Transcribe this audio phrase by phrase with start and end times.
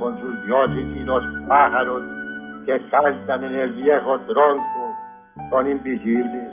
[0.00, 2.02] con sus dioses y los pájaros
[2.66, 4.96] que cantan en el viejo tronco
[5.50, 6.52] son invisibles.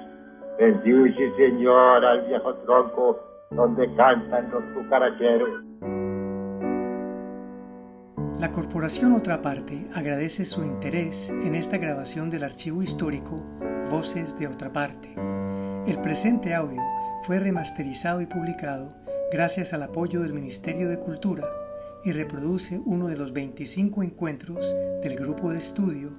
[0.60, 3.20] Bendice, Señor, al viejo tronco
[3.52, 5.64] donde cantan los cucaracheros.
[8.40, 13.44] La Corporación Otra Parte agradece su interés en esta grabación del archivo histórico
[13.90, 15.14] Voces de Otra Parte.
[15.88, 16.82] El presente audio
[17.24, 18.90] fue remasterizado y publicado
[19.32, 21.44] gracias al apoyo del Ministerio de Cultura
[22.04, 26.14] y reproduce uno de los 25 encuentros del grupo de estudio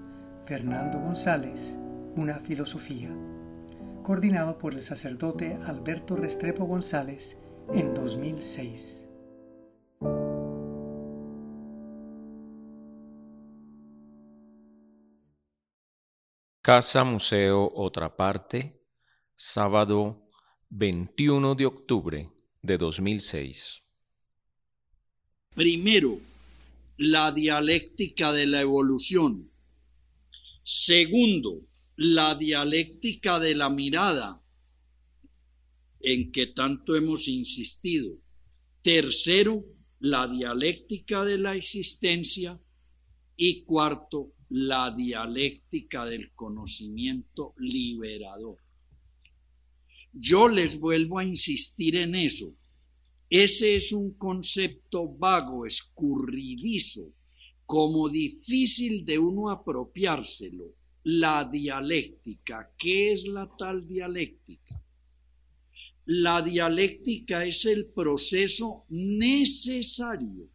[0.44, 1.78] Fernando González,
[2.16, 3.10] Una Filosofía,
[4.02, 7.40] coordinado por el sacerdote Alberto Restrepo González
[7.72, 9.08] en 2006.
[16.62, 18.84] Casa Museo Otra Parte,
[19.36, 20.28] sábado
[20.70, 23.87] 21 de octubre de 2006.
[25.54, 26.20] Primero,
[26.98, 29.50] la dialéctica de la evolución.
[30.62, 31.60] Segundo,
[31.96, 34.40] la dialéctica de la mirada,
[36.00, 38.10] en que tanto hemos insistido.
[38.82, 39.64] Tercero,
[40.00, 42.58] la dialéctica de la existencia.
[43.36, 48.58] Y cuarto, la dialéctica del conocimiento liberador.
[50.12, 52.52] Yo les vuelvo a insistir en eso.
[53.30, 57.12] Ese es un concepto vago, escurridizo,
[57.66, 60.64] como difícil de uno apropiárselo.
[61.04, 62.70] La dialéctica.
[62.76, 64.80] ¿Qué es la tal dialéctica?
[66.06, 70.48] La dialéctica es el proceso necesario.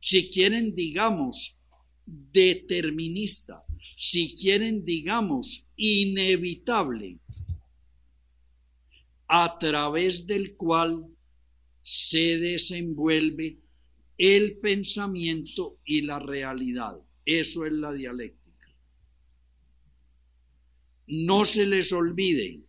[0.00, 1.56] Si quieren, digamos,
[2.04, 3.64] determinista,
[3.96, 7.18] si quieren, digamos, inevitable,
[9.28, 11.06] a través del cual
[11.82, 13.58] se desenvuelve
[14.18, 16.98] el pensamiento y la realidad.
[17.24, 18.68] Eso es la dialéctica.
[21.08, 22.60] No se les olvide,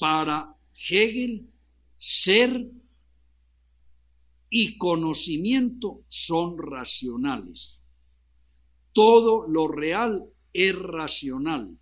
[0.00, 0.54] para
[0.88, 1.48] Hegel,
[1.98, 2.66] ser
[4.50, 7.86] y conocimiento son racionales.
[8.92, 11.78] Todo lo real es racional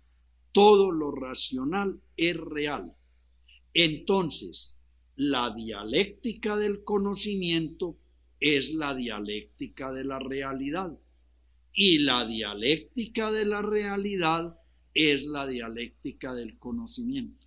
[0.51, 1.99] todo lo racional
[2.29, 2.93] es real.
[3.73, 4.77] Entonces,
[5.15, 7.97] la dialéctica del conocimiento
[8.39, 10.97] es la dialéctica de la realidad.
[11.73, 14.57] Y la dialéctica de la realidad
[14.93, 17.39] es la dialéctica del conocimiento.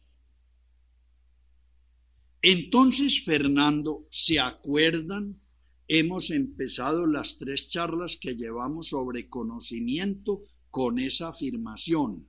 [2.41, 5.41] Entonces, Fernando, ¿se acuerdan?
[5.89, 12.29] Hemos empezado las tres charlas que llevamos sobre conocimiento con esa afirmación.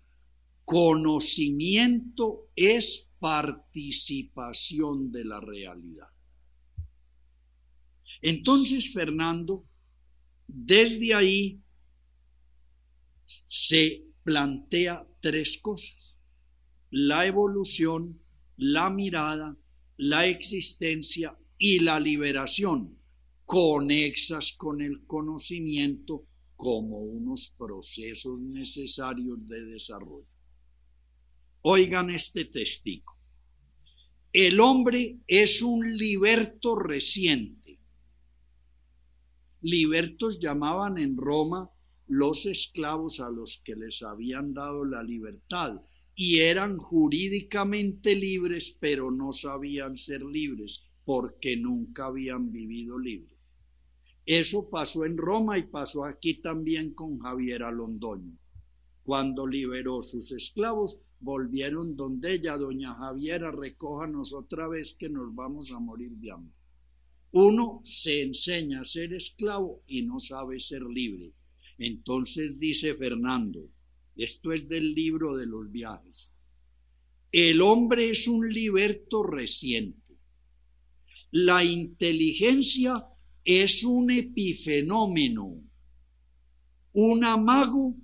[0.66, 6.10] Conocimiento es participación de la realidad.
[8.22, 9.64] Entonces, Fernando,
[10.48, 11.62] desde ahí
[13.26, 16.24] se plantea tres cosas.
[16.90, 18.20] La evolución,
[18.58, 19.56] la mirada,
[19.98, 22.98] la existencia y la liberación,
[23.46, 26.26] conexas con el conocimiento
[26.56, 30.35] como unos procesos necesarios de desarrollo.
[31.68, 33.12] Oigan este testigo.
[34.32, 37.80] El hombre es un liberto reciente.
[39.62, 41.72] Libertos llamaban en Roma
[42.06, 45.82] los esclavos a los que les habían dado la libertad
[46.14, 53.56] y eran jurídicamente libres, pero no sabían ser libres porque nunca habían vivido libres.
[54.24, 58.38] Eso pasó en Roma y pasó aquí también con Javier Alondoño.
[59.02, 65.72] Cuando liberó sus esclavos, volvieron donde ella, doña Javiera, recójanos otra vez que nos vamos
[65.72, 66.54] a morir de hambre.
[67.32, 71.34] Uno se enseña a ser esclavo y no sabe ser libre.
[71.80, 73.68] Entonces dice Fernando,
[74.16, 76.38] esto es del libro de los viajes,
[77.32, 80.00] el hombre es un liberto reciente.
[81.32, 83.04] La inteligencia
[83.44, 85.62] es un epifenómeno,
[86.94, 87.96] un amago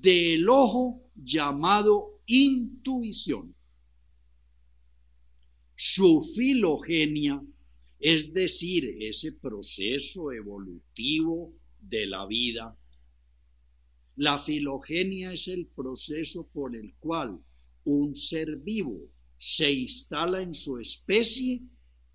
[0.00, 3.54] del ojo llamado intuición.
[5.76, 7.42] Su filogenia,
[7.98, 12.78] es decir, ese proceso evolutivo de la vida.
[14.16, 17.40] La filogenia es el proceso por el cual
[17.84, 19.00] un ser vivo
[19.36, 21.60] se instala en su especie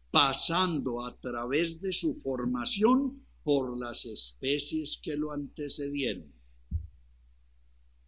[0.09, 6.38] pasando a través de su formación por las especies que lo antecedieron.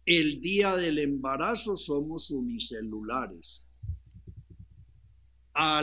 [0.04, 3.68] El día del embarazo somos unicelulares.
[5.54, 5.82] A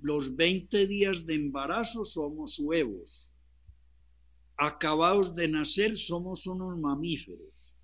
[0.00, 3.28] los 20 días de embarazo somos huevos.
[4.56, 7.76] acabados de nacer somos unos mamíferos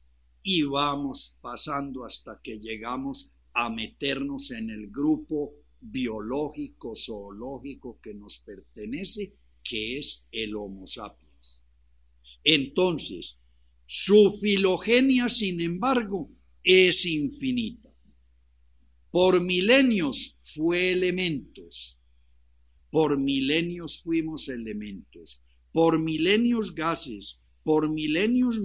[0.42, 8.40] y vamos pasando hasta que llegamos a meternos en el grupo biológico, zoológico que nos
[8.40, 9.32] pertenece,
[9.64, 11.64] que es el Homo sapiens.
[12.44, 13.40] Entonces,
[13.90, 16.28] su filogenia, sin embargo,
[16.62, 17.88] es infinita.
[19.10, 21.98] Por milenios fue elementos,
[22.90, 25.40] por milenios fuimos elementos,
[25.72, 28.60] por milenios gases, por milenios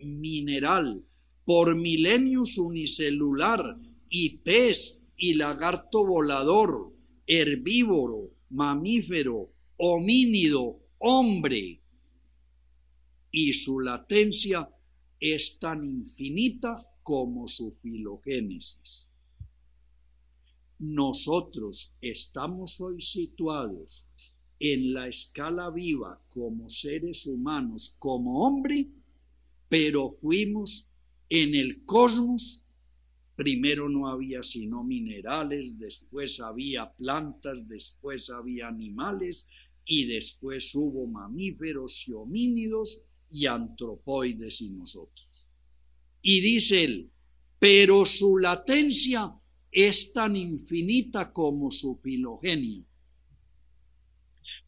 [0.00, 1.04] mineral,
[1.44, 3.76] por milenios unicelular
[4.08, 6.92] y pez y lagarto volador,
[7.28, 11.81] herbívoro, mamífero, homínido, hombre.
[13.32, 14.68] Y su latencia
[15.18, 19.14] es tan infinita como su filogénesis.
[20.78, 24.06] Nosotros estamos hoy situados
[24.60, 28.88] en la escala viva como seres humanos, como hombre,
[29.68, 30.86] pero fuimos
[31.30, 32.62] en el cosmos.
[33.34, 39.48] Primero no había sino minerales, después había plantas, después había animales
[39.86, 43.00] y después hubo mamíferos y homínidos
[43.32, 45.50] y antropoides y nosotros.
[46.20, 47.10] Y dice él,
[47.58, 49.32] pero su latencia
[49.70, 52.84] es tan infinita como su filogenia.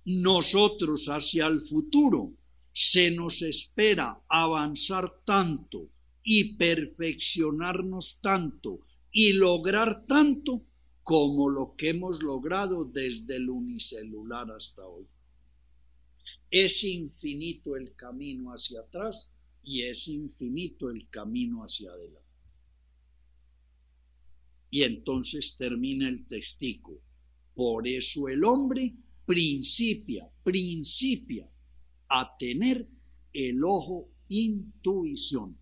[0.07, 2.33] Nosotros hacia el futuro
[2.73, 5.89] se nos espera avanzar tanto
[6.23, 8.81] y perfeccionarnos tanto
[9.13, 10.63] y lograr tanto
[11.03, 15.05] como lo que hemos logrado desde el unicelular hasta hoy.
[16.57, 19.33] Es infinito el camino hacia atrás
[19.65, 22.31] y es infinito el camino hacia adelante.
[24.71, 27.01] Y entonces termina el testigo.
[27.57, 28.95] Por eso el hombre
[29.27, 31.51] principia, principia
[32.09, 32.89] a tener
[33.33, 35.59] el ojo intuición.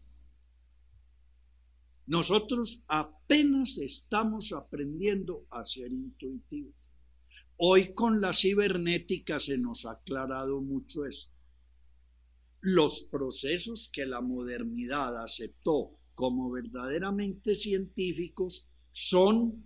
[2.07, 6.92] Nosotros apenas estamos aprendiendo a ser intuitivos.
[7.65, 11.31] Hoy con la cibernética se nos ha aclarado mucho eso.
[12.61, 19.63] Los procesos que la modernidad aceptó como verdaderamente científicos son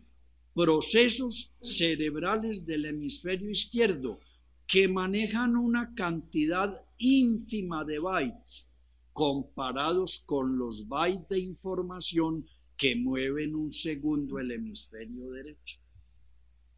[0.54, 4.20] procesos cerebrales del hemisferio izquierdo
[4.66, 8.66] que manejan una cantidad ínfima de bytes
[9.14, 12.46] comparados con los bytes de información
[12.76, 15.78] que mueven un segundo el hemisferio derecho.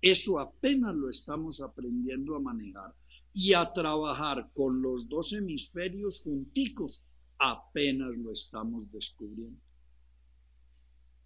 [0.01, 2.95] Eso apenas lo estamos aprendiendo a manejar
[3.33, 7.03] y a trabajar con los dos hemisferios junticos
[7.39, 9.61] apenas lo estamos descubriendo.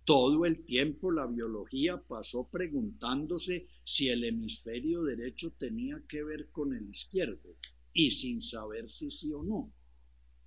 [0.05, 6.75] Todo el tiempo la biología pasó preguntándose si el hemisferio derecho tenía que ver con
[6.75, 7.57] el izquierdo
[7.93, 9.73] y sin saber si sí o no.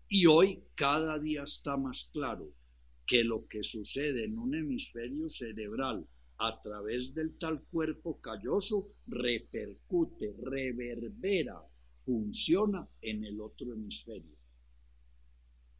[0.09, 2.51] Y hoy cada día está más claro
[3.07, 6.05] que lo que sucede en un hemisferio cerebral
[6.37, 11.61] a través del tal cuerpo calloso repercute, reverbera,
[12.05, 14.35] funciona en el otro hemisferio.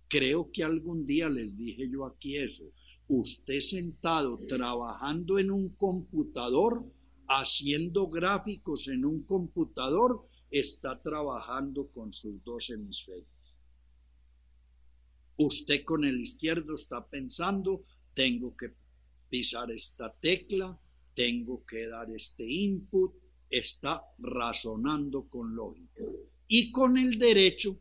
[0.07, 2.63] Creo que algún día les dije yo aquí eso
[3.07, 6.84] usted sentado trabajando en un computador,
[7.28, 13.27] haciendo gráficos en un computador, está trabajando con sus dos hemisferios.
[15.38, 18.72] Usted con el izquierdo está pensando, tengo que
[19.39, 20.77] esta tecla,
[21.13, 23.13] tengo que dar este input,
[23.50, 26.04] está razonando con lógica.
[26.48, 27.80] Y con el derecho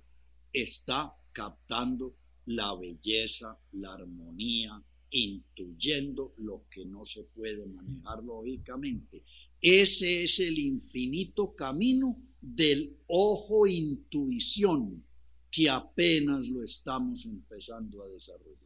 [0.53, 2.15] está captando
[2.47, 4.81] la belleza, la armonía,
[5.11, 9.23] intuyendo lo que no se puede manejar lógicamente.
[9.61, 15.03] Ese es el infinito camino del ojo intuición
[15.51, 18.64] que apenas lo estamos empezando a desarrollar.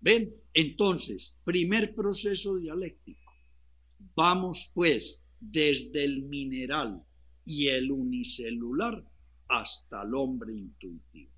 [0.00, 0.34] ¿Ven?
[0.54, 3.32] Entonces, primer proceso dialéctico.
[4.16, 7.04] Vamos pues desde el mineral
[7.44, 9.04] y el unicelular
[9.48, 11.30] hasta el hombre intuitivo.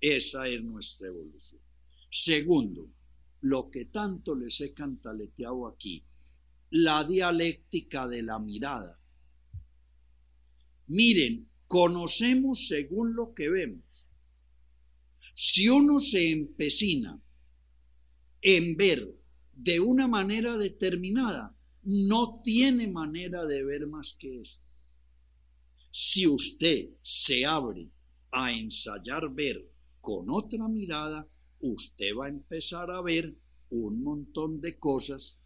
[0.00, 1.60] Esa es nuestra evolución.
[2.10, 2.88] Segundo,
[3.42, 6.02] lo que tanto les he cantaleteado aquí,
[6.70, 8.98] la dialéctica de la mirada.
[10.88, 14.07] Miren, conocemos según lo que vemos.
[15.40, 17.22] Si uno se empecina
[18.42, 19.08] en ver
[19.52, 24.58] de una manera determinada, no tiene manera de ver más que eso.
[25.92, 27.88] Si usted se abre
[28.32, 29.64] a ensayar ver
[30.00, 31.28] con otra mirada,
[31.60, 33.32] usted va a empezar a ver
[33.70, 35.38] un montón de cosas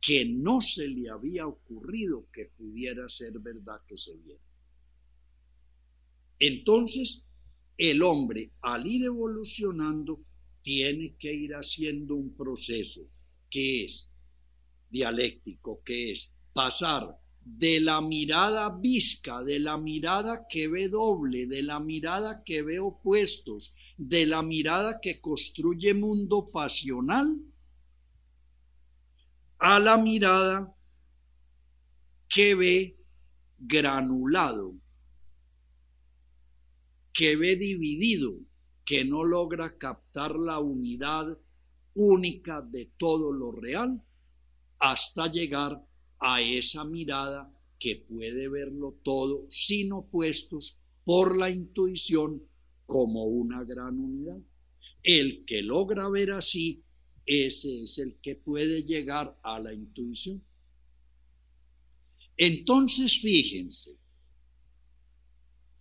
[0.00, 4.44] que no se le había ocurrido que pudiera ser verdad que se viera.
[6.38, 7.26] Entonces,
[7.80, 10.20] el hombre al ir evolucionando
[10.60, 13.00] tiene que ir haciendo un proceso
[13.48, 14.12] que es
[14.90, 21.62] dialéctico, que es pasar de la mirada visca, de la mirada que ve doble, de
[21.62, 27.34] la mirada que ve opuestos, de la mirada que construye mundo pasional,
[29.58, 30.76] a la mirada
[32.28, 32.96] que ve
[33.58, 34.74] granulado,
[37.20, 38.32] que ve dividido,
[38.82, 41.36] que no logra captar la unidad
[41.92, 44.02] única de todo lo real
[44.78, 45.84] hasta llegar
[46.18, 52.42] a esa mirada que puede verlo todo sin opuestos por la intuición
[52.86, 54.40] como una gran unidad.
[55.02, 56.82] El que logra ver así,
[57.26, 60.42] ese es el que puede llegar a la intuición.
[62.38, 63.99] Entonces, fíjense,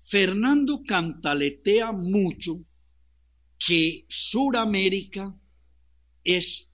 [0.02, 2.64] Fernando cantaletea mucho
[3.68, 5.38] que Suramérica
[6.24, 6.70] es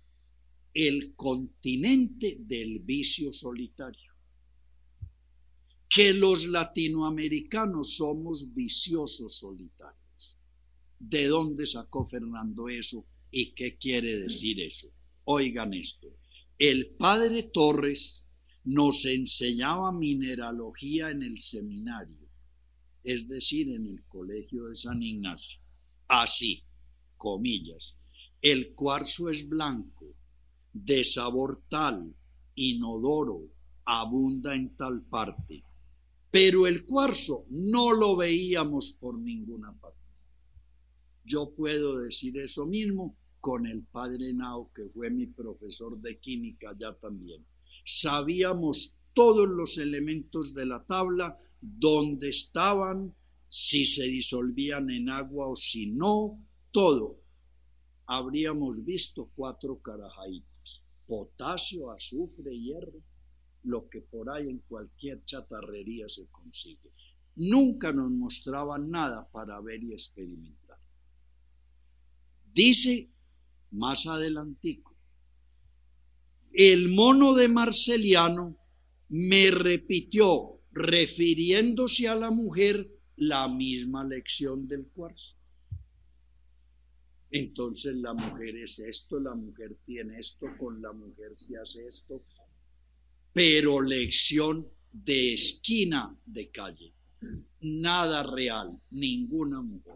[0.75, 4.13] el continente del vicio solitario,
[5.89, 10.39] que los latinoamericanos somos viciosos solitarios.
[10.99, 14.87] ¿De dónde sacó Fernando eso y qué quiere decir eso?
[15.23, 16.15] Oigan esto,
[16.59, 18.23] el padre Torres
[18.63, 22.24] nos enseñaba mineralogía en el seminario,
[23.05, 25.61] es decir, en el colegio de San Ignacio.
[26.07, 26.63] Así,
[27.17, 27.97] comillas,
[28.41, 30.13] el cuarzo es blanco,
[30.73, 32.13] de sabor tal,
[32.55, 33.43] inodoro,
[33.85, 35.63] abunda en tal parte.
[36.31, 39.99] Pero el cuarzo no lo veíamos por ninguna parte.
[41.23, 46.75] Yo puedo decir eso mismo con el padre Nao, que fue mi profesor de química
[46.77, 47.45] ya también.
[47.85, 51.39] Sabíamos todos los elementos de la tabla,
[51.77, 53.15] dónde estaban,
[53.47, 56.39] si se disolvían en agua o si no,
[56.71, 57.19] todo.
[58.05, 63.01] Habríamos visto cuatro carajaitas, potasio, azufre, hierro,
[63.63, 66.91] lo que por ahí en cualquier chatarrería se consigue.
[67.35, 70.79] Nunca nos mostraban nada para ver y experimentar.
[72.53, 73.09] Dice
[73.71, 74.95] más adelantico,
[76.53, 78.55] el mono de Marceliano
[79.09, 85.37] me repitió, refiriéndose a la mujer, la misma lección del cuarzo.
[87.31, 92.21] Entonces la mujer es esto, la mujer tiene esto, con la mujer se hace esto,
[93.33, 96.91] pero lección de esquina de calle,
[97.61, 99.95] nada real, ninguna mujer.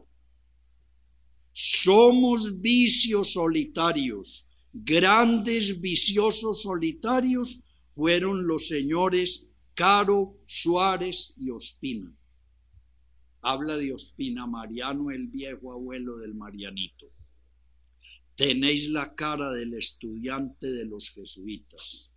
[1.52, 7.60] Somos vicios solitarios, grandes viciosos solitarios
[7.96, 9.49] fueron los señores
[9.80, 12.14] Caro, Suárez y Ospina.
[13.42, 17.06] Habla de Ospina, Mariano, el viejo abuelo del Marianito.
[18.36, 22.12] Tenéis la cara del estudiante de los jesuitas,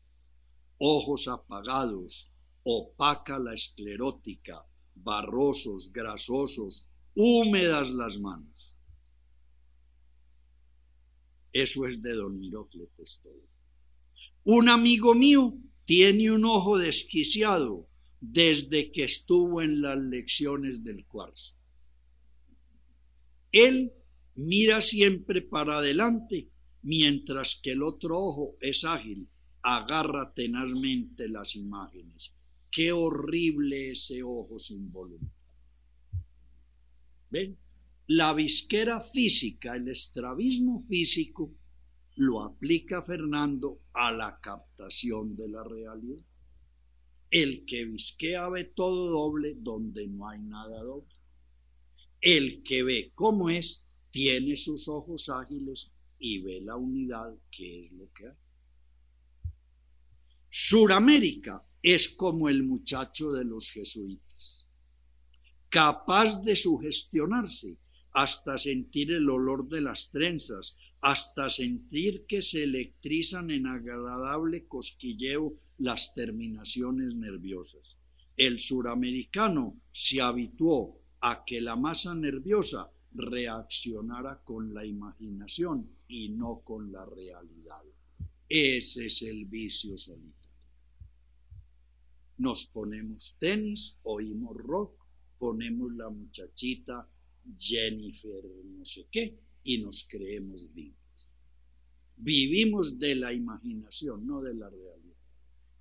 [0.78, 2.32] ojos apagados,
[2.64, 4.66] opaca la esclerótica,
[4.96, 8.74] barrosos, grasosos, húmedas las manos.
[11.52, 13.46] Eso es de don Mirocletes todo.
[14.46, 15.54] Un amigo mío
[15.84, 17.88] tiene un ojo desquiciado
[18.20, 21.54] desde que estuvo en las lecciones del cuarzo.
[23.50, 23.92] Él
[24.36, 26.48] mira siempre para adelante,
[26.82, 29.28] mientras que el otro ojo es ágil,
[29.62, 32.34] agarra tenazmente las imágenes.
[32.70, 35.28] Qué horrible ese ojo sin voluntad.
[37.30, 37.58] ¿Ven?
[38.06, 41.52] La visquera física, el estrabismo físico,
[42.16, 46.24] lo aplica Fernando a la captación de la realidad.
[47.30, 51.08] El que visquea ve todo doble donde no hay nada doble.
[52.20, 57.92] El que ve cómo es, tiene sus ojos ágiles y ve la unidad que es
[57.92, 58.36] lo que hay.
[60.50, 64.66] Suramérica es como el muchacho de los jesuitas,
[65.70, 67.78] capaz de sugestionarse
[68.12, 75.52] hasta sentir el olor de las trenzas, hasta sentir que se electrizan en agradable cosquilleo
[75.78, 77.98] las terminaciones nerviosas.
[78.36, 86.60] El suramericano se habituó a que la masa nerviosa reaccionara con la imaginación y no
[86.60, 87.82] con la realidad.
[88.48, 90.32] Ese es el vicio solitario.
[92.38, 94.94] Nos ponemos tenis, oímos rock,
[95.36, 97.08] ponemos la muchachita
[97.58, 98.44] Jennifer
[98.78, 101.30] no sé qué y nos creemos vivos.
[102.16, 105.02] Vivimos de la imaginación, no de la realidad.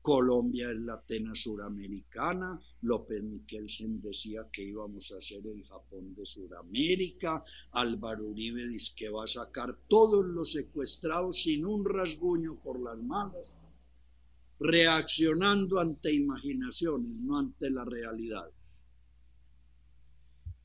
[0.02, 6.26] Colombia es la Atenas suramericana, López Miquelsen decía que íbamos a ser el Japón de
[6.26, 12.82] Suramérica, Álvaro Uribe dice que va a sacar todos los secuestrados sin un rasguño por
[12.82, 13.60] las malas,
[14.60, 18.50] reaccionando ante imaginaciones, no ante la realidad.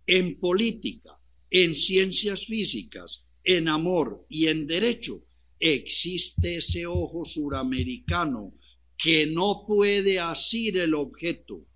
[0.07, 1.19] En política,
[1.51, 5.25] en ciencias físicas, en amor y en derecho,
[5.59, 8.55] existe ese ojo suramericano
[8.97, 11.67] que no puede asir el objeto,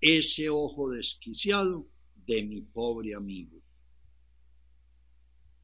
[0.00, 1.88] ese ojo desquiciado
[2.26, 3.62] de mi pobre amigo.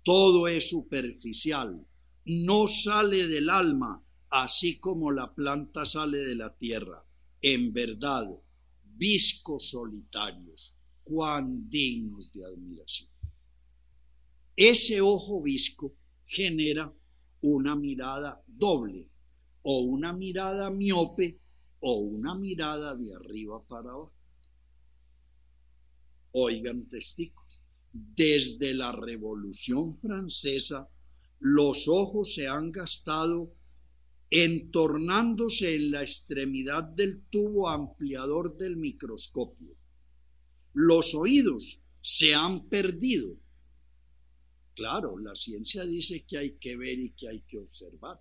[0.02, 1.86] Todo es superficial,
[2.24, 7.04] no sale del alma, así como la planta sale de la tierra.
[7.40, 8.26] En verdad,
[8.82, 13.13] viscos solitarios, cuán dignos de admiración.
[14.56, 15.94] Ese ojo visco
[16.26, 16.92] genera
[17.40, 19.11] una mirada doble,
[19.62, 21.40] o una mirada miope
[21.80, 24.12] o una mirada de arriba para abajo.
[26.32, 30.88] Oigan testigos, desde la Revolución Francesa
[31.40, 33.52] los ojos se han gastado
[34.30, 39.76] entornándose en la extremidad del tubo ampliador del microscopio.
[40.73, 43.37] Los oídos se han perdido.
[44.75, 48.21] Claro, la ciencia dice que hay que ver y que hay que observar.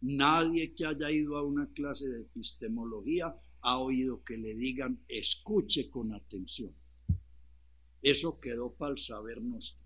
[0.00, 5.90] Nadie que haya ido a una clase de epistemología ha oído que le digan escuche
[5.90, 6.72] con atención.
[8.02, 9.84] Eso quedó para el saber nuestro.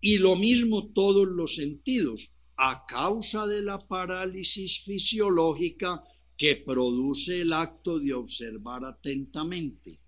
[0.00, 6.04] Y lo mismo todos los sentidos, a causa de la parálisis fisiológica
[6.36, 9.98] que produce el acto de observar atentamente.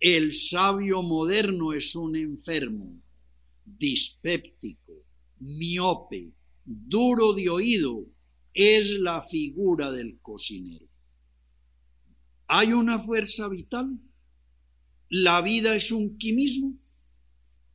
[0.00, 3.00] El sabio moderno es un enfermo,
[3.76, 5.04] dispéptico,
[5.40, 6.32] miope,
[6.64, 8.06] duro de oído,
[8.54, 10.86] es la figura del cocinero.
[12.46, 13.98] ¿Hay una fuerza vital?
[15.08, 16.78] ¿La vida es un quimismo?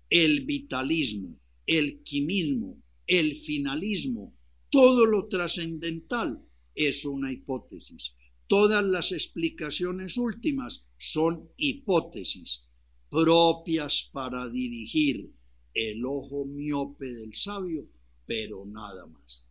[0.10, 4.36] El vitalismo, el quimismo, el finalismo,
[4.70, 6.40] todo lo trascendental
[6.76, 8.16] es una hipótesis.
[8.48, 12.66] Todas las explicaciones últimas son hipótesis
[13.14, 15.32] propias para dirigir
[15.74, 17.88] el ojo miope del sabio
[18.26, 19.50] pero nada más.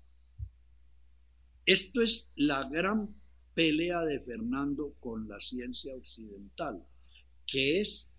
[1.64, 3.14] Esto es la gran
[3.54, 6.84] pelea de Fernando con la ciencia occidental,
[7.46, 8.10] que es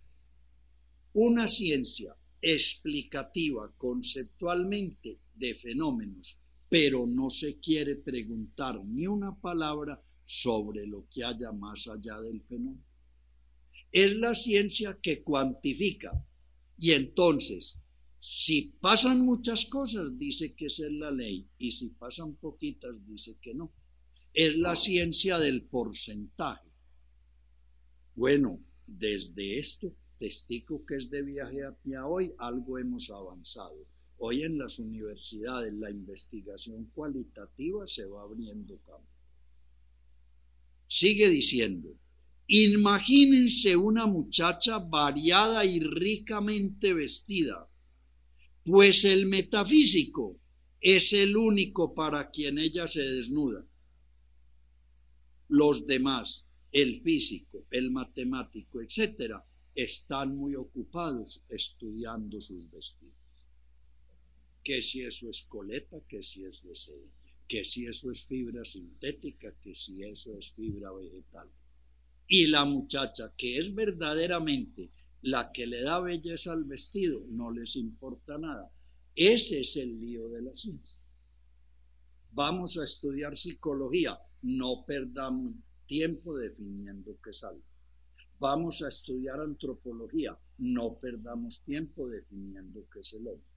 [1.14, 6.38] una ciencia explicativa conceptualmente de fenómenos,
[6.70, 12.42] pero no se quiere preguntar ni una palabra sobre lo que haya más allá del
[12.42, 12.84] fenómeno.
[13.92, 16.12] Es la ciencia que cuantifica
[16.78, 17.78] y entonces
[18.26, 23.36] si pasan muchas cosas, dice que esa es la ley, y si pasan poquitas, dice
[23.42, 23.74] que no.
[24.34, 26.72] Es la ciencia del porcentaje.
[28.16, 33.86] Bueno, desde esto, testigo que es de viaje hacia hoy, algo hemos avanzado.
[34.20, 39.04] Hoy en las universidades la investigación cualitativa se va abriendo campo.
[40.86, 41.94] Sigue diciendo,
[42.48, 47.68] imagínense una muchacha variada y ricamente vestida
[48.66, 50.40] pues el metafísico
[50.80, 53.66] es el único para quien ella se desnuda.
[55.50, 59.46] Los demás, el físico, el matemático, etcétera,
[59.76, 63.16] están muy ocupados estudiando sus vestidos.
[64.64, 66.92] Que si eso es coleta, que si eso es
[67.48, 71.48] que si eso es fibra sintética, que si eso es fibra vegetal.
[72.28, 74.90] Y la muchacha que es verdaderamente
[75.24, 78.70] la que le da belleza al vestido, no les importa nada.
[79.16, 81.00] Ese es el lío de la ciencia.
[82.32, 85.56] Vamos a estudiar psicología, no perdamos
[85.86, 87.64] tiempo definiendo qué es algo.
[88.40, 93.48] Vamos a estudiar antropología, no perdamos tiempo definiendo qué es el hombre.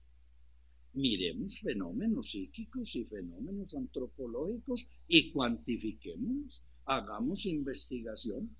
[0.93, 6.63] Miremos fenómenos psíquicos y fenómenos antropológicos y cuantifiquémoslos.
[6.85, 8.55] Hagamos investigación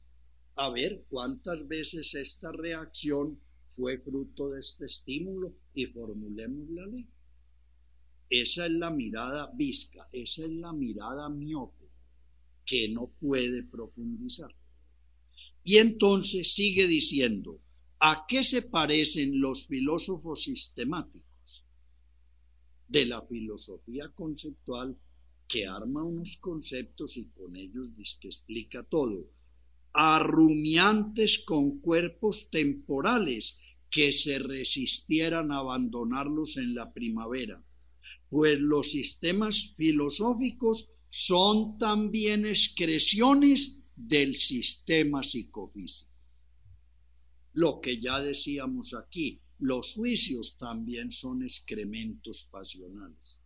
[0.57, 3.39] a ver cuántas veces esta reacción
[3.75, 7.05] fue fruto de este estímulo y formulemos la ley.
[8.27, 11.85] Esa es la mirada visca, esa es la mirada miope
[12.65, 14.53] que no puede profundizar.
[15.63, 17.59] Y entonces sigue diciendo,
[17.99, 21.65] ¿a qué se parecen los filósofos sistemáticos?
[22.87, 24.97] De la filosofía conceptual
[25.47, 29.36] que arma unos conceptos y con ellos dice que explica todo
[29.99, 37.63] arrumiantes con cuerpos temporales que se resistieran a abandonarlos en la primavera,
[38.29, 46.11] pues los sistemas filosóficos son también excreciones del sistema psicofísico.
[47.53, 53.41] Lo que ya decíamos aquí, los juicios también son excrementos pasionales.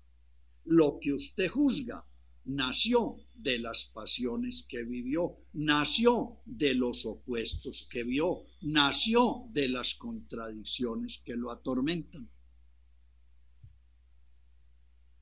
[0.66, 2.06] Lo que usted juzga
[2.46, 9.96] nació de las pasiones que vivió, nació de los opuestos que vio, nació de las
[9.96, 12.30] contradicciones que lo atormentan.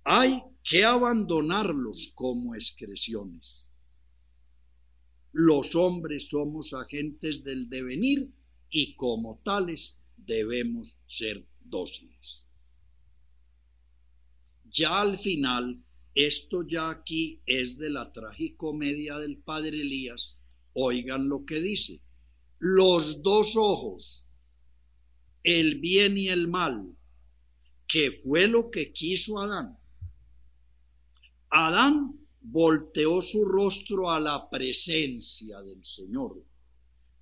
[0.04, 3.72] Hay que abandonarlos como excreciones.
[5.32, 8.32] Los hombres somos agentes del devenir
[8.70, 12.48] y como tales debemos ser dóciles.
[14.72, 15.84] Ya al final,
[16.26, 20.38] esto ya aquí es de la tragicomedia del padre Elías,
[20.74, 22.02] oigan lo que dice.
[22.58, 24.28] Los dos ojos,
[25.44, 26.94] el bien y el mal,
[27.88, 29.78] que fue lo que quiso Adán.
[31.50, 36.44] Adán volteó su rostro a la presencia del Señor.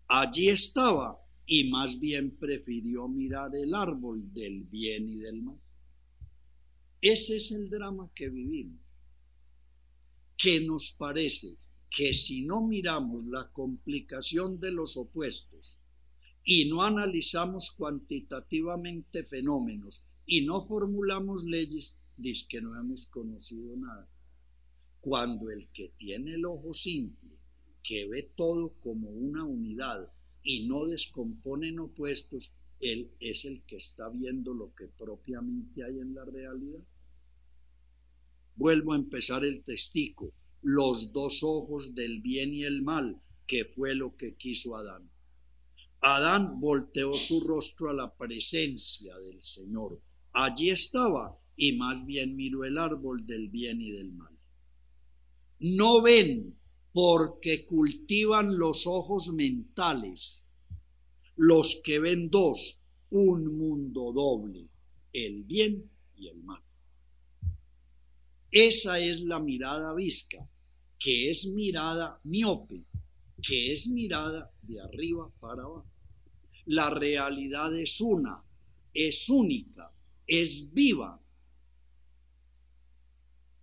[0.08, 5.67] Allí estaba y más bien prefirió mirar el árbol del bien y del mal.
[7.02, 8.96] Ese es el drama que vivimos,
[10.36, 11.56] que nos parece
[11.90, 15.80] que si no miramos la complicación de los opuestos
[16.44, 24.10] y no analizamos cuantitativamente fenómenos y no formulamos leyes, dice que no hemos conocido nada.
[25.00, 27.38] Cuando el que tiene el ojo simple,
[27.84, 30.12] que ve todo como una unidad
[30.44, 36.00] y no descompone en opuestos, él es el que está viendo lo que propiamente hay
[36.00, 36.84] en la realidad.
[38.56, 43.96] Vuelvo a empezar el testigo, los dos ojos del bien y el mal, que fue
[43.96, 45.10] lo que quiso Adán.
[46.02, 50.02] Adán volteó su rostro a la presencia del Señor.
[50.34, 54.38] Allí estaba y más bien miró el árbol del bien y del mal.
[55.60, 56.56] No ven
[56.94, 60.47] porque cultivan los ojos mentales,
[61.38, 64.68] los que ven dos, un mundo doble,
[65.14, 66.62] el bien y el mal.
[68.52, 70.48] Esa es la mirada visca,
[71.00, 72.84] que es mirada miope,
[73.42, 75.86] que es mirada de arriba para abajo.
[76.66, 78.44] La realidad es una,
[78.94, 79.92] es única,
[80.26, 81.20] es viva,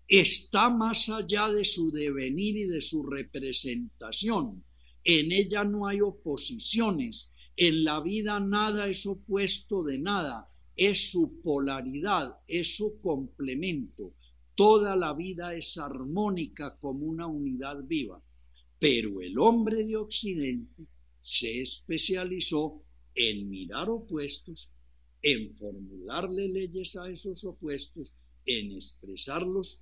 [0.09, 4.65] está más allá de su devenir y de su representación.
[5.03, 7.33] En ella no hay oposiciones.
[7.57, 10.51] En la vida nada es opuesto de nada.
[10.77, 14.13] Es su polaridad, es su complemento.
[14.57, 18.21] Toda la vida es armónica como una unidad viva.
[18.81, 20.89] Pero el hombre de Occidente
[21.21, 22.83] se especializó
[23.15, 24.73] en mirar opuestos,
[25.23, 28.13] en formularle leyes a esos opuestos,
[28.45, 29.81] en expresarlos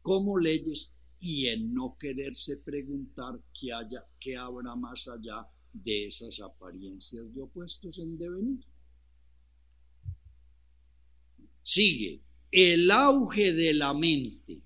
[0.00, 6.40] como leyes y en no quererse preguntar qué, haya, qué habrá más allá de esas
[6.40, 8.64] apariencias de opuestos en devenir.
[11.60, 14.62] Sigue, el auge de la mente,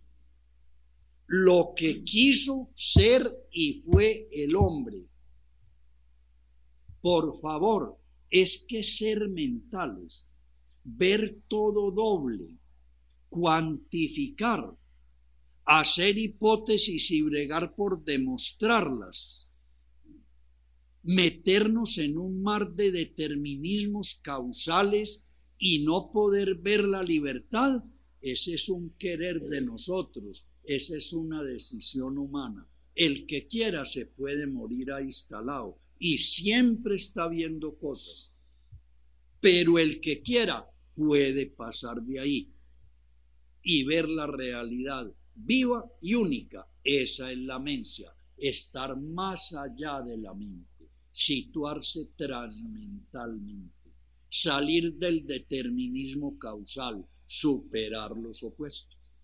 [1.27, 5.07] lo que quiso ser y fue el hombre.
[7.01, 7.97] Por favor,
[8.31, 10.39] es que ser mentales,
[10.85, 12.59] ver todo doble,
[13.29, 14.77] cuantificar,
[15.65, 19.48] hacer hipótesis y bregar por demostrarlas,
[21.03, 25.25] meternos en un mar de determinismos causales
[25.59, 27.83] y no poder ver la libertad,
[28.21, 32.69] ese es un querer de nosotros, esa es una decisión humana.
[32.95, 38.35] El que quiera se puede morir ahí instalado y siempre está viendo cosas,
[39.41, 42.53] pero el que quiera puede pasar de ahí
[43.63, 46.67] y ver la realidad viva y única.
[46.83, 50.68] Esa es la mencia, estar más allá de la mente,
[51.19, 53.91] situarse transmentalmente,
[54.29, 59.17] salir del determinismo causal, superar los opuestos.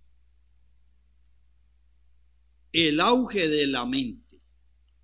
[2.73, 4.41] El auge de la mente,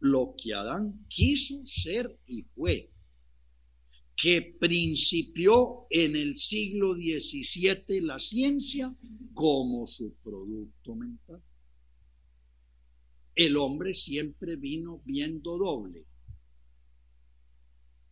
[0.00, 2.90] lo que Adán quiso ser y fue,
[4.16, 8.92] que principió en el siglo XVII la ciencia
[9.32, 11.40] como su producto mental.
[13.36, 16.09] El hombre siempre vino viendo doble.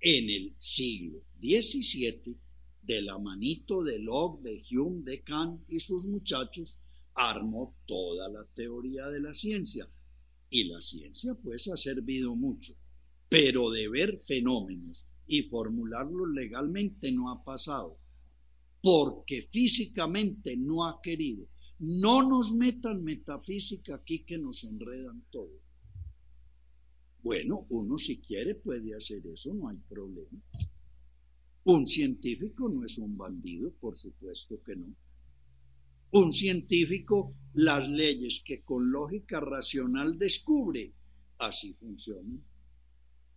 [0.00, 2.37] En el siglo XVII,
[2.82, 6.78] de la manito de Locke, de Hume, de Kant y sus muchachos,
[7.14, 9.88] armó toda la teoría de la ciencia.
[10.50, 12.74] Y la ciencia pues ha servido mucho,
[13.28, 17.98] pero de ver fenómenos y formularlos legalmente no ha pasado
[18.82, 21.46] porque físicamente no ha querido.
[21.78, 25.61] No nos metan metafísica aquí que nos enredan todo.
[27.28, 30.40] Bueno, uno si quiere puede hacer eso, no hay problema.
[31.64, 34.86] Un científico no es un bandido, por supuesto que no.
[36.12, 40.94] Un científico, las leyes que con lógica racional descubre,
[41.36, 42.42] así funcionan.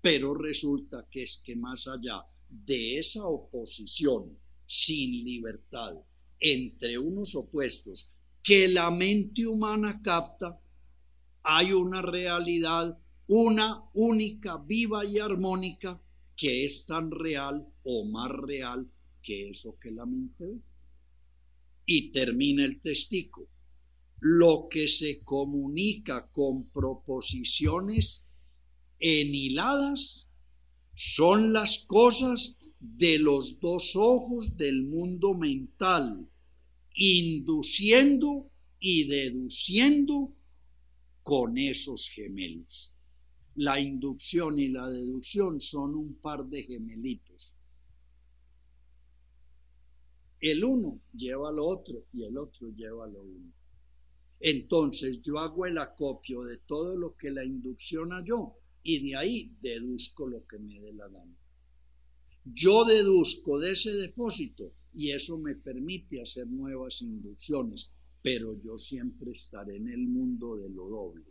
[0.02, 5.96] Pero resulta que es que más allá de esa oposición sin libertad
[6.40, 8.10] entre unos opuestos
[8.42, 10.62] que la mente humana capta,
[11.44, 12.98] hay una realidad,
[13.34, 16.02] una única, viva y armónica,
[16.36, 18.92] que es tan real o más real
[19.24, 20.60] que eso que la mente ve.
[21.86, 23.48] Y termina el testigo.
[24.20, 28.28] Lo que se comunica con proposiciones
[29.00, 30.28] enhiladas
[30.94, 36.30] son las cosas de los dos ojos del mundo mental,
[36.96, 40.36] induciendo y deduciendo
[41.24, 42.92] con esos gemelos.
[43.56, 47.54] La inducción y la deducción son un par de gemelitos.
[50.40, 53.52] El uno lleva al otro y el otro lleva a lo uno.
[54.40, 59.52] Entonces yo hago el acopio de todo lo que la inducción halló y de ahí
[59.62, 61.36] deduzco lo que me dé la gana.
[62.46, 67.92] Yo deduzco de ese depósito y eso me permite hacer nuevas inducciones,
[68.24, 71.26] pero yo siempre estaré en el mundo de lo doble.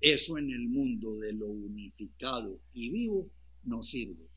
[0.00, 3.30] Eso en el mundo de lo unificado y vivo
[3.64, 4.28] no sirve.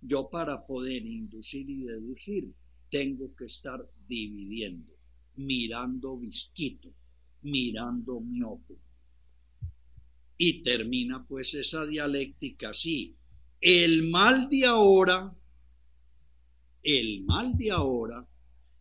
[0.00, 2.52] Yo para poder inducir y deducir
[2.90, 4.92] tengo que estar dividiendo,
[5.36, 6.88] mirando visquito,
[7.42, 8.76] mirando miope.
[10.36, 13.16] Y termina pues esa dialéctica así.
[13.60, 15.36] El mal de ahora,
[16.84, 18.24] el mal de ahora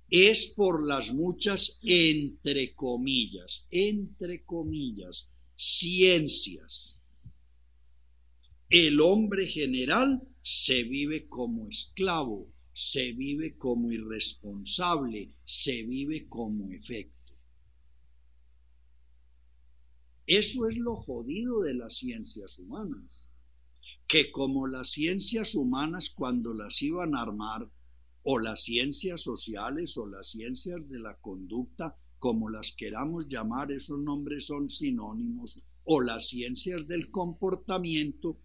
[0.09, 7.01] es por las muchas, entre comillas, entre comillas, ciencias.
[8.69, 17.33] El hombre general se vive como esclavo, se vive como irresponsable, se vive como efecto.
[20.25, 23.31] Eso es lo jodido de las ciencias humanas
[24.07, 27.69] que como las ciencias humanas cuando las iban a armar,
[28.29, 33.99] o las ciencias sociales o las ciencias de la conducta, como las queramos llamar, esos
[33.99, 38.37] nombres son sinónimos, o las ciencias del comportamiento,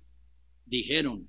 [0.66, 1.28] dijeron,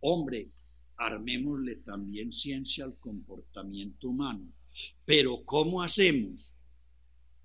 [0.00, 0.50] hombre,
[0.96, 4.52] armémosle también ciencia al comportamiento humano.
[5.04, 6.56] Pero ¿cómo hacemos?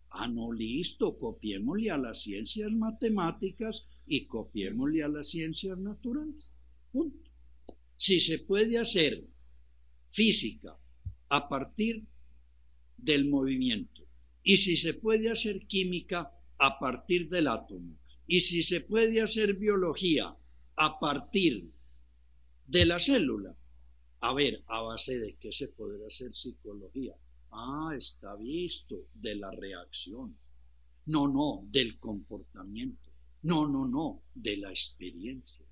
[0.10, 6.56] Ah, no, listo, copiémosle a las ciencias matemáticas y copiémosle a las ciencias naturales.
[6.92, 7.30] Punto.
[7.98, 9.26] Si se puede hacer
[10.12, 10.78] física
[11.30, 12.06] a partir
[12.98, 14.05] del movimiento
[14.46, 19.56] y si se puede hacer química a partir del átomo y si se puede hacer
[19.56, 20.38] biología
[20.78, 21.74] a partir
[22.68, 23.58] de la célula,
[24.22, 27.16] a ver, a base de qué se podrá hacer psicología.
[27.52, 30.38] Ah, está visto, de la reacción.
[31.08, 33.10] No, no, del comportamiento.
[33.42, 35.66] No, no, no, de la experiencia,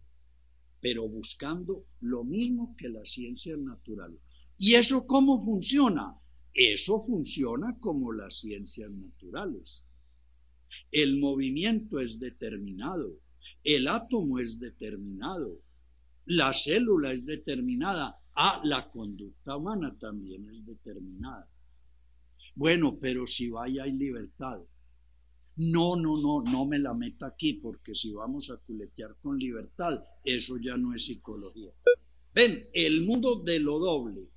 [0.79, 4.19] pero buscando lo mismo que la ciencia natural.
[4.57, 6.15] ¿Y eso cómo funciona?
[6.53, 9.85] Eso funciona como las ciencias naturales.
[10.91, 13.19] El movimiento es determinado,
[13.63, 15.59] el átomo es determinado,
[16.25, 21.47] la célula es determinada, ah, la conducta humana también es determinada.
[22.55, 24.59] Bueno, pero si vaya hay libertad,
[25.55, 30.03] no, no, no, no me la meta aquí, porque si vamos a culetear con libertad,
[30.23, 31.71] eso ya no es psicología.
[32.33, 34.29] Ven, el mundo de lo doble.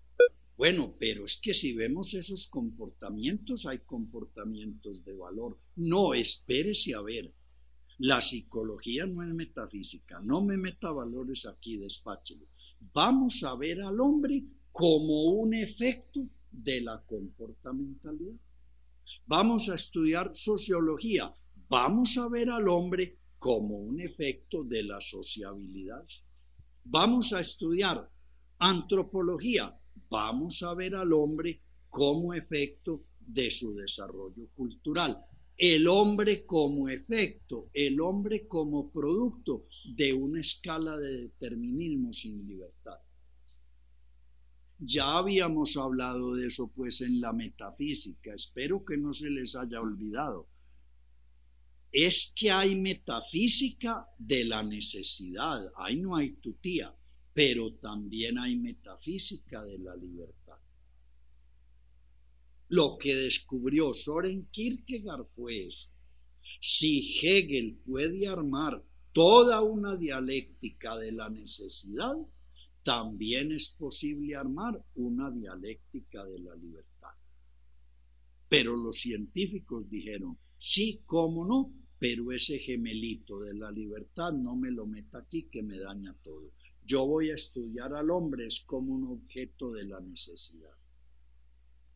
[0.56, 5.58] Bueno, pero es que si vemos esos comportamientos, hay comportamientos de valor.
[5.76, 7.32] No, espérese a ver.
[7.98, 12.46] La psicología no es metafísica, no me meta valores aquí, despáchelo.
[12.92, 18.34] Vamos a ver al hombre como un efecto de la comportamentalidad.
[19.26, 21.34] Vamos a estudiar sociología.
[21.68, 26.04] Vamos a ver al hombre como un efecto de la sociabilidad.
[26.84, 28.10] Vamos a estudiar
[28.58, 29.74] antropología.
[30.10, 35.24] Vamos a ver al hombre como efecto de su desarrollo cultural.
[35.56, 39.64] El hombre como efecto, el hombre como producto
[39.94, 42.98] de una escala de determinismo sin libertad.
[44.78, 49.80] Ya habíamos hablado de eso pues en la metafísica, espero que no se les haya
[49.80, 50.46] olvidado.
[51.90, 56.94] Es que hay metafísica de la necesidad, ahí no hay tutía,
[57.36, 60.56] pero también hay metafísica de la libertad.
[62.68, 65.90] Lo que descubrió Soren Kierkegaard fue eso.
[66.58, 72.16] Si Hegel puede armar toda una dialéctica de la necesidad,
[72.82, 77.12] también es posible armar una dialéctica de la libertad.
[78.48, 84.70] Pero los científicos dijeron, sí, cómo no, pero ese gemelito de la libertad no me
[84.70, 86.55] lo meta aquí que me daña todo.
[86.86, 90.76] Yo voy a estudiar al hombre es como un objeto de la necesidad.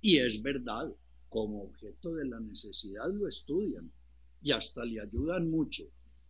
[0.01, 0.93] Y es verdad,
[1.29, 3.93] como objeto de la necesidad lo estudian
[4.43, 5.85] y hasta le ayudan mucho,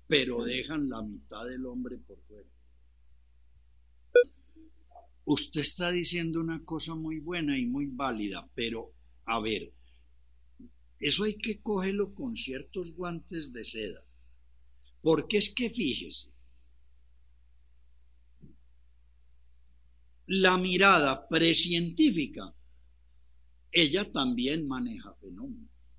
[0.07, 2.51] pero dejan la mitad del hombre por fuera.
[5.25, 8.93] Usted está diciendo una cosa muy buena y muy válida, pero
[9.25, 9.73] a ver,
[10.99, 14.05] eso hay que cogerlo con ciertos guantes de seda.
[15.01, 16.30] Porque es que fíjese,
[20.33, 22.55] la mirada precientífica,
[23.73, 25.93] ella también maneja fenómenos.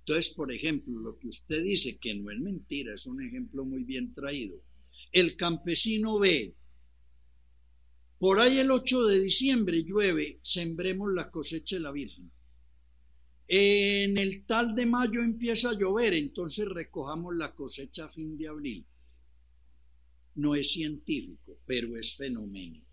[0.00, 3.84] Entonces, por ejemplo, lo que usted dice que no es mentira, es un ejemplo muy
[3.84, 4.62] bien traído.
[5.12, 6.56] El campesino ve,
[8.18, 12.30] por ahí el 8 de diciembre llueve, sembremos la cosecha de la Virgen.
[13.46, 18.48] En el tal de mayo empieza a llover, entonces recojamos la cosecha a fin de
[18.48, 18.86] abril.
[20.34, 22.87] No es científico, pero es fenoménico.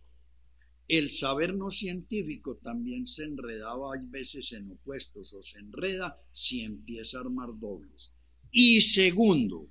[0.88, 6.62] El saber no científico también se enredaba a veces en opuestos o se enreda si
[6.62, 8.14] empieza a armar dobles.
[8.52, 9.68] Y segundo,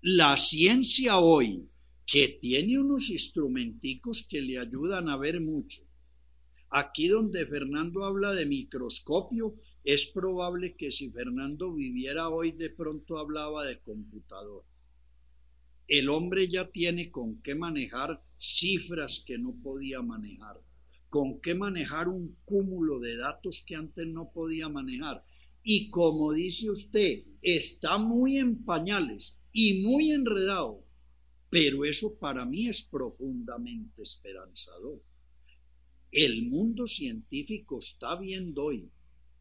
[0.00, 1.68] la ciencia hoy,
[2.06, 5.82] que tiene unos instrumenticos que le ayudan a ver mucho.
[6.70, 13.18] Aquí donde Fernando habla de microscopio, es probable que si Fernando viviera hoy de pronto
[13.18, 14.64] hablaba de computador.
[15.88, 20.60] El hombre ya tiene con qué manejar cifras que no podía manejar,
[21.08, 25.24] con qué manejar un cúmulo de datos que antes no podía manejar.
[25.62, 30.82] Y como dice usted, está muy en pañales y muy enredado,
[31.50, 35.00] pero eso para mí es profundamente esperanzador.
[36.10, 38.90] El mundo científico está viendo hoy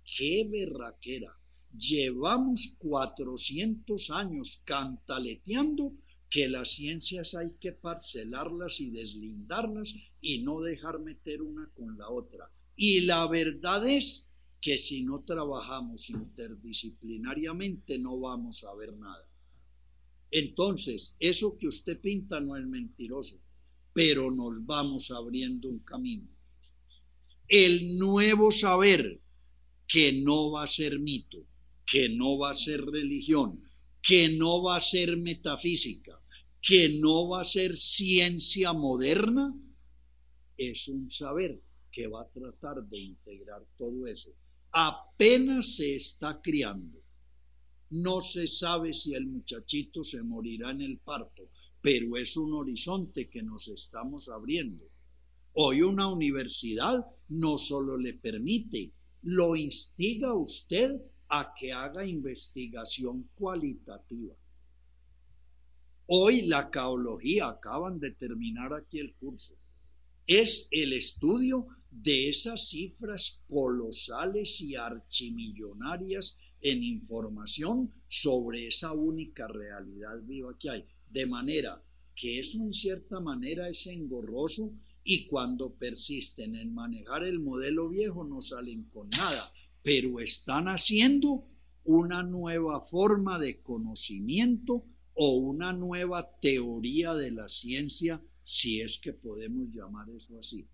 [0.06, 1.36] ¡Qué berraquera!
[1.76, 5.94] Llevamos 400 años cantaleteando
[6.32, 12.10] que las ciencias hay que parcelarlas y deslindarlas y no dejar meter una con la
[12.10, 12.50] otra.
[12.78, 19.28] Y la verdad es que si no trabajamos interdisciplinariamente no vamos a ver nada.
[20.32, 23.38] Entonces, eso que usted pinta no es mentiroso,
[23.91, 26.30] pero nos vamos abriendo un camino.
[27.50, 29.20] El nuevo saber
[29.86, 31.46] que no va a ser mito,
[31.86, 33.62] que no va a ser religión,
[34.02, 36.21] que no va a ser metafísica,
[36.62, 39.54] que no va a ser ciencia moderna,
[40.58, 44.32] es un saber que va a tratar de integrar todo eso.
[44.71, 47.00] Apenas se está criando.
[47.89, 51.50] No se sabe si el muchachito se morirá en el parto,
[51.82, 54.86] pero es un horizonte que nos estamos abriendo.
[55.54, 58.93] Hoy una universidad no solo le permite
[59.24, 64.36] lo instiga usted a que haga investigación cualitativa.
[66.13, 69.56] Hoy la caología, acaban de terminar aquí el curso,
[70.28, 80.21] es el estudio de esas cifras colosales y archimillonarias en información sobre esa única realidad
[80.24, 80.86] viva que hay.
[81.10, 81.82] De manera
[82.13, 84.74] que eso en cierta manera es engorroso
[85.06, 89.50] y cuando persisten en manejar el modelo viejo no salen con nada,
[89.82, 91.45] pero están haciendo
[91.86, 99.13] una nueva forma de conocimiento o una nueva teoría de la ciencia, si es que
[99.13, 100.67] podemos llamar eso así.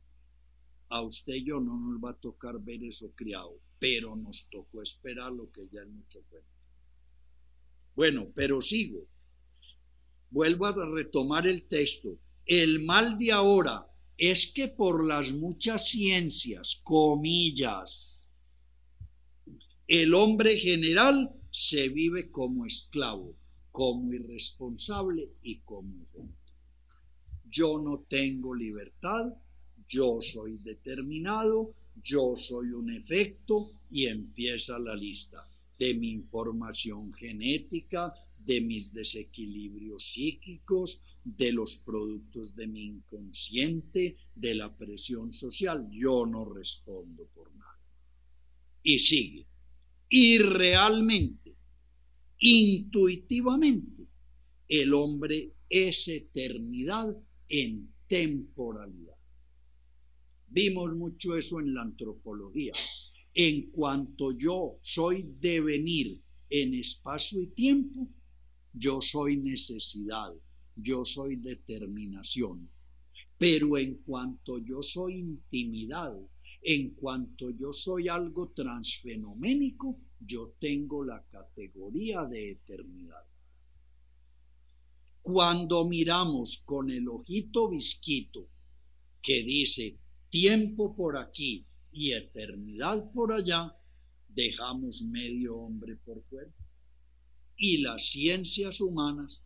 [0.89, 4.82] A usted y yo no nos va a tocar ver eso criado, pero nos tocó
[4.82, 6.50] esperar lo que ya es mucho cuento.
[7.95, 9.08] Bueno, pero sigo.
[10.30, 12.19] Vuelvo a retomar el texto.
[12.45, 18.27] El mal de ahora es que por las muchas ciencias, comillas,
[19.88, 23.35] el hombre general se vive como esclavo,
[23.78, 26.52] como irresponsable y como injusto.
[27.48, 29.32] Yo no tengo libertad,
[29.88, 35.48] yo soy determinado, yo soy un efecto y empieza la lista
[35.78, 44.56] de mi información genética, de mis desequilibrios psíquicos, de los productos de mi inconsciente, de
[44.56, 45.88] la presión social.
[45.92, 47.80] Yo no respondo por nada.
[48.82, 49.46] Y sigue.
[50.10, 51.46] Y realmente,
[52.40, 54.08] intuitivamente,
[54.67, 57.15] el hombre es eternidad
[57.50, 59.15] en temporalidad.
[60.50, 62.73] Vimos mucho eso en la antropología.
[63.33, 68.08] En cuanto yo soy devenir en espacio y tiempo,
[68.73, 70.33] yo soy necesidad,
[70.75, 72.69] yo soy determinación.
[73.38, 76.13] Pero en cuanto yo soy intimidad,
[76.62, 83.24] en cuanto yo soy algo transfenoménico, yo tengo la categoría de eternidad.
[85.22, 88.48] Cuando miramos con el ojito visquito
[89.22, 89.98] que dice
[90.30, 93.76] tiempo por aquí y eternidad por allá,
[94.30, 96.54] dejamos medio hombre por fuera.
[97.58, 99.46] Y las ciencias humanas,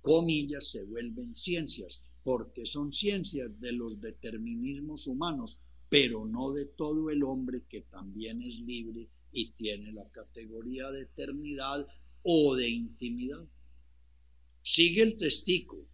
[0.00, 7.10] comillas, se vuelven ciencias, porque son ciencias de los determinismos humanos, pero no de todo
[7.10, 11.86] el hombre que también es libre y tiene la categoría de eternidad
[12.22, 13.44] o de intimidad.
[14.62, 15.86] Sigue el testigo.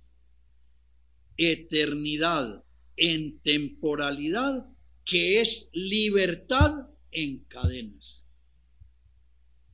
[1.36, 2.64] Eternidad
[2.96, 4.66] en temporalidad,
[5.04, 8.26] que es libertad en cadenas.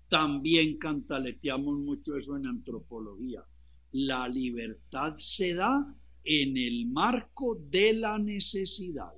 [0.08, 3.44] También cantaleteamos mucho eso en antropología.
[3.92, 5.94] La libertad se da
[6.24, 9.12] en el marco de la necesidad.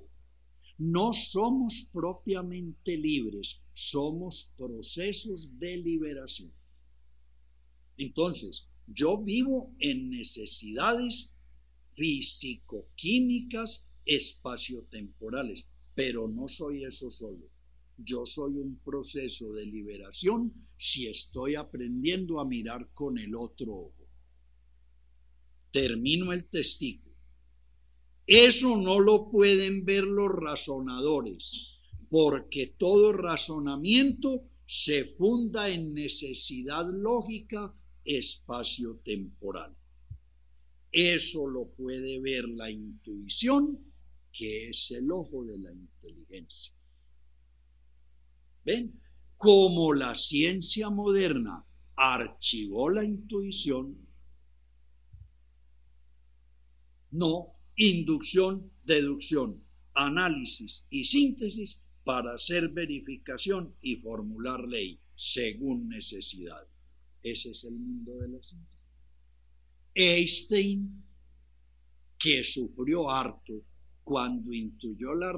[0.83, 6.51] No somos propiamente libres, somos procesos de liberación.
[7.97, 11.37] Entonces, yo vivo en necesidades
[11.93, 17.47] físico-químicas espaciotemporales, pero no soy eso solo.
[17.99, 24.07] Yo soy un proceso de liberación si estoy aprendiendo a mirar con el otro ojo.
[25.69, 27.10] Termino el testigo.
[28.27, 31.67] Eso no lo pueden ver los razonadores,
[32.09, 37.73] porque todo razonamiento se funda en necesidad lógica
[38.05, 39.75] espacio-temporal.
[40.91, 43.79] Eso lo puede ver la intuición,
[44.31, 46.73] que es el ojo de la inteligencia.
[48.63, 48.99] ¿Ven?
[49.37, 51.65] Como la ciencia moderna
[51.95, 53.97] archivó la intuición,
[57.11, 59.63] no inducción, deducción,
[59.93, 66.67] análisis y síntesis para hacer verificación y formular ley según necesidad.
[67.21, 68.79] Ese es el mundo de la ciencia.
[69.93, 71.03] Einstein,
[72.17, 73.63] que sufrió harto
[74.03, 75.33] cuando intuyó la,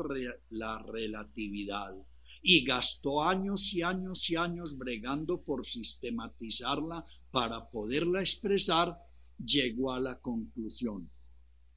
[0.51, 1.93] la relatividad
[2.41, 8.97] y gastó años y años y años bregando por sistematizarla para poderla expresar,
[9.43, 11.09] llegó a la conclusión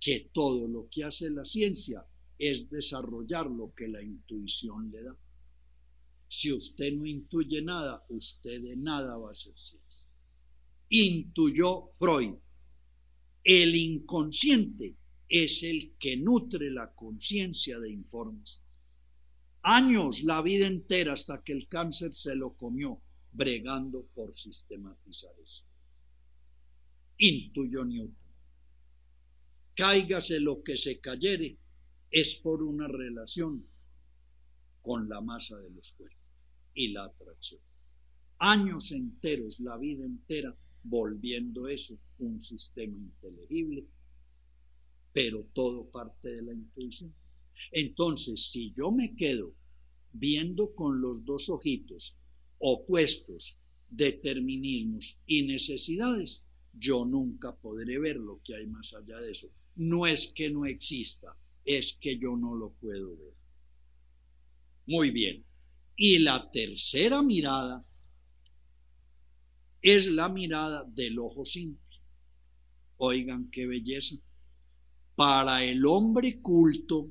[0.06, 2.06] que todo lo que hace la ciencia
[2.38, 5.18] es desarrollar lo que la intuición le da.
[6.28, 10.06] Si usted no intuye nada, usted de nada va a ser ciencia.
[10.90, 12.36] Intuyó Freud.
[13.42, 14.96] El inconsciente
[15.28, 18.62] es el que nutre la conciencia de informes.
[19.62, 23.02] Años, la vida entera, hasta que el cáncer se lo comió,
[23.32, 25.64] bregando por sistematizar eso.
[27.18, 28.25] Intuyó Newton.
[29.76, 31.58] Cáigase lo que se cayere,
[32.10, 33.62] es por una relación
[34.80, 37.60] con la masa de los cuerpos y la atracción.
[38.38, 43.84] Años enteros, la vida entera, volviendo eso un sistema inteligible,
[45.12, 47.12] pero todo parte de la intuición.
[47.70, 49.52] Entonces, si yo me quedo
[50.12, 52.16] viendo con los dos ojitos
[52.58, 53.58] opuestos,
[53.90, 59.50] determinismos y necesidades, yo nunca podré ver lo que hay más allá de eso.
[59.76, 63.34] No es que no exista, es que yo no lo puedo ver.
[64.86, 65.44] Muy bien.
[65.96, 67.84] Y la tercera mirada
[69.82, 71.82] es la mirada del ojo simple.
[72.98, 74.16] Oigan qué belleza.
[75.14, 77.10] Para el hombre culto,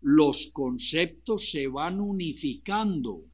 [0.00, 3.24] los conceptos se van unificando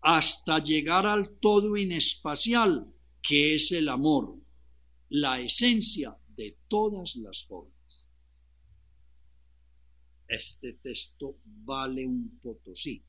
[0.00, 4.36] hasta llegar al todo inespacial, que es el amor,
[5.08, 8.06] la esencia de todas las formas.
[10.28, 13.02] Este texto vale un potosí.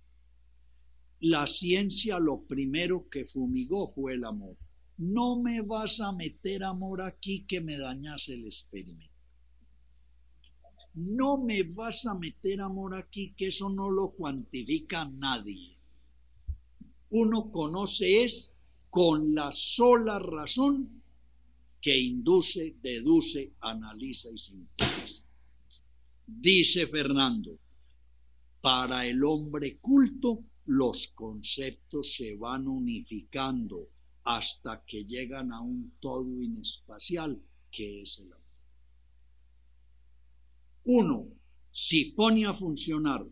[1.20, 4.58] La ciencia lo primero que fumigó fue el amor.
[4.98, 9.14] No me vas a meter amor aquí que me dañas el experimento.
[10.96, 15.78] No me vas a meter amor aquí, que eso no lo cuantifica nadie.
[17.12, 18.56] Uno conoce es
[18.90, 20.99] con la sola razón
[21.82, 25.24] que induce, deduce, analiza y sintetiza.
[26.26, 27.58] Dice Fernando,
[28.62, 33.90] para el hombre culto los conceptos se van unificando
[34.24, 38.40] hasta que llegan a un todo inespacial que es el amor.
[40.84, 41.28] Uno,
[41.70, 43.26] si pone a funcionar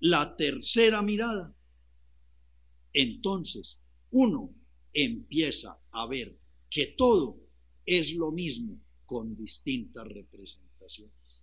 [0.00, 1.54] la tercera mirada,
[2.92, 4.54] entonces uno
[4.92, 6.38] empieza a ver
[6.70, 7.43] que todo
[7.86, 11.40] es lo mismo con distintas representaciones.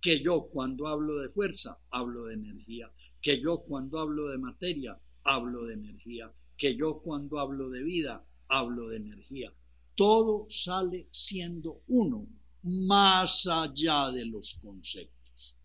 [0.00, 2.92] Que yo cuando hablo de fuerza, hablo de energía.
[3.20, 6.32] Que yo cuando hablo de materia, hablo de energía.
[6.56, 9.52] Que yo cuando hablo de vida, hablo de energía.
[9.94, 12.26] Todo sale siendo uno,
[12.62, 15.56] más allá de los conceptos.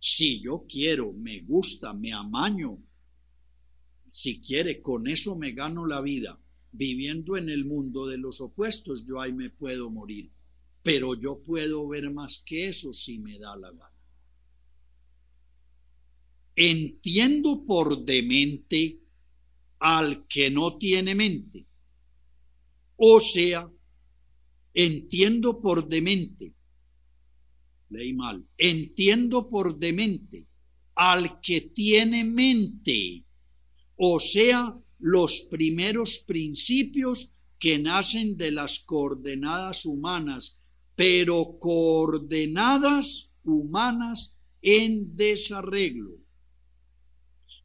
[0.00, 2.78] Si yo quiero, me gusta, me amaño,
[4.12, 6.38] si quiere, con eso me gano la vida.
[6.72, 10.30] Viviendo en el mundo de los opuestos, yo ahí me puedo morir.
[10.82, 13.90] Pero yo puedo ver más que eso si me da la gana.
[16.56, 18.98] Entiendo por demente
[19.78, 21.66] al que no tiene mente.
[22.96, 23.70] O sea,
[24.74, 26.54] entiendo por demente.
[27.90, 28.46] Leí mal.
[28.58, 30.46] Entiendo por demente
[30.94, 33.24] al que tiene mente
[34.04, 40.60] o sea, los primeros principios que nacen de las coordenadas humanas,
[40.94, 46.18] pero coordenadas humanas en desarreglo.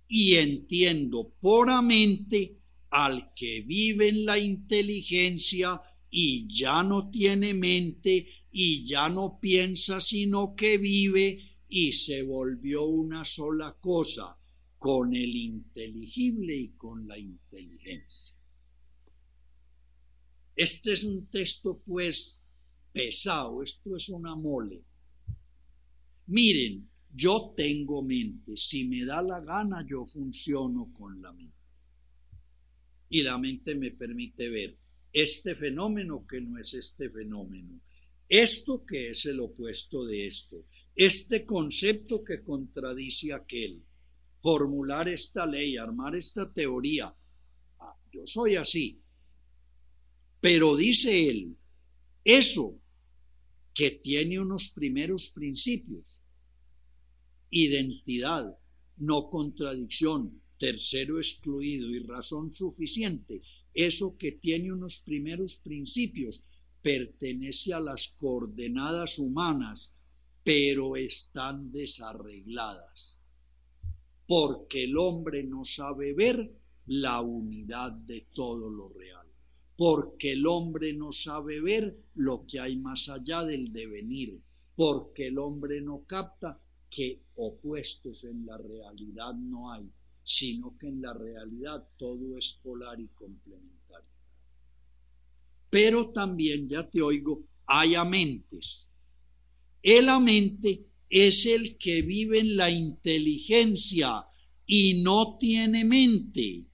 [0.07, 2.57] Y entiendo puramente
[2.89, 5.79] al que vive en la inteligencia
[6.09, 12.85] y ya no tiene mente y ya no piensa sino que vive y se volvió
[12.85, 14.36] una sola cosa,
[14.78, 18.36] con el inteligible y con la inteligencia.
[20.55, 22.41] Este es un texto pues
[22.91, 24.84] pesado, esto es una mole.
[26.28, 31.55] Miren, yo tengo mente, si me da la gana yo funciono con la mente.
[33.09, 34.78] Y la mente me permite ver
[35.13, 37.82] este fenómeno que no es este fenómeno,
[38.28, 40.65] esto que es el opuesto de esto,
[40.95, 43.84] este concepto que contradice aquel,
[44.47, 47.13] formular esta ley, armar esta teoría.
[47.81, 48.97] Ah, yo soy así.
[50.39, 51.57] Pero dice él,
[52.23, 52.79] eso
[53.73, 56.21] que tiene unos primeros principios,
[57.49, 58.57] identidad,
[58.95, 63.41] no contradicción, tercero excluido y razón suficiente,
[63.73, 66.41] eso que tiene unos primeros principios,
[66.81, 69.93] pertenece a las coordenadas humanas,
[70.45, 73.19] pero están desarregladas
[74.28, 76.51] porque el hombre no sabe ver
[76.88, 79.25] la unidad de todo lo real,
[79.78, 84.39] porque el hombre no sabe ver lo que hay más allá del devenir,
[84.75, 86.59] porque el hombre no capta
[86.89, 89.89] que opuestos en la realidad no hay,
[90.23, 94.11] sino que en la realidad todo es polar y complementario.
[95.69, 98.91] Pero también, ya te oigo, hay amentes.
[99.82, 104.25] El amente es el que vive en la inteligencia
[104.65, 106.65] y no tiene mente.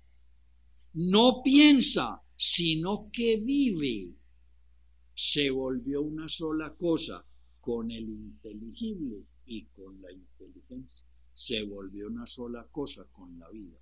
[0.94, 4.16] No piensa, sino que vive.
[5.16, 7.24] Se volvió una sola cosa
[7.62, 11.08] con el inteligible y con la inteligencia.
[11.34, 13.78] Se volvió una sola cosa con la vida.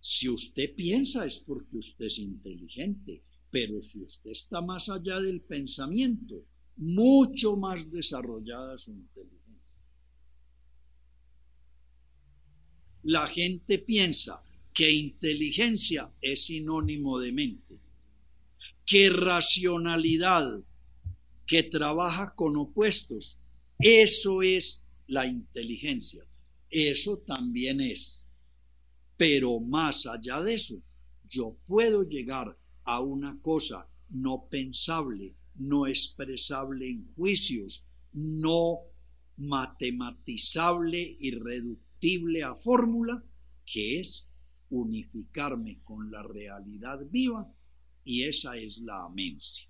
[0.00, 5.40] Si usted piensa es porque usted es inteligente, pero si usted está más allá del
[5.40, 6.44] pensamiento,
[6.80, 9.40] mucho más desarrollada su inteligencia.
[13.02, 17.78] La gente piensa que inteligencia es sinónimo de mente,
[18.86, 20.60] que racionalidad,
[21.46, 23.38] que trabaja con opuestos,
[23.78, 26.24] eso es la inteligencia,
[26.70, 28.26] eso también es.
[29.16, 30.80] Pero más allá de eso,
[31.28, 38.80] yo puedo llegar a una cosa no pensable, no expresable en juicios, no
[39.36, 43.22] matematizable y reductible a fórmula,
[43.66, 44.30] que es
[44.70, 47.46] unificarme con la realidad viva,
[48.04, 49.68] y esa es la amencia.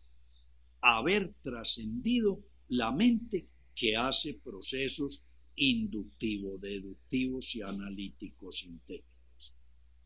[0.80, 5.24] Haber trascendido la mente que hace procesos
[5.56, 9.54] inductivos, deductivos y analíticos sintéticos.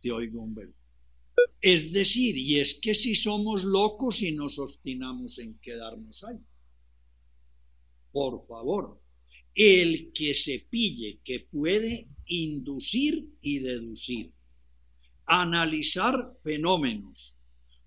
[0.01, 0.84] Te oigo, Humberto.
[1.61, 6.39] Es decir, y es que si somos locos y nos obstinamos en quedarnos ahí.
[8.12, 9.01] Por favor,
[9.55, 14.32] el que se pille que puede inducir y deducir,
[15.26, 17.37] analizar fenómenos,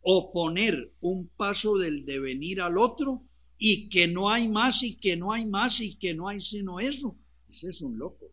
[0.10, 3.22] o poner un paso del devenir al otro
[3.58, 6.80] y que no hay más y que no hay más y que no hay sino
[6.80, 7.18] eso,
[7.50, 8.32] ese es un loco.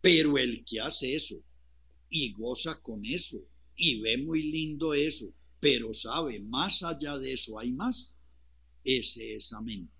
[0.00, 1.36] Pero el que hace eso
[2.14, 3.42] y goza con eso
[3.74, 8.14] y ve muy lindo eso, pero sabe, más allá de eso hay más,
[8.84, 9.94] ese es mente.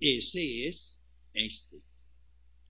[0.00, 1.00] Ese es
[1.34, 1.82] este.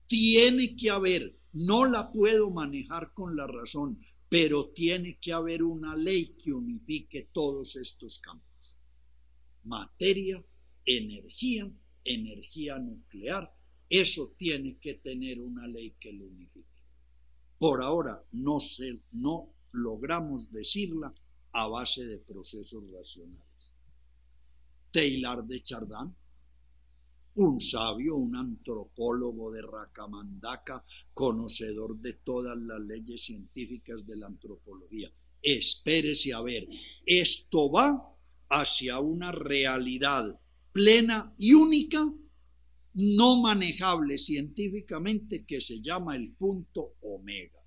[0.07, 5.95] Tiene que haber, no la puedo manejar con la razón, pero tiene que haber una
[5.95, 8.77] ley que unifique todos estos campos.
[9.63, 10.43] Materia,
[10.85, 11.71] energía,
[12.03, 13.55] energía nuclear,
[13.89, 16.74] eso tiene que tener una ley que lo unifique.
[17.57, 18.57] Por ahora no,
[19.13, 21.13] no logramos decirla
[21.53, 23.73] a base de procesos racionales.
[24.91, 26.15] Taylor de Chardin,
[27.35, 30.83] un sabio, un antropólogo de Racamandaca,
[31.13, 35.11] conocedor de todas las leyes científicas de la antropología.
[35.41, 36.67] Espérese a ver,
[37.05, 38.15] esto va
[38.49, 40.39] hacia una realidad
[40.71, 42.11] plena y única,
[42.95, 47.61] no manejable científicamente, que se llama el punto omega.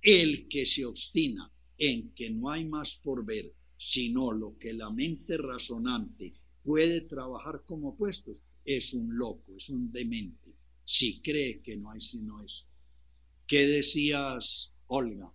[0.00, 4.90] El que se obstina en que no hay más por ver, sino lo que la
[4.90, 10.54] mente razonante puede trabajar como opuestos, es un loco, es un demente,
[10.84, 12.66] si cree que no hay sino eso.
[13.46, 15.30] ¿Qué decías, Olga?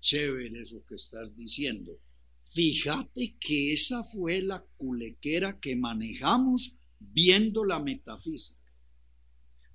[0.00, 1.98] Chévere eso que estás diciendo.
[2.50, 8.58] Fíjate que esa fue la culequera que manejamos viendo la metafísica.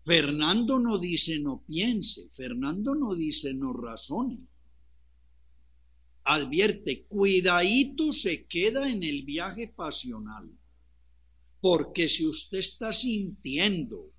[0.03, 4.47] Fernando no dice no piense, Fernando no dice no razone.
[6.23, 10.49] Advierte, cuidadito se queda en el viaje pasional,
[11.61, 14.11] porque si usted está sintiendo,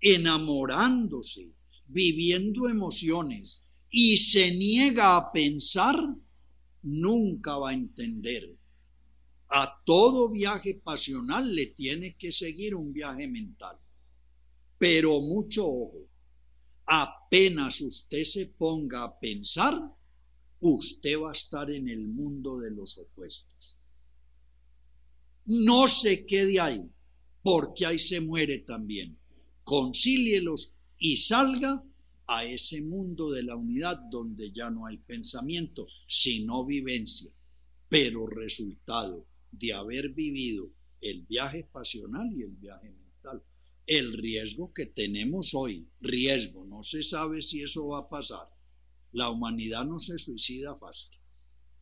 [0.00, 1.52] enamorándose,
[1.88, 5.96] viviendo emociones y se niega a pensar,
[6.82, 8.56] nunca va a entender.
[9.50, 13.76] A todo viaje pasional le tiene que seguir un viaje mental.
[14.78, 16.08] Pero mucho ojo,
[16.86, 19.78] apenas usted se ponga a pensar,
[20.60, 23.78] usted va a estar en el mundo de los opuestos.
[25.46, 26.88] No se quede ahí,
[27.42, 29.18] porque ahí se muere también.
[29.64, 31.82] Concílielos y salga
[32.30, 37.30] a ese mundo de la unidad donde ya no hay pensamiento, sino vivencia,
[37.88, 40.70] pero resultado de haber vivido
[41.00, 43.00] el viaje pasional y el viaje
[43.90, 48.48] el riesgo que tenemos hoy, riesgo, no se sabe si eso va a pasar.
[49.10, 51.10] La humanidad no se suicida fácil,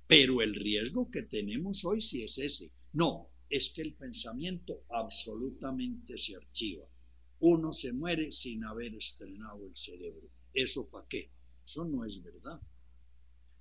[0.07, 2.73] pero el riesgo que tenemos hoy sí es ese.
[2.95, 6.87] No, es que el pensamiento absolutamente se archiva.
[7.41, 10.31] Uno se muere sin haber estrenado el cerebro.
[10.55, 11.31] ¿Eso para qué?
[11.65, 12.61] Eso no es verdad.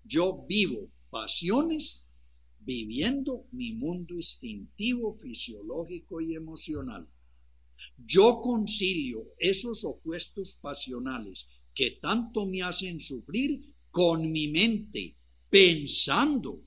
[0.03, 2.05] Yo vivo pasiones
[2.59, 7.07] viviendo mi mundo instintivo, fisiológico y emocional
[8.05, 15.15] yo concilio esos opuestos pasionales que tanto me hacen sufrir con mi mente,
[15.49, 16.63] pensando.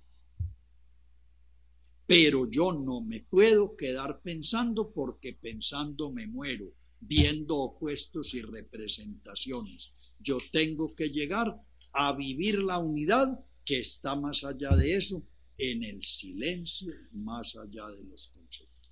[2.07, 9.95] Pero yo no me puedo quedar pensando porque pensando me muero, viendo opuestos y representaciones.
[10.21, 11.61] Yo tengo que llegar
[11.93, 15.23] a vivir la unidad que está más allá de eso,
[15.59, 18.91] en el silencio, más allá de los conceptos.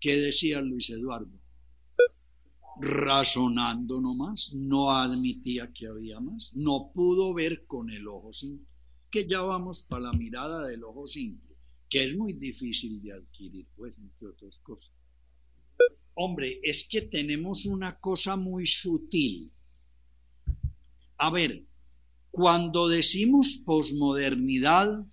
[0.00, 1.38] ¿Qué decía Luis Eduardo?
[2.80, 8.66] Razonando nomás, no admitía que había más, no pudo ver con el ojo simple,
[9.10, 11.56] que ya vamos para la mirada del ojo simple,
[11.88, 14.92] que es muy difícil de adquirir, pues, entre otras cosas.
[16.14, 19.50] Hombre, es que tenemos una cosa muy sutil.
[21.18, 21.66] A ver,
[22.30, 25.04] cuando decimos posmodernidad,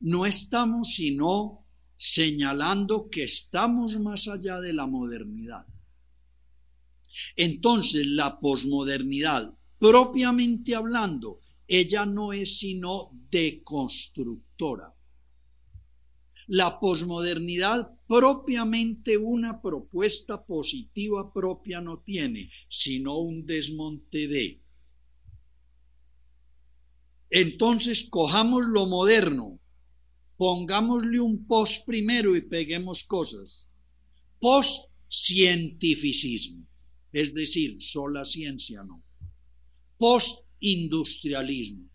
[0.00, 1.64] no estamos sino
[1.96, 5.64] señalando que estamos más allá de la modernidad.
[7.36, 14.92] Entonces, la posmodernidad, propiamente hablando, ella no es sino deconstructora.
[16.48, 24.61] La posmodernidad propiamente una propuesta positiva propia no tiene, sino un desmonte de.
[27.34, 29.58] Entonces, cojamos lo moderno,
[30.36, 33.70] pongámosle un post primero y peguemos cosas.
[34.38, 36.66] Post-cientificismo,
[37.10, 39.02] es decir, sola ciencia no.
[39.96, 41.88] Post-industrialismo.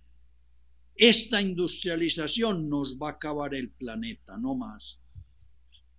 [0.96, 5.04] Esta industrialización nos va a acabar el planeta, no más.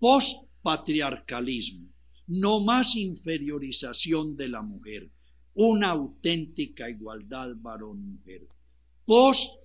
[0.00, 1.88] Post-patriarcalismo,
[2.26, 5.08] no más inferiorización de la mujer,
[5.54, 8.48] una auténtica igualdad varón-mujer.
[9.08, 9.64] Post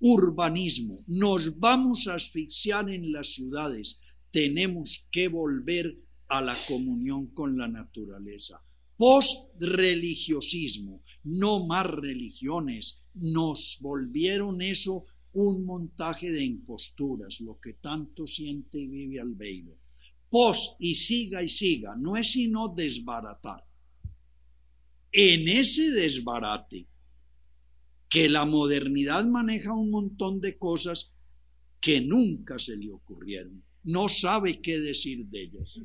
[0.00, 4.00] urbanismo, nos vamos a asfixiar en las ciudades,
[4.30, 5.94] tenemos que volver
[6.28, 8.62] a la comunión con la naturaleza.
[8.96, 15.04] Post-religiosismo, no más religiones, nos volvieron eso
[15.34, 19.76] un montaje de imposturas, lo que tanto siente y vive Albeiro.
[20.30, 23.62] Post y siga y siga, no es sino desbaratar.
[25.12, 26.88] En ese desbarate,
[28.08, 31.14] que la modernidad maneja un montón de cosas
[31.80, 35.82] que nunca se le ocurrieron, no sabe qué decir de ellas.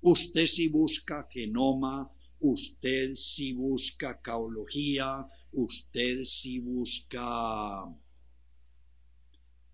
[0.00, 7.84] Usted si busca genoma, usted si busca caología, usted si busca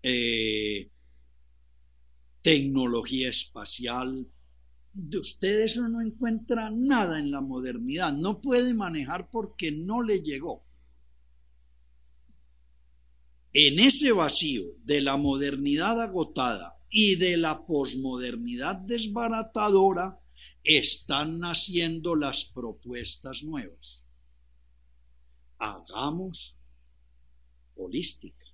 [0.03, 0.89] eh,
[2.41, 4.27] tecnología espacial.
[4.93, 10.21] De usted eso no encuentra nada en la modernidad, no puede manejar porque no le
[10.21, 10.68] llegó.
[13.53, 20.19] En ese vacío de la modernidad agotada y de la posmodernidad desbaratadora
[20.63, 24.05] están naciendo las propuestas nuevas.
[25.57, 26.57] Hagamos
[27.75, 28.49] holística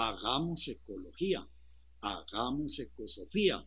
[0.00, 1.46] hagamos ecología,
[2.00, 3.64] hagamos ecosofía,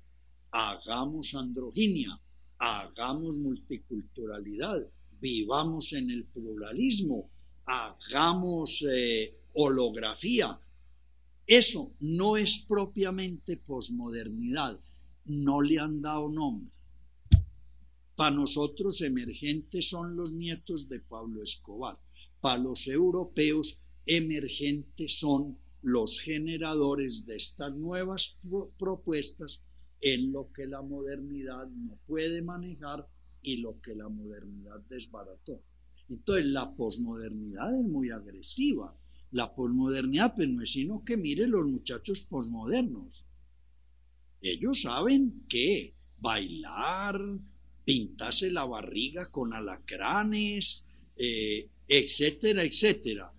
[0.52, 2.20] hagamos androginia,
[2.58, 4.80] hagamos multiculturalidad,
[5.20, 7.30] vivamos en el pluralismo,
[7.66, 10.60] hagamos eh, holografía.
[11.46, 14.80] Eso no es propiamente posmodernidad,
[15.26, 16.72] no le han dado nombre.
[18.16, 22.00] Para nosotros emergentes son los nietos de Pablo Escobar.
[22.40, 28.38] Para los europeos emergentes son los generadores de estas nuevas
[28.78, 29.64] propuestas
[30.00, 33.08] en lo que la modernidad no puede manejar
[33.42, 35.62] y lo que la modernidad desbarató.
[36.10, 38.96] Entonces la posmodernidad es muy agresiva.
[39.34, 43.26] La posmodernidad, pues no es sino que mire los muchachos posmodernos.
[44.42, 47.20] Ellos saben que bailar,
[47.84, 50.86] pintarse la barriga con alacranes,
[51.18, 53.34] eh, etcétera, etcétera.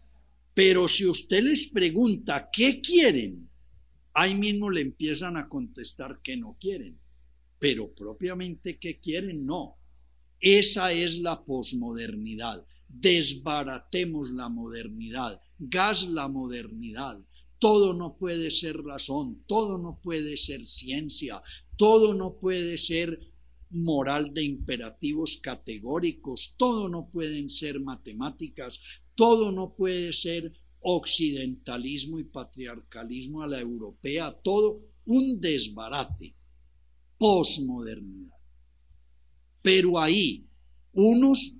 [0.53, 3.49] Pero si usted les pregunta qué quieren,
[4.15, 6.99] ahí mismo le empiezan a contestar que no quieren.
[7.59, 9.77] Pero propiamente qué quieren, no.
[10.41, 12.65] Esa es la posmodernidad.
[13.01, 17.21] Desbaratemos la modernidad, gas la modernidad.
[17.59, 21.43] Todo no puede ser razón, todo no puede ser ciencia,
[21.77, 23.19] todo no puede ser
[23.71, 28.81] moral de imperativos categóricos, todo no pueden ser matemáticas,
[29.15, 36.35] todo no puede ser occidentalismo y patriarcalismo a la europea, todo un desbarate,
[37.19, 38.37] posmodernidad.
[39.63, 40.47] Pero ahí,
[40.93, 41.57] unos,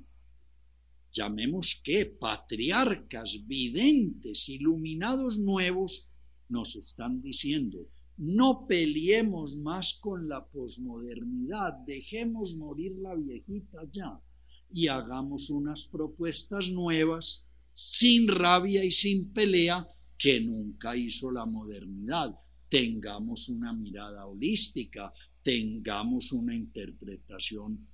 [1.15, 6.07] llamemos que, patriarcas, videntes, iluminados nuevos,
[6.49, 14.21] nos están diciendo, no peleemos más con la posmodernidad, dejemos morir la viejita ya
[14.71, 19.87] y hagamos unas propuestas nuevas sin rabia y sin pelea
[20.19, 22.39] que nunca hizo la modernidad.
[22.69, 25.13] Tengamos una mirada holística,
[25.43, 27.87] tengamos una interpretación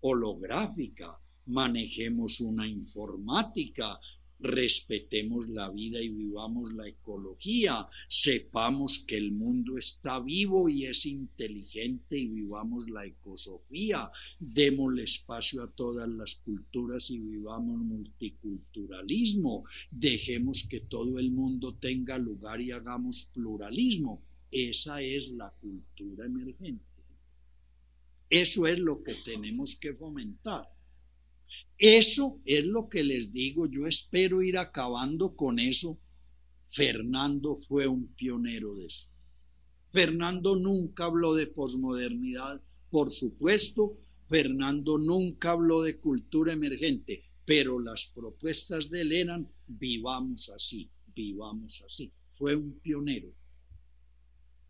[0.00, 1.18] holográfica,
[1.50, 3.98] manejemos una informática,
[4.40, 11.06] respetemos la vida y vivamos la ecología, sepamos que el mundo está vivo y es
[11.06, 20.66] inteligente y vivamos la ecosofía, démosle espacio a todas las culturas y vivamos multiculturalismo, dejemos
[20.68, 24.22] que todo el mundo tenga lugar y hagamos pluralismo.
[24.50, 26.84] Esa es la cultura emergente.
[28.28, 30.68] Eso es lo que tenemos que fomentar.
[31.80, 35.98] Eso es lo que les digo, yo espero ir acabando con eso.
[36.68, 39.08] Fernando fue un pionero de eso.
[39.90, 43.96] Fernando nunca habló de posmodernidad, por supuesto,
[44.28, 52.12] Fernando nunca habló de cultura emergente, pero las propuestas de él vivamos así, vivamos así.
[52.36, 53.32] Fue un pionero.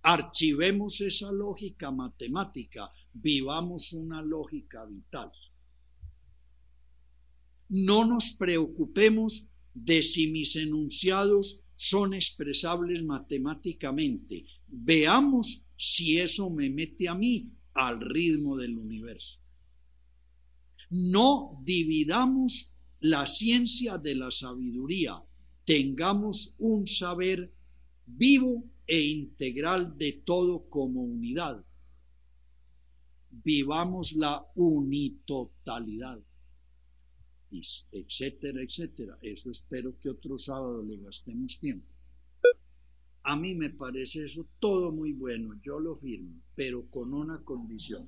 [0.02, 5.32] Archivemos esa lógica matemática, vivamos una lógica vital
[7.70, 14.44] no nos preocupemos de si mis enunciados son expresables matemáticamente.
[14.66, 19.38] Veamos si eso me mete a mí al ritmo del universo.
[20.90, 25.22] No dividamos la ciencia de la sabiduría.
[25.64, 27.54] Tengamos un saber
[28.04, 31.64] vivo e integral de todo como unidad.
[33.30, 36.20] Vivamos la unitotalidad
[37.50, 39.18] etcétera, etcétera.
[39.22, 41.86] Eso espero que otro sábado le gastemos tiempo.
[43.22, 48.06] A mí me parece eso todo muy bueno, yo lo firmo, pero con una condición.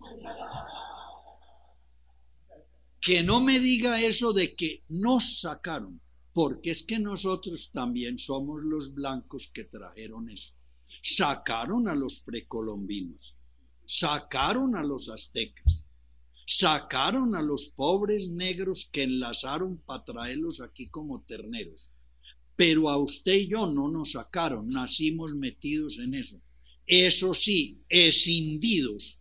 [3.01, 6.01] Que no me diga eso de que nos sacaron.
[6.33, 10.55] porque es que nosotros también somos los blancos que trajeron eso.
[11.03, 13.37] Sacaron a los precolombinos,
[13.85, 15.89] sacaron a los aztecas,
[16.59, 21.91] sacaron a los pobres negros que enlazaron para traerlos aquí como terneros.
[22.57, 26.41] Pero a usted y yo no nos sacaron, nacimos metidos en eso.
[26.87, 29.21] Eso sí, escindidos,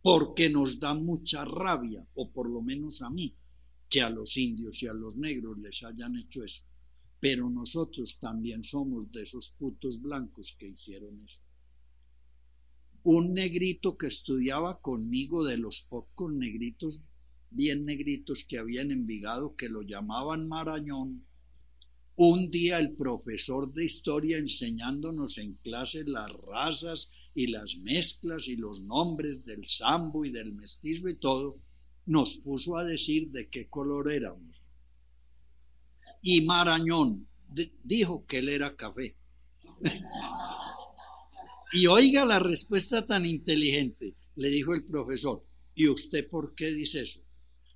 [0.00, 3.34] porque nos da mucha rabia, o por lo menos a mí,
[3.88, 6.62] que a los indios y a los negros les hayan hecho eso.
[7.18, 11.42] Pero nosotros también somos de esos putos blancos que hicieron eso
[13.04, 17.02] un negrito que estudiaba conmigo de los pocos negritos,
[17.50, 21.24] bien negritos que habían en Envigado, que lo llamaban Marañón.
[22.14, 28.56] Un día el profesor de historia enseñándonos en clase las razas y las mezclas y
[28.56, 31.58] los nombres del sambo y del mestizo y todo,
[32.06, 34.68] nos puso a decir de qué color éramos.
[36.20, 37.26] Y Marañón
[37.82, 39.16] dijo que él era café.
[41.72, 45.42] Y oiga la respuesta tan inteligente, le dijo el profesor.
[45.74, 47.20] ¿Y usted por qué dice eso?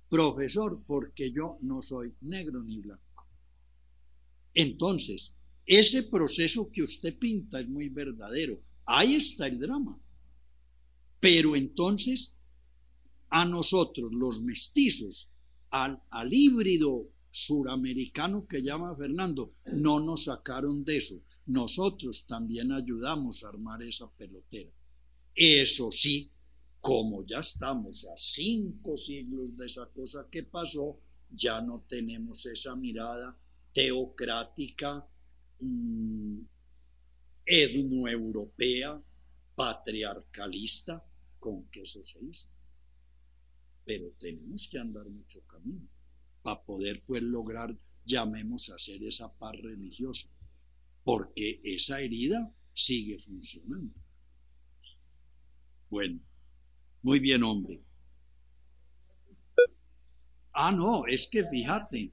[0.07, 3.25] Profesor, porque yo no soy negro ni blanco.
[4.53, 5.35] Entonces,
[5.65, 8.61] ese proceso que usted pinta es muy verdadero.
[8.85, 9.99] Ahí está el drama.
[11.19, 12.35] Pero entonces,
[13.29, 15.27] a nosotros, los mestizos,
[15.71, 23.43] al, al híbrido suramericano que llama Fernando, no nos sacaron de eso nosotros también ayudamos
[23.43, 24.69] a armar esa pelotera.
[25.33, 26.29] Eso sí,
[26.81, 32.75] como ya estamos a cinco siglos de esa cosa que pasó, ya no tenemos esa
[32.75, 33.37] mirada
[33.73, 35.05] teocrática,
[35.59, 36.39] mmm,
[39.55, 41.03] patriarcalista,
[41.39, 42.49] con que eso se hizo.
[43.85, 45.87] Pero tenemos que andar mucho camino
[46.43, 47.73] para poder pues lograr,
[48.05, 50.29] llamemos a hacer esa paz religiosa
[51.07, 53.95] porque esa herida sigue funcionando.
[55.89, 56.19] Bueno,
[57.01, 57.79] muy bien, hombre.
[60.51, 62.11] Ah, no, es que fíjate,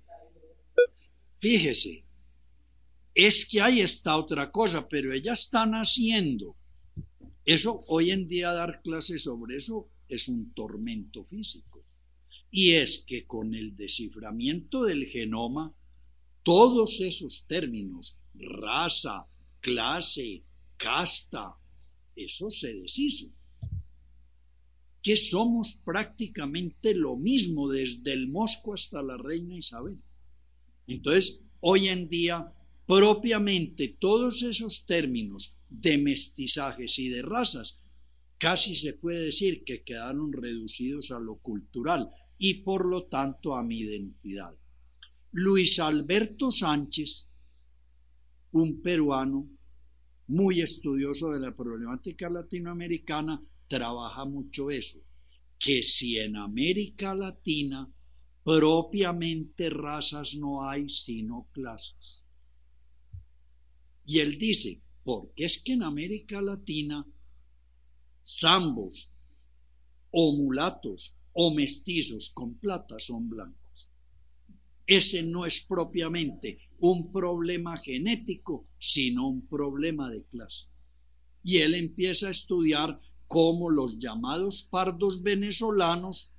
[1.34, 2.04] fíjese,
[3.16, 6.54] es que hay esta otra cosa, pero ellas están haciendo.
[7.44, 11.84] Eso, hoy en día dar clases sobre eso es un tormento físico.
[12.48, 15.74] Y es que con el desciframiento del genoma,
[16.44, 19.26] todos esos términos raza,
[19.60, 20.42] clase,
[20.76, 21.56] casta,
[22.16, 23.28] eso se deshizo.
[25.02, 29.98] Que somos prácticamente lo mismo desde el Mosco hasta la reina Isabel.
[30.86, 32.52] Entonces, hoy en día,
[32.86, 37.80] propiamente todos esos términos de mestizajes y de razas,
[38.38, 43.62] casi se puede decir que quedaron reducidos a lo cultural y por lo tanto a
[43.62, 44.54] mi identidad.
[45.32, 47.28] Luis Alberto Sánchez
[48.54, 49.48] un peruano
[50.28, 55.00] muy estudioso de la problemática latinoamericana, trabaja mucho eso,
[55.58, 57.92] que si en América Latina
[58.44, 62.24] propiamente razas no hay sino clases.
[64.06, 67.04] Y él dice, porque es que en América Latina
[68.24, 69.10] zambos
[70.12, 73.63] o mulatos o mestizos con plata son blancos.
[74.86, 80.66] Ese no es propiamente un problema genético, sino un problema de clase.
[81.42, 86.30] Y él empieza a estudiar cómo los llamados pardos venezolanos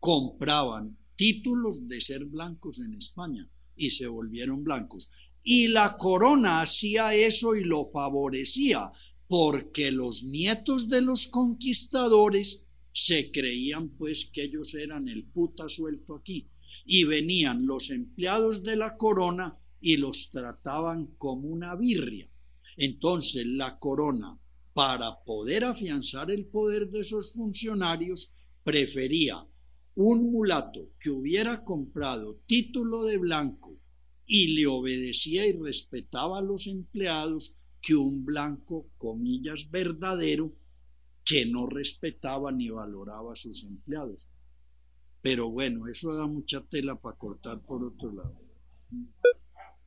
[0.00, 5.10] compraban títulos de ser blancos en España y se volvieron blancos.
[5.42, 8.90] Y la corona hacía eso y lo favorecía,
[9.28, 16.16] porque los nietos de los conquistadores se creían pues que ellos eran el puta suelto
[16.16, 16.48] aquí.
[16.84, 22.28] Y venían los empleados de la corona y los trataban como una birria.
[22.76, 24.38] Entonces la corona,
[24.72, 28.32] para poder afianzar el poder de esos funcionarios,
[28.64, 29.46] prefería
[29.94, 33.78] un mulato que hubiera comprado título de blanco
[34.24, 40.54] y le obedecía y respetaba a los empleados que un blanco, comillas, verdadero,
[41.24, 44.28] que no respetaba ni valoraba a sus empleados.
[45.22, 48.36] Pero bueno, eso da mucha tela para cortar por otro lado.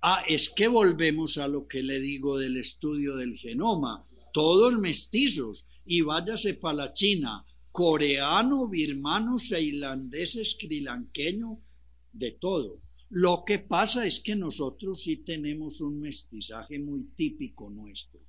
[0.01, 4.07] Ah, es que volvemos a lo que le digo del estudio del genoma.
[4.33, 11.59] Todos mestizos y váyase para la China, coreano, birmano, ceilandés, escrilanqueño,
[12.13, 12.81] de todo.
[13.09, 18.21] Lo que pasa es que nosotros sí tenemos un mestizaje muy típico nuestro,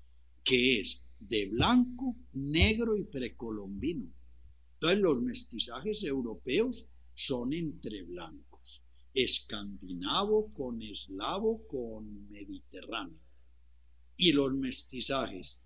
[0.44, 4.12] que es de blanco, negro y precolombino.
[4.74, 8.46] Entonces los mestizajes europeos son entre blancos
[9.16, 13.18] escandinavo con eslavo con mediterráneo.
[14.16, 15.62] Y los mestizajes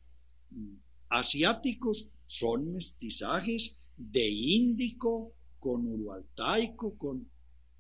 [0.51, 0.77] mm,
[1.09, 7.29] asiáticos son mestizajes de índico con urualtaico, con,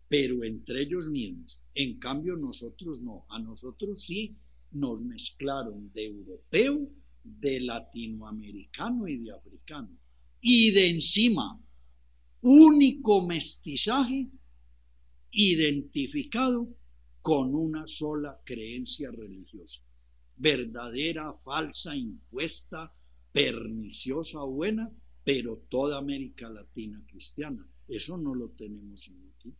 [0.08, 1.60] pero entre ellos mismos.
[1.74, 4.36] En cambio nosotros no, a nosotros sí
[4.72, 6.90] nos mezclaron de europeo,
[7.22, 9.96] de latinoamericano y de africano.
[10.40, 11.60] Y de encima,
[12.42, 14.28] único mestizaje
[15.30, 16.68] identificado
[17.20, 19.82] con una sola creencia religiosa,
[20.36, 22.94] verdadera, falsa, impuesta,
[23.32, 24.90] perniciosa o buena,
[25.24, 27.68] pero toda América Latina cristiana.
[27.86, 29.54] Eso no lo tenemos en aquí.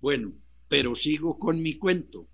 [0.00, 0.32] Bueno,
[0.68, 2.28] pero sigo con mi cuento.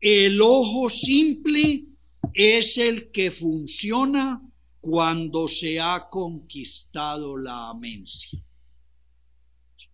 [0.00, 1.86] El ojo simple
[2.32, 4.42] es el que funciona
[4.84, 8.38] cuando se ha conquistado la amencia.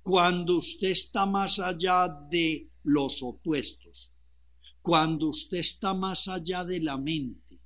[0.03, 4.12] Cuando usted está más allá de los opuestos,
[4.82, 7.61] cuando usted está más allá de la mente,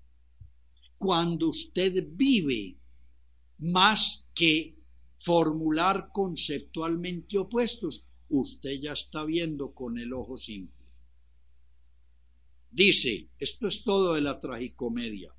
[0.99, 2.79] cuando usted vive
[3.57, 4.77] más que
[5.19, 10.85] formular conceptualmente opuestos, usted ya está viendo con el ojo simple.
[12.71, 15.35] Dice, esto es todo de la tragicomedia,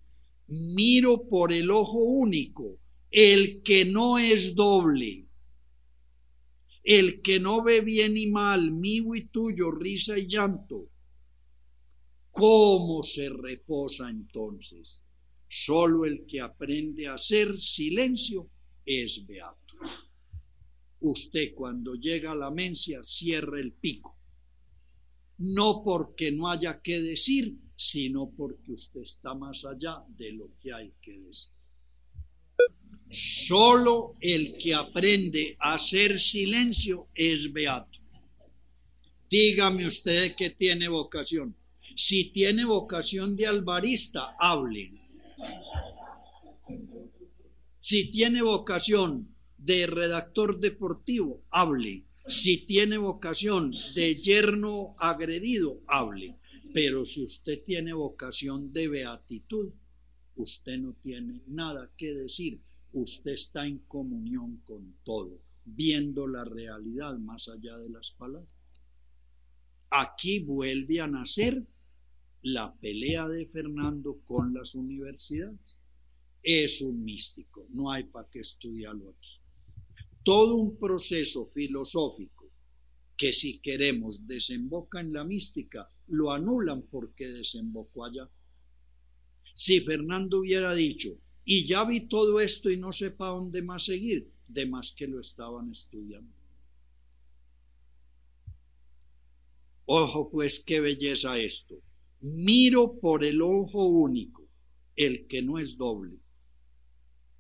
[0.47, 2.79] miro por el ojo único,
[3.11, 5.27] el que no es doble,
[6.83, 10.89] el que no ve bien y mal, mío y tuyo, risa y llanto.
[12.31, 15.03] ¿Cómo se reposa entonces?
[15.47, 18.49] Solo el que aprende a hacer silencio
[18.85, 19.75] es beato.
[20.99, 24.15] Usted cuando llega a la mencia cierra el pico
[25.37, 30.73] no porque no haya que decir, sino porque usted está más allá de lo que
[30.73, 31.51] hay que decir.
[33.09, 37.99] Solo el que aprende a hacer silencio es beato.
[39.29, 41.55] Dígame usted que tiene vocación.
[41.95, 44.91] Si tiene vocación de albarista, hable.
[47.79, 52.03] Si tiene vocación de redactor deportivo, hable.
[52.27, 56.35] Si tiene vocación de yerno agredido, hable.
[56.75, 59.71] Pero si usted tiene vocación de beatitud,
[60.35, 62.59] usted no tiene nada que decir.
[62.91, 68.49] Usted está en comunión con todo, viendo la realidad más allá de las palabras.
[69.89, 71.65] Aquí vuelve a nacer
[72.41, 75.79] la pelea de Fernando con las universidades.
[76.43, 79.39] Es un místico, no hay para qué estudiarlo aquí
[80.25, 82.34] todo un proceso filosófico
[83.17, 88.29] que si queremos desemboca en la mística, lo anulan porque desembocó allá.
[89.53, 94.31] Si Fernando hubiera dicho, y ya vi todo esto y no sepa dónde más seguir,
[94.47, 96.33] de más que lo estaban estudiando.
[99.85, 101.75] Ojo pues qué belleza esto.
[102.21, 104.47] Miro por el ojo único,
[104.95, 106.17] el que no es doble.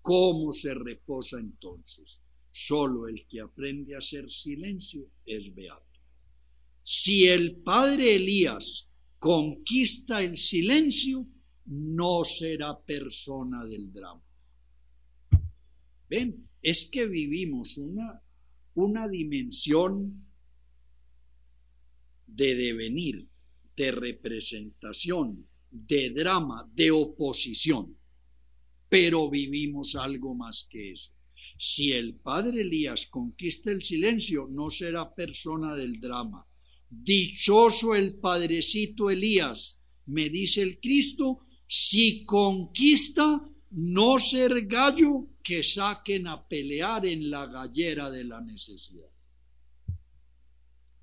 [0.01, 2.21] ¿Cómo se reposa entonces?
[2.57, 5.99] Solo el que aprende a hacer silencio es beato.
[6.81, 8.89] Si el padre Elías
[9.19, 11.27] conquista el silencio,
[11.65, 14.23] no será persona del drama.
[16.07, 18.23] Ven, es que vivimos una,
[18.75, 20.25] una dimensión
[22.25, 23.27] de devenir,
[23.75, 27.97] de representación, de drama, de oposición,
[28.87, 31.14] pero vivimos algo más que eso.
[31.57, 36.45] Si el padre Elías conquista el silencio, no será persona del drama.
[36.89, 46.27] Dichoso el padrecito Elías, me dice el Cristo, si conquista no ser gallo que saquen
[46.27, 49.09] a pelear en la gallera de la necesidad.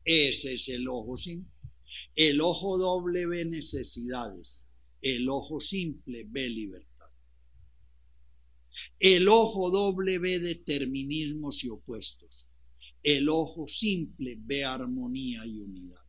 [0.04, 1.52] Ese es el ojo simple.
[2.16, 4.68] El ojo doble ve necesidades,
[5.00, 6.91] el ojo simple ve libertad.
[8.98, 12.46] El ojo doble ve determinismos y opuestos.
[13.02, 16.00] El ojo simple ve armonía y unidad.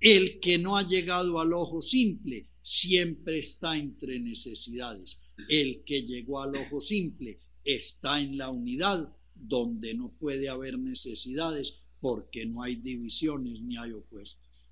[0.00, 5.20] El que no ha llegado al ojo simple siempre está entre necesidades.
[5.48, 11.80] El que llegó al ojo simple está en la unidad donde no puede haber necesidades
[12.00, 14.70] porque no hay divisiones ni hay opuestos.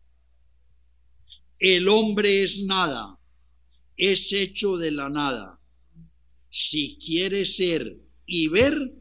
[1.58, 3.15] El hombre es nada,
[3.96, 5.60] es hecho de la nada.
[6.48, 8.94] Si quiere ser y ver,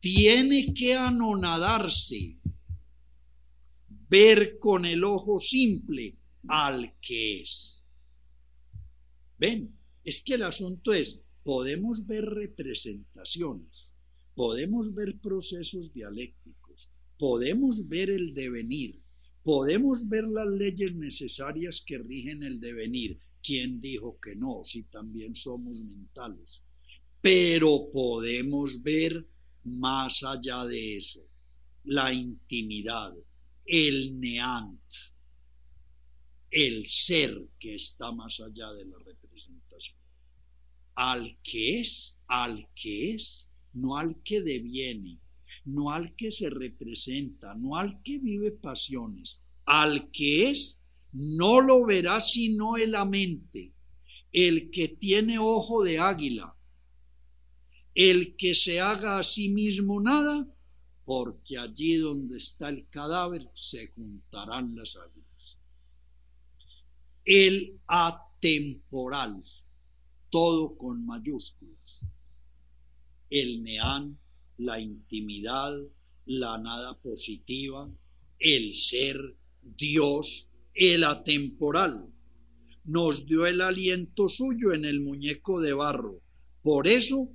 [0.00, 2.38] tiene que anonadarse,
[4.08, 6.16] ver con el ojo simple
[6.48, 7.86] al que es.
[9.38, 13.96] Ven, es que el asunto es, podemos ver representaciones,
[14.34, 19.02] podemos ver procesos dialécticos, podemos ver el devenir,
[19.42, 23.18] podemos ver las leyes necesarias que rigen el devenir.
[23.46, 24.62] ¿Quién dijo que no?
[24.64, 26.64] Si también somos mentales.
[27.20, 29.24] Pero podemos ver
[29.62, 31.20] más allá de eso,
[31.84, 33.14] la intimidad,
[33.64, 34.80] el neant,
[36.50, 39.96] el ser que está más allá de la representación.
[40.96, 45.20] Al que es, al que es, no al que deviene,
[45.66, 50.80] no al que se representa, no al que vive pasiones, al que es,
[51.16, 53.72] no lo verá sino en la mente,
[54.32, 56.54] el que tiene ojo de águila,
[57.94, 60.46] el que se haga a sí mismo nada,
[61.06, 65.58] porque allí donde está el cadáver se juntarán las águilas.
[67.24, 69.42] El atemporal,
[70.28, 72.04] todo con mayúsculas.
[73.30, 74.18] El neán,
[74.58, 75.72] la intimidad,
[76.26, 77.90] la nada positiva,
[78.38, 79.16] el ser,
[79.62, 82.12] Dios, el atemporal.
[82.84, 86.20] Nos dio el aliento suyo en el muñeco de barro.
[86.62, 87.30] Por eso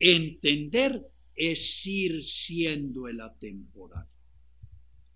[0.00, 1.04] Entender
[1.34, 4.06] es ir siendo el atemporal.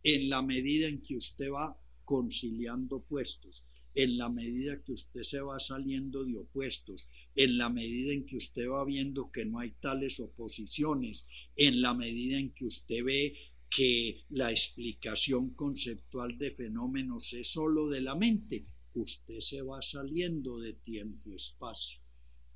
[0.03, 5.41] En la medida en que usted va conciliando puestos, en la medida que usted se
[5.41, 9.71] va saliendo de opuestos, en la medida en que usted va viendo que no hay
[9.71, 13.37] tales oposiciones, en la medida en que usted ve
[13.75, 20.59] que la explicación conceptual de fenómenos es sólo de la mente, usted se va saliendo
[20.59, 22.01] de tiempo-espacio,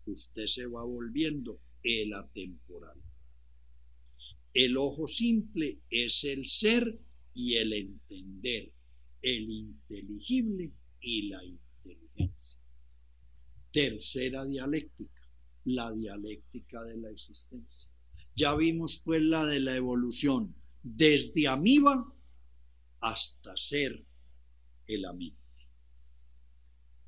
[0.05, 3.01] usted se va volviendo el atemporal.
[4.53, 7.01] El ojo simple es el ser
[7.33, 8.73] y el entender,
[9.23, 12.61] el inteligible y la inteligencia.
[13.71, 15.31] Tercera dialéctica,
[15.65, 17.91] la dialéctica de la existencia.
[18.35, 20.55] Ya vimos pues la de la evolución,
[20.95, 22.07] desde amiba
[23.01, 24.07] hasta ser
[24.87, 25.37] el amigo.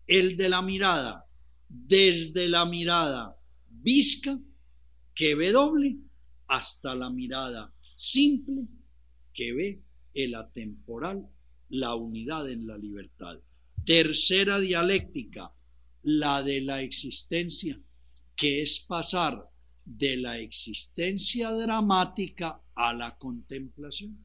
[0.07, 1.25] El de la mirada,
[1.69, 3.37] desde la mirada
[3.69, 4.37] visca
[5.15, 5.97] que ve doble
[6.49, 8.67] hasta la mirada simple
[9.33, 9.83] que ve
[10.15, 11.29] el atemporal,
[11.69, 13.39] la unidad en la libertad.
[13.85, 15.53] Tercera dialéctica,
[16.03, 17.81] la de la existencia,
[18.35, 19.49] que es pasar
[19.89, 24.19] de la existencia dramática a la contemplación.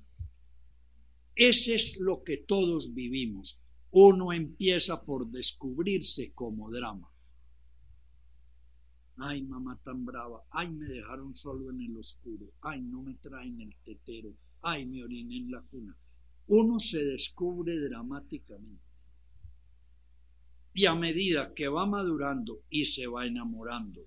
[1.36, 3.59] Ese es lo que todos vivimos.
[3.91, 7.09] Uno empieza por descubrirse como drama
[9.18, 10.43] Ay, mamá tan brava.
[10.49, 12.51] Ay, me dejaron solo en el oscuro.
[12.61, 14.36] Ay, no me traen el tetero.
[14.64, 15.95] Ay, me oriné en la cuna.
[16.47, 18.84] Uno se descubre dramáticamente.
[20.74, 24.01] Y a medida que va madurando y se va enamorando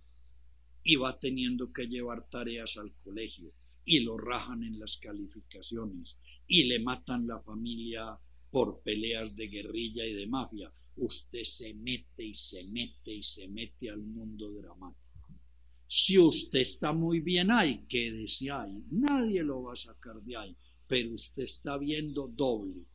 [0.89, 3.53] y va teniendo que llevar tareas al colegio
[3.85, 8.17] y lo rajan en las calificaciones y le matan la familia
[8.53, 13.49] por peleas de guerrilla y de mafia, usted se mete y se mete y se
[13.49, 15.35] mete al mundo dramático.
[15.89, 18.85] Si usted está muy bien ahí, quédese ahí.
[18.93, 20.57] Nadie lo va a sacar de ahí,
[20.87, 22.87] pero usted está viendo doble.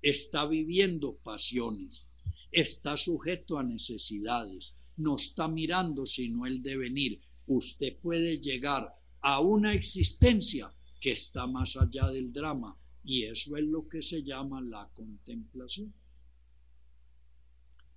[0.00, 2.08] Está viviendo pasiones,
[2.52, 7.20] está sujeto a necesidades, no está mirando sino el devenir.
[7.46, 13.64] Usted puede llegar a una existencia que está más allá del drama y eso es
[13.64, 15.94] lo que se llama la contemplación.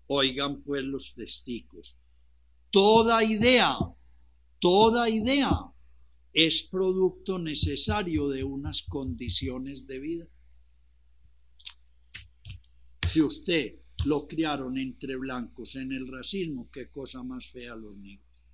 [0.07, 1.97] Oigan pues los testigos.
[2.69, 3.77] Toda idea,
[4.59, 5.49] toda idea
[6.33, 10.27] es producto necesario de unas condiciones de vida.
[13.05, 13.75] Si usted
[14.05, 18.45] lo criaron entre blancos en el racismo, qué cosa más fea los negros.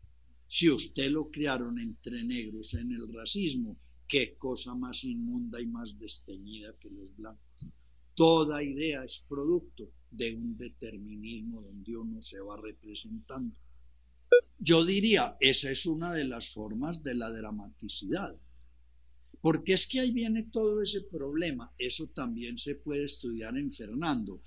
[0.47, 5.97] Si usted lo criaron entre negros en el racismo, qué cosa más inmunda y más
[5.97, 7.67] desteñida que los blancos.
[8.13, 13.55] Toda idea es producto de un determinismo donde uno se va representando.
[14.59, 18.35] Yo diría, esa es una de las formas de la dramaticidad.
[19.39, 21.71] Porque es que ahí viene todo ese problema.
[21.77, 24.41] Eso también se puede estudiar en Fernando.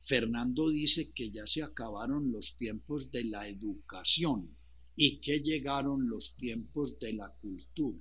[0.00, 4.56] Fernando dice que ya se acabaron los tiempos de la educación
[4.96, 8.00] y que llegaron los tiempos de la cultura.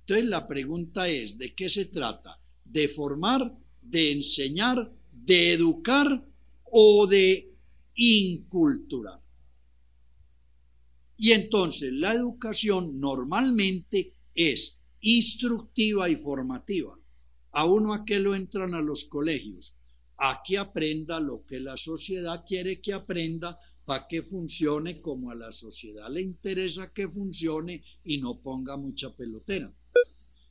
[0.00, 2.40] Entonces la pregunta es, ¿de qué se trata?
[2.64, 6.24] ¿De formar de enseñar, de educar
[6.64, 7.52] o de
[7.94, 9.20] inculturar.
[11.16, 16.96] Y entonces la educación normalmente es instructiva y formativa.
[17.52, 19.74] A uno a qué lo entran a los colegios,
[20.22, 25.34] a que aprenda lo que la sociedad quiere que aprenda para que funcione como a
[25.34, 29.74] la sociedad le interesa que funcione y no ponga mucha pelotera.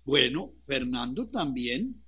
[0.04, 2.04] Bueno, Fernando también,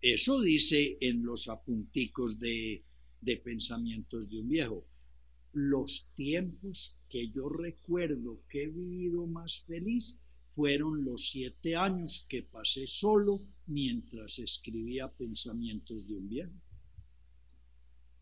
[0.00, 2.84] eso dice en los apunticos de,
[3.20, 4.86] de pensamientos de un viejo.
[5.52, 12.44] Los tiempos que yo recuerdo que he vivido más feliz fueron los siete años que
[12.44, 16.52] pasé solo mientras escribía pensamientos de un viejo.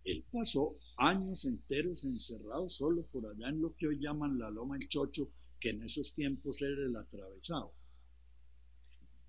[0.06, 4.76] Él pasó años enteros encerrado solo por allá en lo que hoy llaman la Loma
[4.76, 7.72] el Chocho, que en esos tiempos era el atravesado.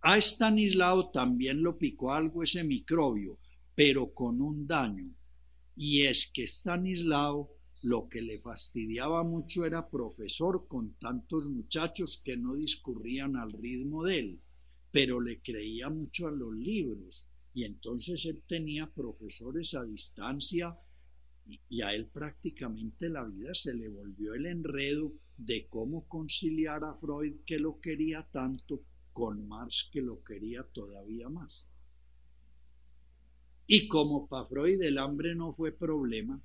[0.01, 3.39] A Estanislao también lo picó algo ese microbio,
[3.73, 5.15] pero con un daño.
[5.75, 7.49] Y es que Estanislao
[7.81, 14.03] lo que le fastidiaba mucho era profesor con tantos muchachos que no discurrían al ritmo
[14.03, 14.41] de él,
[14.91, 17.26] pero le creía mucho a los libros
[17.57, 20.77] y entonces él tenía profesores a distancia
[21.67, 26.93] y a él prácticamente la vida se le volvió el enredo de cómo conciliar a
[26.93, 31.71] Freud que lo quería tanto con Marx que lo quería todavía más.
[33.65, 36.39] Y como para Freud el hambre no fue problema,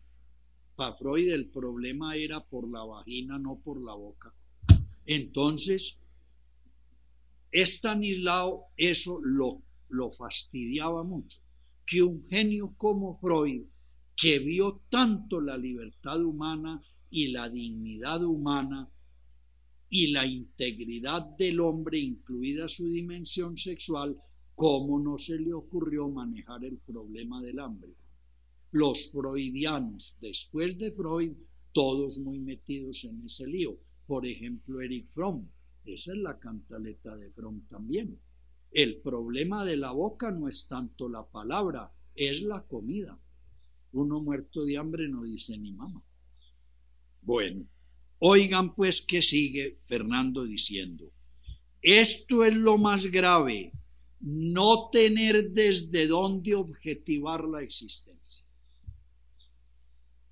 [0.76, 4.32] para Freud el problema era por la vagina, no por la boca.
[5.04, 5.98] Entonces,
[7.52, 9.60] Stanislao eso lo
[9.92, 11.38] lo fastidiaba mucho,
[11.86, 13.64] que un genio como Freud,
[14.16, 18.90] que vio tanto la libertad humana y la dignidad humana
[19.90, 24.18] y la integridad del hombre, incluida su dimensión sexual,
[24.54, 27.94] ¿cómo no se le ocurrió manejar el problema del hambre?
[28.70, 31.32] Los freudianos, después de Freud,
[31.72, 33.78] todos muy metidos en ese lío.
[34.06, 35.46] Por ejemplo, Eric Fromm,
[35.84, 38.18] esa es la cantaleta de Fromm también.
[38.72, 43.18] El problema de la boca no es tanto la palabra, es la comida.
[43.92, 46.02] Uno muerto de hambre no dice ni mamá.
[47.20, 47.66] Bueno,
[48.18, 51.12] oigan pues que sigue Fernando diciendo,
[51.82, 53.72] esto es lo más grave,
[54.20, 58.46] no tener desde dónde objetivar la existencia.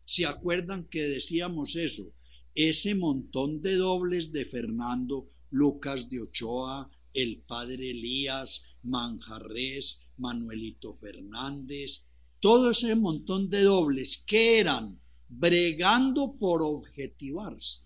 [0.04, 2.10] ¿Se acuerdan que decíamos eso?
[2.54, 12.06] Ese montón de dobles de Fernando, Lucas de Ochoa, el padre Elías, Manjarres, Manuelito Fernández,
[12.40, 17.84] todo ese montón de dobles que eran bregando por objetivarse.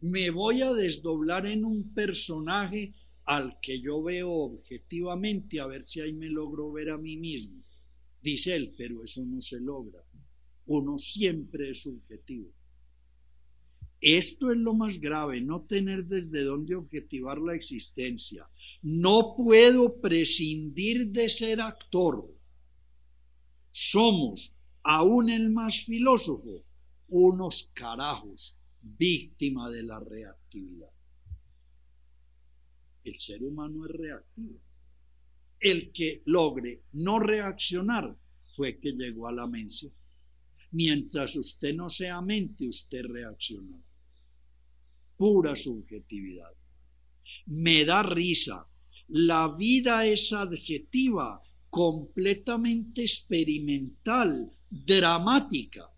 [0.00, 2.94] Me voy a desdoblar en un personaje
[3.24, 7.62] al que yo veo objetivamente a ver si ahí me logro ver a mí mismo.
[8.20, 10.04] Dice él, pero eso no se logra.
[10.66, 12.52] Uno siempre es subjetivo.
[14.02, 18.50] Esto es lo más grave, no tener desde dónde objetivar la existencia.
[18.82, 22.28] No puedo prescindir de ser actor.
[23.70, 26.64] Somos, aún el más filósofo,
[27.10, 30.90] unos carajos, víctima de la reactividad.
[33.04, 34.58] El ser humano es reactivo.
[35.60, 38.18] El que logre no reaccionar
[38.56, 39.92] fue que llegó a la mencia.
[40.72, 43.91] Mientras usted no sea mente, usted reaccionará
[45.16, 46.52] pura subjetividad.
[47.46, 48.68] Me da risa.
[49.08, 55.88] La vida es adjetiva, completamente experimental, dramática.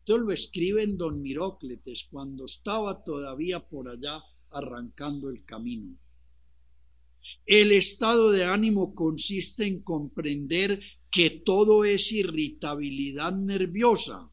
[0.00, 4.20] Esto lo escribe en Don Mirócletes cuando estaba todavía por allá
[4.50, 5.96] arrancando el camino.
[7.46, 10.80] El estado de ánimo consiste en comprender
[11.10, 14.28] que todo es irritabilidad nerviosa.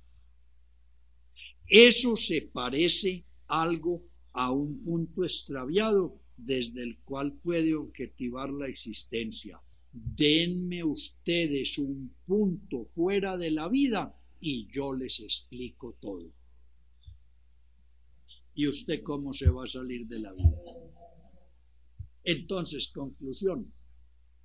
[1.67, 4.03] Eso se parece algo
[4.33, 9.61] a un punto extraviado desde el cual puede objetivar la existencia.
[9.91, 16.31] Denme ustedes un punto fuera de la vida y yo les explico todo.
[18.53, 20.57] ¿Y usted cómo se va a salir de la vida?
[22.23, 23.73] Entonces, conclusión,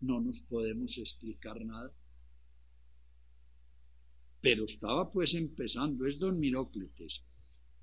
[0.00, 1.92] no nos podemos explicar nada.
[4.40, 7.24] Pero estaba pues empezando, es don Mirócletes,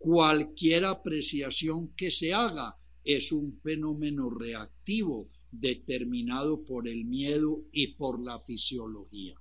[0.01, 8.19] Cualquier apreciación que se haga es un fenómeno reactivo determinado por el miedo y por
[8.19, 9.35] la fisiología.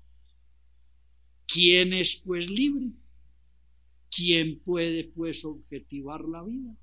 [1.47, 2.91] ¿Quién es pues libre?
[4.15, 6.77] ¿Quién puede pues objetivar la vida?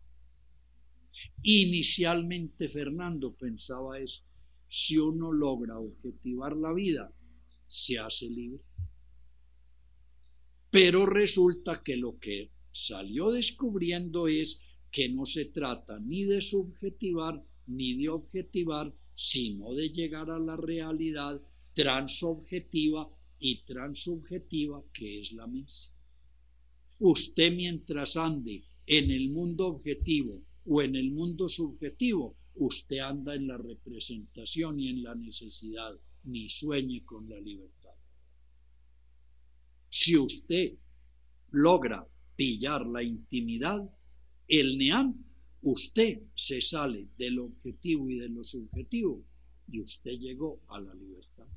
[1.44, 4.24] Inicialmente Fernando pensaba eso.
[4.68, 7.14] Si uno logra objetivar la vida,
[7.68, 8.64] se hace libre.
[10.72, 17.44] Pero resulta que lo que salió descubriendo es que no se trata ni de subjetivar
[17.68, 21.42] ni de objetivar, sino de llegar a la realidad
[21.74, 23.10] transobjetiva
[23.40, 25.94] y transubjetiva que es la mesa.
[27.00, 33.48] Usted mientras ande en el mundo objetivo o en el mundo subjetivo, usted anda en
[33.48, 35.94] la representación y en la necesidad,
[36.24, 37.94] ni sueñe con la libertad.
[39.90, 40.74] Si usted
[41.52, 42.06] logra
[42.38, 43.94] pillar la intimidad,
[44.48, 45.18] el neant,
[45.62, 49.26] usted se sale del objetivo y de lo subjetivo
[49.70, 51.48] y usted llegó a la libertad.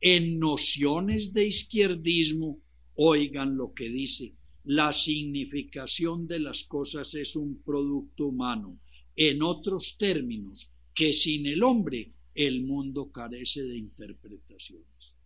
[0.00, 2.60] En nociones de izquierdismo,
[2.94, 4.34] oigan lo que dice,
[4.64, 8.78] la significación de las cosas es un producto humano.
[9.16, 15.18] En otros términos, que sin el hombre el mundo carece de interpretaciones.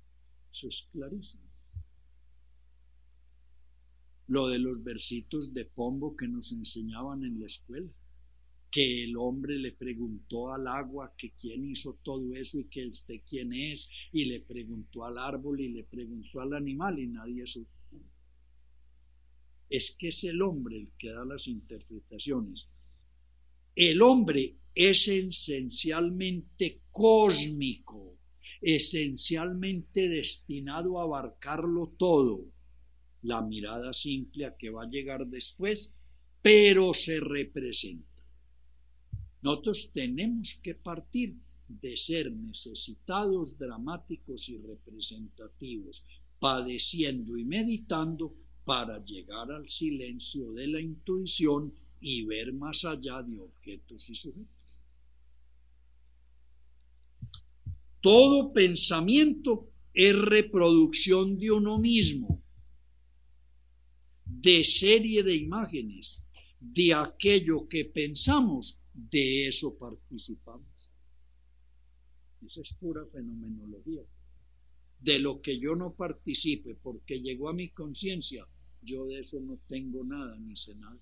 [0.50, 1.45] Eso es clarísimo.
[4.28, 7.90] Lo de los versitos de Pombo que nos enseñaban en la escuela,
[8.70, 13.20] que el hombre le preguntó al agua que quién hizo todo eso y que usted
[13.28, 17.70] quién es, y le preguntó al árbol y le preguntó al animal y nadie supo.
[19.70, 22.68] Es que es el hombre el que da las interpretaciones.
[23.74, 28.18] El hombre es esencialmente cósmico,
[28.60, 32.44] esencialmente destinado a abarcarlo todo.
[33.26, 35.92] La mirada simple a que va a llegar después,
[36.42, 38.22] pero se representa.
[39.42, 41.34] Nosotros tenemos que partir
[41.68, 46.04] de ser necesitados, dramáticos y representativos,
[46.38, 48.32] padeciendo y meditando
[48.64, 54.82] para llegar al silencio de la intuición y ver más allá de objetos y sujetos.
[58.00, 62.40] Todo pensamiento es reproducción de uno mismo,
[64.40, 66.22] de serie de imágenes,
[66.60, 70.92] de aquello que pensamos, de eso participamos.
[72.44, 74.02] Esa es pura fenomenología.
[75.00, 78.46] De lo que yo no participe porque llegó a mi conciencia,
[78.82, 80.98] yo de eso no tengo nada ni sé nada.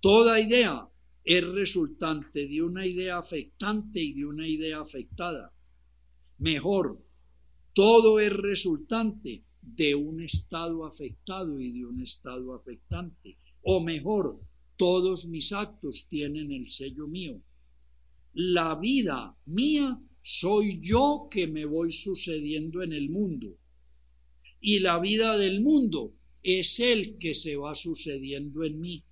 [0.00, 0.88] Toda idea
[1.24, 5.52] es resultante de una idea afectante y de una idea afectada.
[6.38, 7.02] Mejor,
[7.72, 13.36] todo es resultante de un estado afectado y de un estado afectante.
[13.62, 14.40] O mejor,
[14.76, 17.42] todos mis actos tienen el sello mío.
[18.32, 23.58] La vida mía soy yo que me voy sucediendo en el mundo.
[24.60, 29.04] Y la vida del mundo es el que se va sucediendo en mí.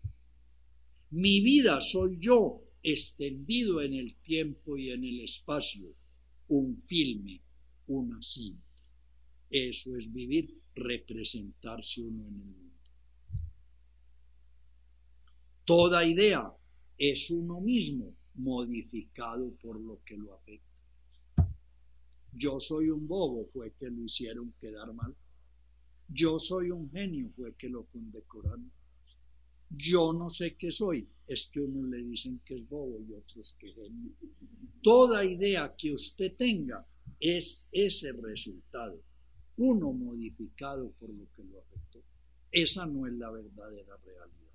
[1.11, 5.95] Mi vida soy yo extendido en el tiempo y en el espacio,
[6.49, 7.41] un filme,
[7.87, 8.64] una cinta.
[9.55, 12.75] Eso es vivir, representarse uno en el mundo.
[15.65, 16.43] Toda idea
[16.99, 21.49] es uno mismo modificado por lo que lo afecta.
[22.33, 25.15] Yo soy un bobo, fue que lo hicieron quedar mal.
[26.09, 28.73] Yo soy un genio, fue que lo condecoraron
[29.77, 33.57] yo no sé qué soy, es que unos le dicen que es bobo y otros
[33.59, 34.13] que genio.
[34.83, 36.87] Toda idea que usted tenga
[37.19, 39.01] es ese resultado,
[39.57, 42.03] uno modificado por lo que lo afectó.
[42.51, 44.53] Esa no es la verdadera realidad.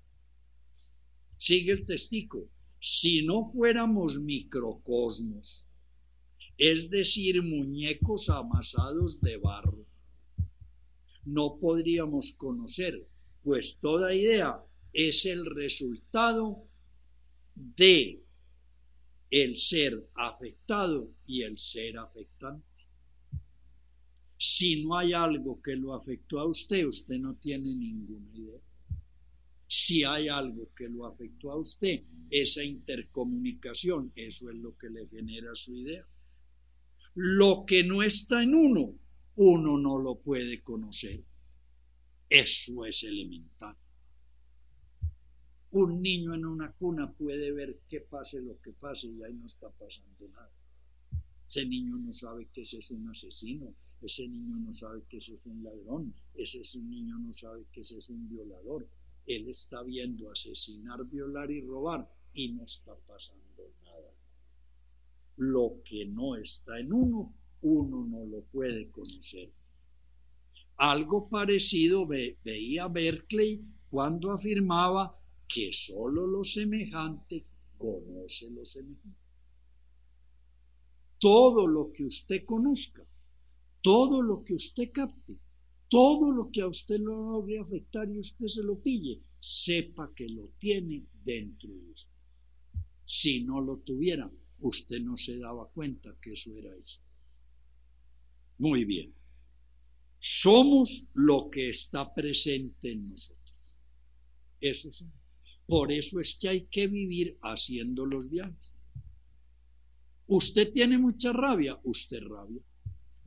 [1.36, 2.48] Sigue el testigo.
[2.78, 5.68] Si no fuéramos microcosmos,
[6.56, 9.86] es decir, muñecos amasados de barro,
[11.24, 13.06] no podríamos conocer,
[13.42, 14.62] pues toda idea
[14.92, 16.64] es el resultado
[17.54, 18.22] de
[19.30, 22.69] el ser afectado y el ser afectante.
[24.42, 28.58] Si no hay algo que lo afectó a usted, usted no tiene ninguna idea.
[29.66, 35.06] Si hay algo que lo afectó a usted, esa intercomunicación, eso es lo que le
[35.06, 36.06] genera su idea.
[37.16, 38.94] Lo que no está en uno,
[39.36, 41.22] uno no lo puede conocer.
[42.30, 43.76] Eso es elemental.
[45.72, 49.44] Un niño en una cuna puede ver que pase lo que pase y ahí no
[49.44, 50.50] está pasando nada.
[51.46, 55.34] Ese niño no sabe que ese es un asesino, ese niño no sabe que ese
[55.34, 58.88] es un ladrón, ese niño no sabe que ese es un violador.
[59.26, 64.12] Él está viendo asesinar, violar y robar y no está pasando nada.
[65.36, 69.52] Lo que no está en uno, uno no lo puede conocer.
[70.76, 75.14] Algo parecido veía Berkeley cuando afirmaba
[75.46, 77.44] que solo lo semejante
[77.76, 79.18] conoce lo semejante.
[81.18, 83.04] Todo lo que usted conozca,
[83.82, 85.38] todo lo que usted capte,
[85.88, 90.28] todo lo que a usted lo logre afectar y usted se lo pille, sepa que
[90.28, 92.12] lo tiene dentro de usted.
[93.04, 94.30] Si no lo tuviera,
[94.60, 97.00] usted no se daba cuenta que eso era eso.
[98.58, 99.14] Muy bien.
[100.18, 103.78] Somos lo que está presente en nosotros.
[104.60, 105.14] Eso somos.
[105.66, 108.76] Por eso es que hay que vivir haciendo los viajes.
[110.26, 112.62] Usted tiene mucha rabia, usted rabia.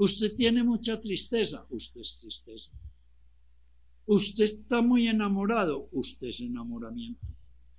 [0.04, 2.72] Usted tiene mucha tristeza, usted es tristeza.
[4.06, 7.26] Usted está muy enamorado, usted es enamoramiento.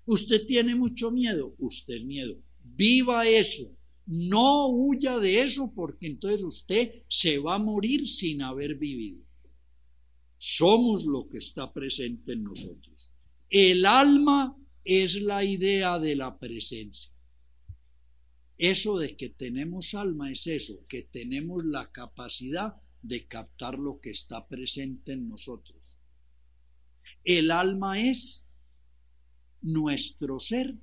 [0.06, 2.34] Usted tiene mucho miedo, usted es miedo.
[2.62, 3.70] Viva eso.
[4.06, 9.22] No huya de eso porque entonces usted se va a morir sin haber vivido.
[10.38, 13.12] Somos lo que está presente en nosotros.
[13.51, 17.14] El alma es la idea de la presencia.
[18.56, 24.10] Eso de que tenemos alma es eso, que tenemos la capacidad de captar lo que
[24.10, 25.98] está presente en nosotros.
[27.24, 28.48] El alma es
[29.60, 30.74] nuestro ser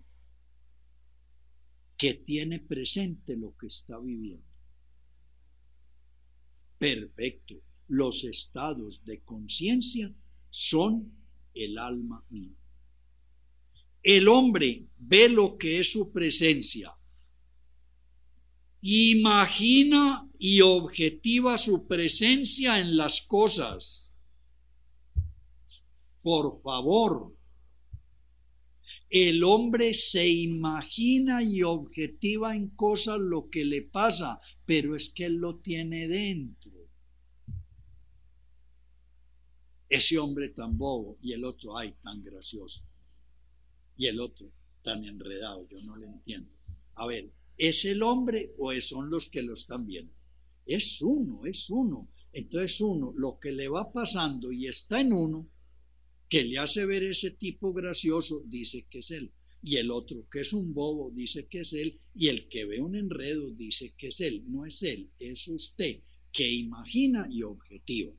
[1.98, 4.44] que tiene presente lo que está viviendo.
[6.78, 7.62] Perfecto.
[7.88, 10.12] Los estados de conciencia
[10.50, 11.14] son
[11.54, 12.56] el alma mía.
[14.02, 16.92] El hombre ve lo que es su presencia,
[18.82, 24.12] imagina y objetiva su presencia en las cosas.
[26.22, 27.36] Por favor,
[29.10, 35.26] el hombre se imagina y objetiva en cosas lo que le pasa, pero es que
[35.26, 36.72] él lo tiene dentro.
[39.90, 42.86] Ese hombre tan bobo y el otro, ay, tan gracioso.
[43.98, 44.50] Y el otro
[44.82, 46.52] tan enredado, yo no le entiendo.
[46.96, 47.30] A ver,
[47.62, 50.12] ¿es el hombre o son los que lo están viendo?
[50.66, 52.10] Es uno, es uno.
[52.34, 55.48] Entonces uno, lo que le va pasando y está en uno,
[56.28, 59.32] que le hace ver ese tipo gracioso, dice que es él.
[59.62, 62.00] Y el otro, que es un bobo, dice que es él.
[62.16, 64.44] Y el que ve un enredo, dice que es él.
[64.48, 66.02] No es él, es usted,
[66.32, 68.14] que imagina y objetiva.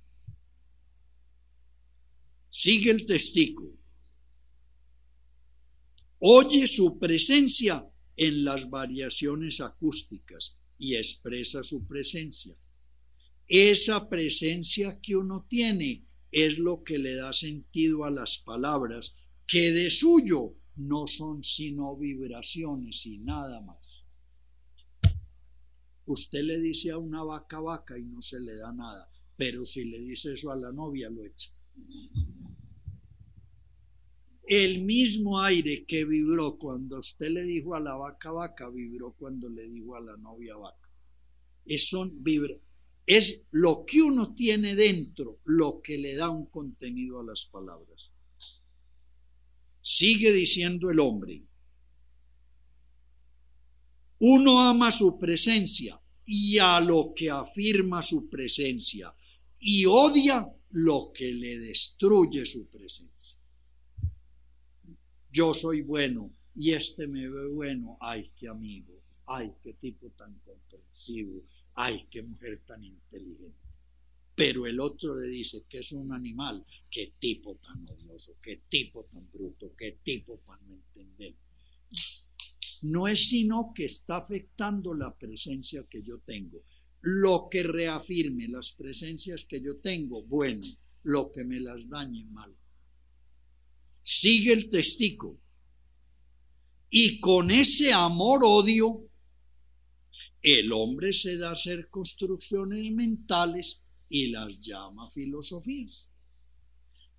[2.49, 3.77] Sigue el testigo.
[6.21, 7.92] Oye su presencia
[8.23, 12.57] en las variaciones acústicas y expresa su presencia.
[13.49, 19.73] Esa presencia que uno tiene es lo que le da sentido a las palabras, que
[19.73, 24.09] de suyo no son sino vibraciones y nada más.
[26.07, 29.85] Usted le dice a una vaca vaca y no se le da nada, pero si
[29.85, 31.51] le dice eso a la novia lo echa.
[34.45, 39.49] El mismo aire que vibró cuando usted le dijo a la vaca vaca, vibró cuando
[39.49, 40.91] le dijo a la novia vaca.
[41.65, 42.57] Es, son vibra
[43.07, 48.15] es lo que uno tiene dentro lo que le da un contenido a las palabras.
[49.81, 51.43] Sigue diciendo el hombre,
[54.21, 59.13] uno ama su presencia y a lo que afirma su presencia
[59.59, 63.41] y odia lo que le destruye su presencia.
[65.33, 70.39] Yo soy bueno y este me ve bueno, ay, qué amigo, ay, qué tipo tan
[70.41, 71.43] comprensivo,
[71.75, 73.57] ay, qué mujer tan inteligente.
[74.35, 79.05] Pero el otro le dice que es un animal, qué tipo tan odioso, qué tipo
[79.05, 81.35] tan bruto, qué tipo para no entender.
[82.83, 86.63] No es sino que está afectando la presencia que yo tengo.
[87.01, 90.67] Lo que reafirme las presencias que yo tengo, bueno,
[91.05, 92.55] lo que me las dañe, mal.
[94.03, 95.39] Sigue el testigo.
[96.91, 99.09] Y con ese amor-odio
[100.43, 106.13] el hombre se da a hacer construcciones mentales y las llama filosofías.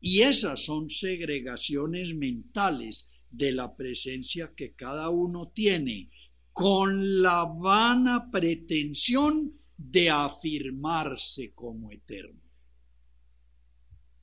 [0.01, 6.11] Y esas son segregaciones mentales de la presencia que cada uno tiene
[6.51, 12.41] con la vana pretensión de afirmarse como eterno.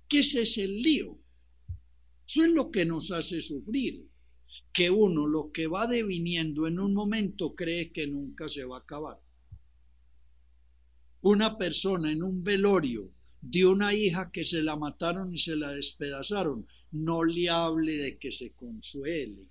[0.06, 1.18] ¿Qué es ese lío?
[2.30, 4.08] Eso es lo que nos hace sufrir
[4.72, 8.80] que uno lo que va deviniendo en un momento cree que nunca se va a
[8.82, 9.20] acabar.
[11.22, 15.72] Una persona en un velorio de una hija que se la mataron y se la
[15.72, 19.48] despedazaron, no le hable de que se consuele.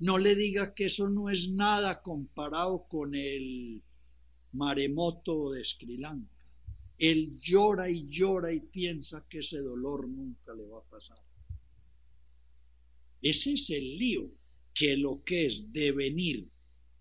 [0.00, 3.82] No le diga que eso no es nada comparado con el
[4.52, 6.44] maremoto de Sri Lanka.
[6.98, 11.27] Él llora y llora y piensa que ese dolor nunca le va a pasar.
[13.20, 14.30] Ese es el lío,
[14.74, 16.48] que lo que es devenir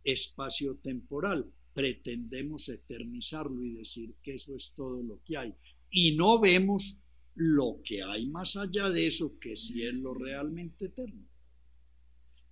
[0.03, 5.53] espacio-temporal, pretendemos eternizarlo y decir que eso es todo lo que hay.
[5.91, 6.97] Y no vemos
[7.35, 11.27] lo que hay más allá de eso, que si es lo realmente eterno.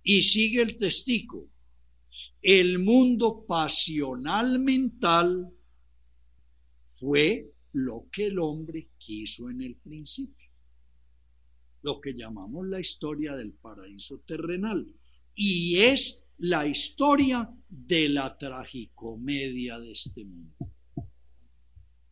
[0.04, 1.50] Y sigue el testigo.
[2.42, 5.52] el mundo pasional mental
[7.00, 10.35] fue lo que el hombre quiso en el principio,
[11.82, 14.86] lo que llamamos la historia del paraíso terrenal,
[15.34, 20.54] y es la historia de la tragicomedia de este mundo.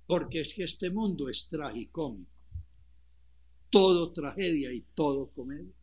[0.07, 2.31] Porque es que este mundo es tragicómico,
[3.71, 5.75] todo tragedia y todo comedia.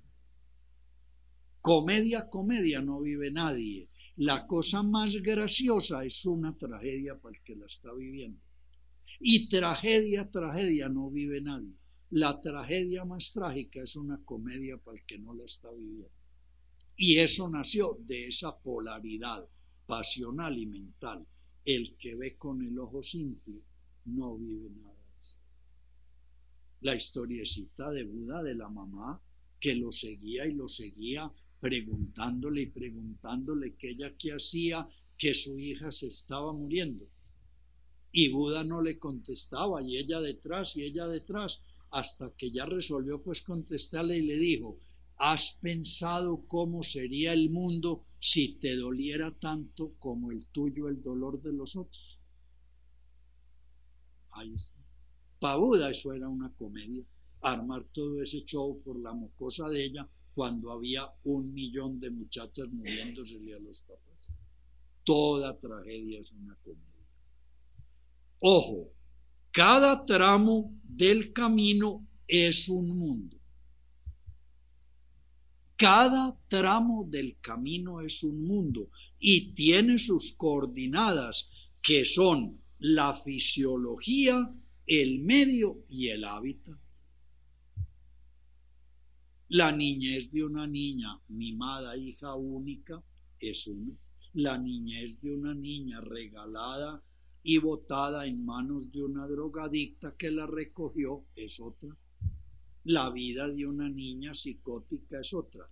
[1.60, 3.90] Comedia, comedia no vive nadie.
[4.16, 8.40] La cosa más graciosa es una tragedia para el que la está viviendo.
[9.20, 11.76] Y tragedia, tragedia no vive nadie.
[12.12, 16.12] La tragedia más trágica es una comedia para el que no la está viviendo.
[16.98, 19.48] Y eso nació de esa polaridad
[19.88, 21.26] pasional y mental.
[21.64, 23.62] El que ve con el ojo simple
[24.06, 24.92] no vive nada.
[26.82, 29.22] La historiecita de Buda de la mamá
[29.60, 31.32] que lo seguía y lo seguía
[31.62, 37.08] preguntándole y preguntándole qué ella qué hacía, que su hija se estaba muriendo.
[38.12, 41.62] Y Buda no le contestaba, y ella detrás, y ella detrás,
[41.92, 44.80] hasta que ya resolvió pues contestarle y le dijo,
[45.18, 51.42] ¿has pensado cómo sería el mundo si te doliera tanto como el tuyo el dolor
[51.42, 52.26] de los otros?
[54.32, 54.80] Ahí está.
[55.40, 57.04] Para Buda eso era una comedia,
[57.42, 62.70] armar todo ese show por la mocosa de ella cuando había un millón de muchachas
[62.70, 64.34] muriéndosele a los papás.
[65.04, 66.92] Toda tragedia es una comedia.
[68.40, 68.92] Ojo,
[69.52, 73.38] cada tramo del camino es un mundo.
[75.76, 81.50] Cada tramo del camino es un mundo y tiene sus coordinadas
[81.82, 84.54] que son la fisiología,
[84.86, 86.78] el medio y el hábitat.
[89.50, 93.04] La niñez de una niña mimada, hija única,
[93.40, 93.98] es una.
[94.34, 97.04] La niñez de una niña regalada
[97.44, 101.96] y botada en manos de una drogadicta que la recogió es otra.
[102.84, 105.70] La vida de una niña psicótica es otra.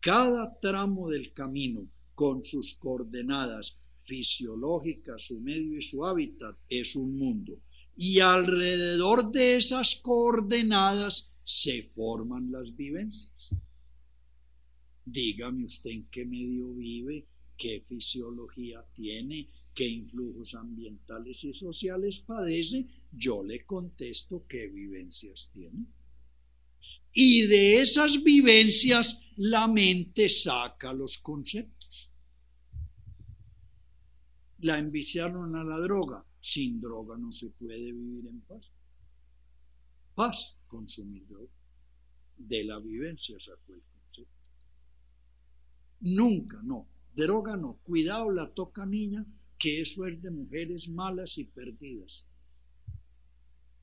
[0.00, 7.16] Cada tramo del camino, con sus coordenadas fisiológicas, su medio y su hábitat, es un
[7.16, 7.60] mundo.
[7.96, 13.54] Y alrededor de esas coordenadas se forman las vivencias.
[15.04, 17.26] Dígame usted en qué medio vive,
[17.56, 25.86] qué fisiología tiene, qué influjos ambientales y sociales padece, yo le contesto qué vivencias tiene.
[27.12, 32.12] Y de esas vivencias la mente saca los conceptos.
[34.58, 36.24] La enviciaron a la droga.
[36.40, 38.76] Sin droga no se puede vivir en paz.
[40.16, 41.52] Paz, consumir droga.
[42.36, 44.32] De la vivencia sacó el concepto.
[46.00, 46.88] Nunca, no.
[47.14, 47.78] Droga no.
[47.84, 49.24] Cuidado, la toca niña,
[49.58, 52.28] que eso es de mujeres malas y perdidas.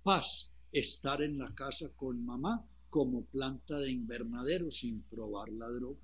[0.04, 6.00] Paz, estar en la casa con mamá como planta de invernadero sin probar la droga.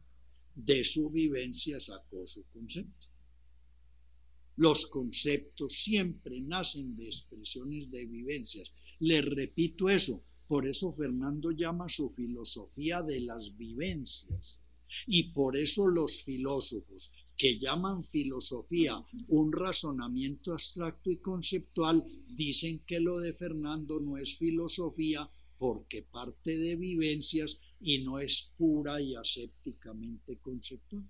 [0.55, 3.07] De su vivencia sacó su concepto.
[4.57, 8.71] Los conceptos siempre nacen de expresiones de vivencias.
[8.99, 14.63] Les repito eso, por eso Fernando llama su filosofía de las vivencias.
[15.07, 17.09] Y por eso los filósofos
[17.41, 24.37] que llaman filosofía un razonamiento abstracto y conceptual, dicen que lo de Fernando no es
[24.37, 25.27] filosofía
[25.57, 31.09] porque parte de vivencias y no es pura y asépticamente conceptual.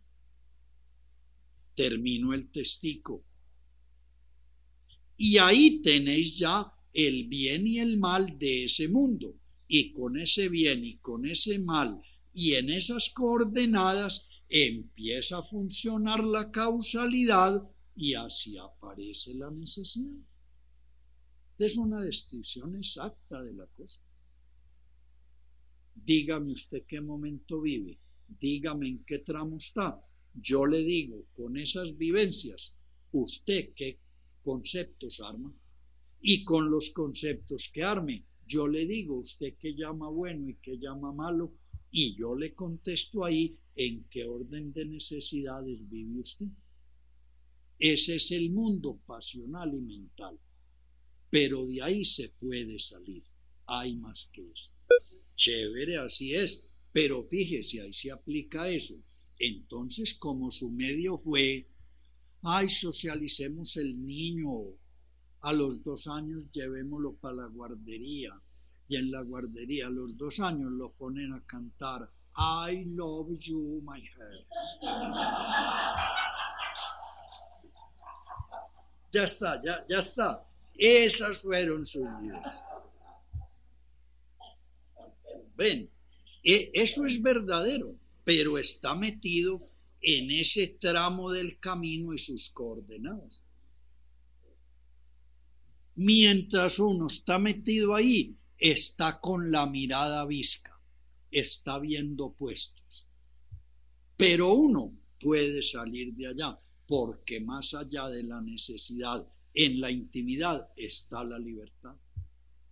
[1.75, 3.25] Termino el testigo.
[5.17, 9.35] Y ahí tenéis ya el bien y el mal de ese mundo.
[9.67, 12.01] Y con ese bien y con ese mal
[12.33, 17.63] y en esas coordenadas empieza a funcionar la causalidad
[17.95, 20.19] y así aparece la necesidad.
[21.51, 24.01] Esta es una descripción exacta de la cosa.
[25.95, 27.97] Dígame usted qué momento vive,
[28.27, 30.03] dígame en qué tramo está.
[30.33, 32.75] Yo le digo, con esas vivencias,
[33.13, 33.99] usted qué
[34.41, 35.53] conceptos arma.
[36.19, 40.77] Y con los conceptos que arme, yo le digo, usted qué llama bueno y qué
[40.77, 41.53] llama malo,
[41.89, 46.47] y yo le contesto ahí en qué orden de necesidades vive usted.
[47.79, 50.39] Ese es el mundo pasional y mental.
[51.29, 53.23] Pero de ahí se puede salir.
[53.65, 54.73] Hay más que eso.
[55.35, 56.67] Chévere, así es.
[56.91, 58.95] Pero fíjese, ahí se aplica eso.
[59.39, 61.67] Entonces, como su medio fue,
[62.43, 64.49] ay, socialicemos el niño.
[65.39, 68.39] A los dos años llevémoslo para la guardería.
[68.87, 73.81] Y en la guardería a los dos años lo ponen a cantar I love you,
[73.83, 74.45] my heart.
[79.11, 80.45] Ya está, ya, ya está.
[80.77, 82.63] Esas fueron sus vidas.
[85.57, 85.89] Ven,
[86.43, 89.61] e, eso es verdadero, pero está metido
[90.01, 93.45] en ese tramo del camino y sus coordenadas.
[95.95, 100.70] Mientras uno está metido ahí, está con la mirada visca,
[101.31, 103.07] está viendo puestos.
[104.17, 110.69] Pero uno puede salir de allá, porque más allá de la necesidad, en la intimidad
[110.75, 111.95] está la libertad.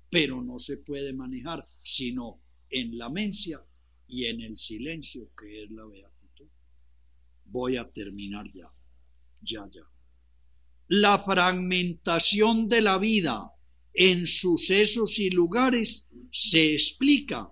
[0.10, 3.64] Pero no se puede manejar sino en la mencia
[4.08, 6.48] y en el silencio que es la beatitud.
[7.46, 8.72] Voy a terminar ya,
[9.42, 9.84] ya, ya.
[10.88, 13.54] La fragmentación de la vida
[13.94, 17.52] en sucesos y lugares se explica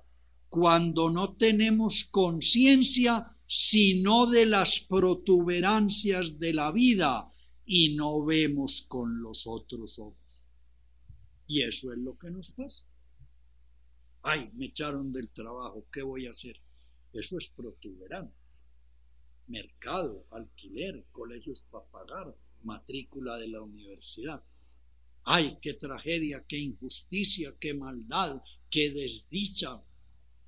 [0.50, 7.32] cuando no tenemos conciencia sino de las protuberancias de la vida
[7.66, 10.44] y no vemos con los otros ojos.
[11.48, 12.86] Y eso es lo que nos pasa.
[14.22, 16.60] Ay, me echaron del trabajo, ¿qué voy a hacer?
[17.14, 18.36] Eso es protuberante.
[19.48, 24.44] Mercado, alquiler, colegios para pagar, matrícula de la universidad.
[25.24, 29.82] Ay, qué tragedia, qué injusticia, qué maldad, qué desdicha,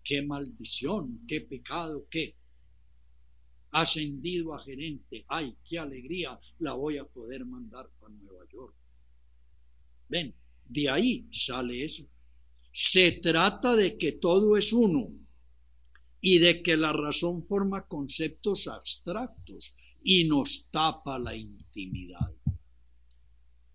[0.10, 2.36] qué maldición, qué pecado, qué
[3.70, 5.24] ascendido a gerente.
[5.28, 8.74] Ay, qué alegría, la voy a poder mandar para Nueva York.
[10.08, 10.34] Ven,
[10.68, 12.10] de ahí sale eso.
[12.72, 15.12] Se trata de que todo es uno
[16.22, 22.32] y de que la razón forma conceptos abstractos y nos tapa la intimidad.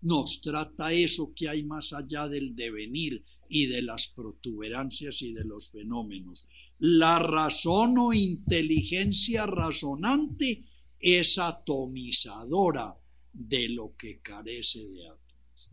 [0.05, 5.43] Nos trata eso que hay más allá del devenir y de las protuberancias y de
[5.43, 6.47] los fenómenos
[6.79, 10.65] la razón o inteligencia razonante
[10.99, 12.97] es atomizadora
[13.31, 15.71] de lo que carece de átomos.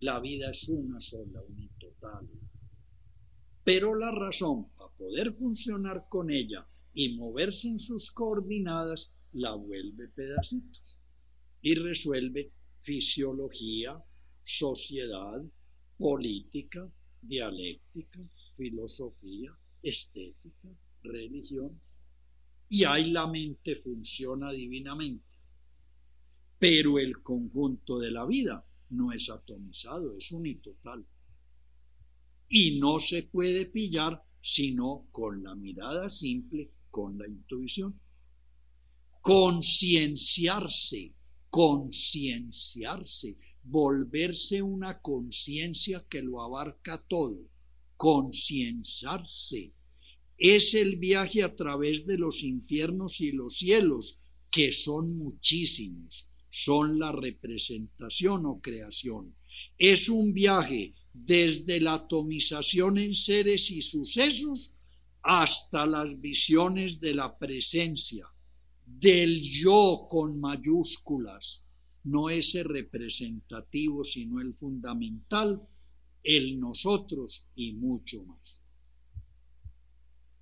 [0.00, 2.28] La vida es una sola, unitotal.
[3.64, 10.08] Pero la razón, para poder funcionar con ella y moverse en sus coordinadas, la vuelve
[10.08, 10.98] pedacitos
[11.62, 12.52] y resuelve
[12.84, 13.98] fisiología,
[14.42, 15.42] sociedad,
[15.98, 16.88] política,
[17.20, 18.20] dialéctica,
[18.56, 19.50] filosofía,
[19.82, 20.68] estética,
[21.02, 21.80] religión,
[22.68, 25.24] y ahí la mente funciona divinamente.
[26.58, 31.06] Pero el conjunto de la vida no es atomizado, es unitotal.
[32.48, 37.98] Y no se puede pillar sino con la mirada simple, con la intuición.
[39.22, 41.14] Concienciarse,
[41.54, 47.38] concienciarse, volverse una conciencia que lo abarca todo
[47.96, 49.72] concienciarse.
[50.36, 54.18] Es el viaje a través de los infiernos y los cielos,
[54.50, 59.36] que son muchísimos, son la representación o creación.
[59.78, 64.74] Es un viaje desde la atomización en seres y sucesos
[65.22, 68.26] hasta las visiones de la presencia,
[68.86, 71.64] del yo con mayúsculas,
[72.04, 75.66] no ese representativo, sino el fundamental,
[76.22, 78.66] el nosotros y mucho más.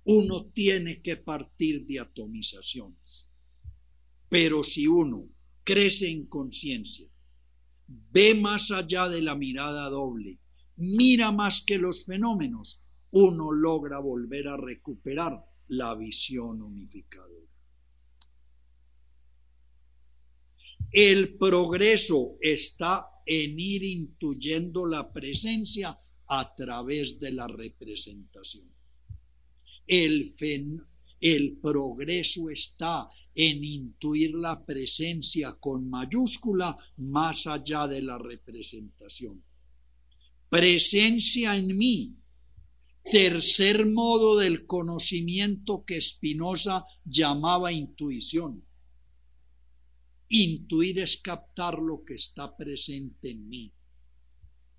[0.05, 3.31] Uno tiene que partir de atomizaciones,
[4.27, 5.29] pero si uno
[5.63, 7.07] crece en conciencia,
[7.87, 10.39] ve más allá de la mirada doble,
[10.75, 17.52] mira más que los fenómenos, uno logra volver a recuperar la visión unificadora.
[20.93, 28.71] El progreso está en ir intuyendo la presencia a través de la representación.
[29.87, 30.31] El,
[31.19, 39.43] el progreso está en intuir la presencia con mayúscula más allá de la representación.
[40.47, 42.15] Presencia en mí,
[43.09, 48.63] tercer modo del conocimiento que Spinoza llamaba intuición.
[50.35, 53.71] Intuir es captar lo que está presente en mí,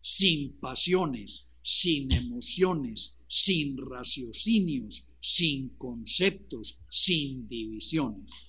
[0.01, 8.48] sin pasiones, sin emociones, sin raciocinios, sin conceptos, sin divisiones.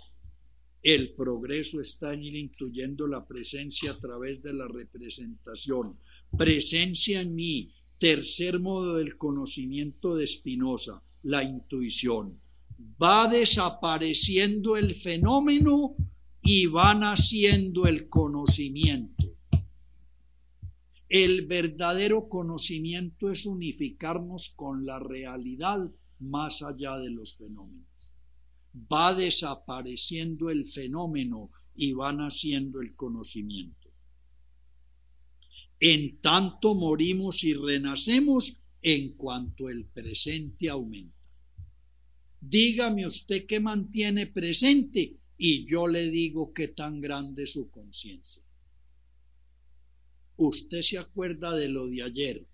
[0.81, 5.99] El progreso está en ir intuyendo la presencia a través de la representación.
[6.35, 12.41] Presencia en mí, tercer modo del conocimiento de Spinoza, la intuición.
[12.99, 15.95] Va desapareciendo el fenómeno
[16.47, 19.35] y van haciendo el conocimiento.
[21.09, 25.89] El verdadero conocimiento es unificarnos con la realidad
[26.19, 28.13] más allá de los fenómenos.
[28.75, 33.89] Va desapareciendo el fenómeno y van haciendo el conocimiento.
[35.79, 41.15] En tanto morimos y renacemos en cuanto el presente aumenta.
[42.39, 48.43] Dígame usted qué mantiene presente y yo le digo qué tan grande es su conciencia.
[50.37, 52.47] Usted se acuerda de lo de ayer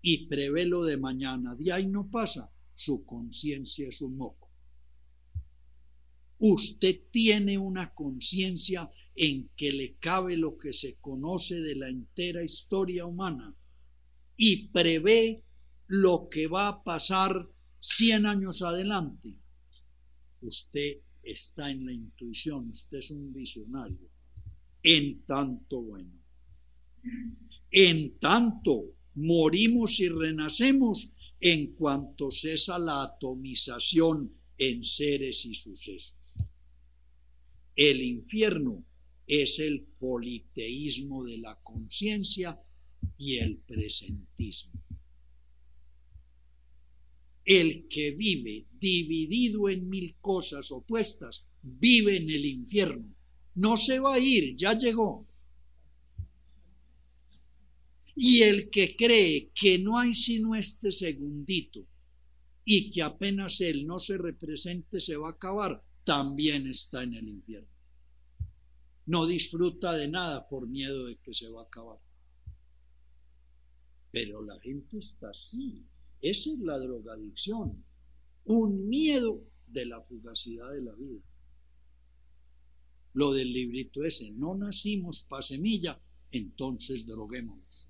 [0.00, 1.54] y prevé lo de mañana.
[1.54, 2.52] De ahí no pasa.
[2.74, 4.50] Su conciencia es un moco.
[6.38, 12.42] Usted tiene una conciencia en que le cabe lo que se conoce de la entera
[12.42, 13.54] historia humana
[14.36, 15.44] y prevé
[15.86, 19.38] lo que va a pasar 100 años adelante.
[20.40, 24.08] Usted está en la intuición, usted es un visionario.
[24.82, 26.12] En tanto, bueno,
[27.70, 36.38] en tanto morimos y renacemos en cuanto cesa la atomización en seres y sucesos.
[37.74, 38.84] El infierno
[39.26, 42.60] es el politeísmo de la conciencia
[43.16, 44.72] y el presentismo.
[47.44, 53.14] El que vive dividido en mil cosas opuestas vive en el infierno.
[53.54, 55.26] No se va a ir, ya llegó.
[58.14, 61.86] Y el que cree que no hay sino este segundito
[62.64, 67.28] y que apenas él no se represente se va a acabar, también está en el
[67.28, 67.68] infierno.
[69.06, 71.98] No disfruta de nada por miedo de que se va a acabar.
[74.12, 75.82] Pero la gente está así.
[76.22, 77.84] Esa es la drogadicción.
[78.44, 81.20] Un miedo de la fugacidad de la vida.
[83.14, 86.00] Lo del librito ese, no nacimos pa' semilla,
[86.30, 87.88] entonces droguémonos.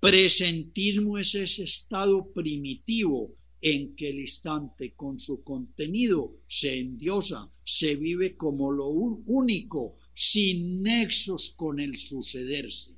[0.00, 7.96] Presentismo es ese estado primitivo en que el instante con su contenido se endiosa, se
[7.96, 12.94] vive como lo único, sin nexos con el sucederse.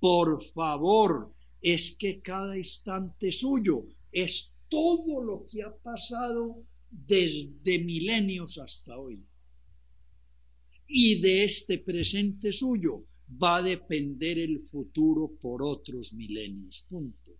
[0.00, 1.33] Por favor,
[1.64, 9.26] es que cada instante suyo es todo lo que ha pasado desde milenios hasta hoy.
[10.86, 13.06] Y de este presente suyo
[13.42, 16.84] va a depender el futuro por otros milenios.
[16.86, 17.32] Punto.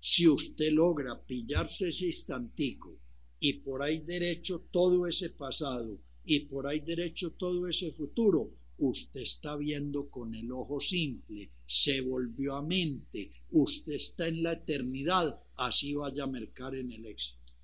[0.00, 2.98] Si usted logra pillarse ese instantico
[3.38, 9.20] y por ahí derecho todo ese pasado y por ahí derecho todo ese futuro, usted
[9.20, 15.40] está viendo con el ojo simple, se volvió a mente, usted está en la eternidad,
[15.56, 17.54] así vaya a mercar en el éxito.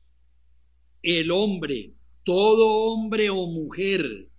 [1.03, 1.95] El hombre,
[2.25, 4.31] todo hombre o mujer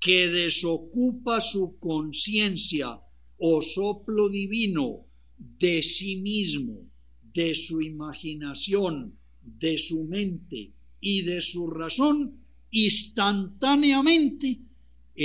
[0.00, 3.00] que desocupa su conciencia
[3.38, 5.06] o soplo divino
[5.38, 6.90] de sí mismo,
[7.22, 14.60] de su imaginación, de su mente y de su razón, instantáneamente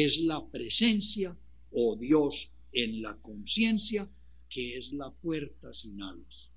[0.03, 1.38] es la presencia
[1.72, 4.09] o Dios en la conciencia
[4.49, 6.51] que es la puerta sin alas.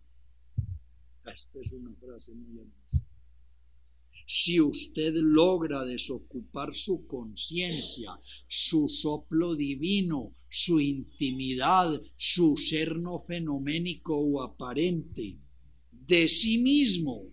[1.24, 3.06] Esta es una frase muy hermosa.
[4.26, 14.18] Si usted logra desocupar su conciencia, su soplo divino, su intimidad, su ser no fenoménico
[14.18, 15.38] o aparente,
[15.92, 17.24] de sí mismo,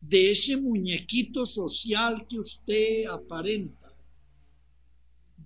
[0.00, 3.77] de ese muñequito social que usted aparenta,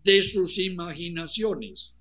[0.05, 2.01] de sus imaginaciones,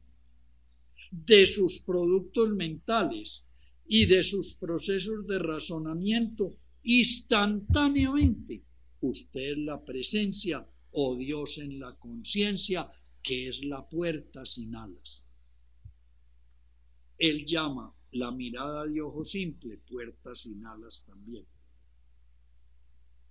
[1.11, 3.47] de sus productos mentales
[3.87, 8.63] y de sus procesos de razonamiento instantáneamente.
[9.01, 12.89] Usted la presencia o Dios en la conciencia,
[13.23, 15.27] que es la puerta sin alas.
[17.17, 21.45] Él llama la mirada de ojo simple puerta sin alas también.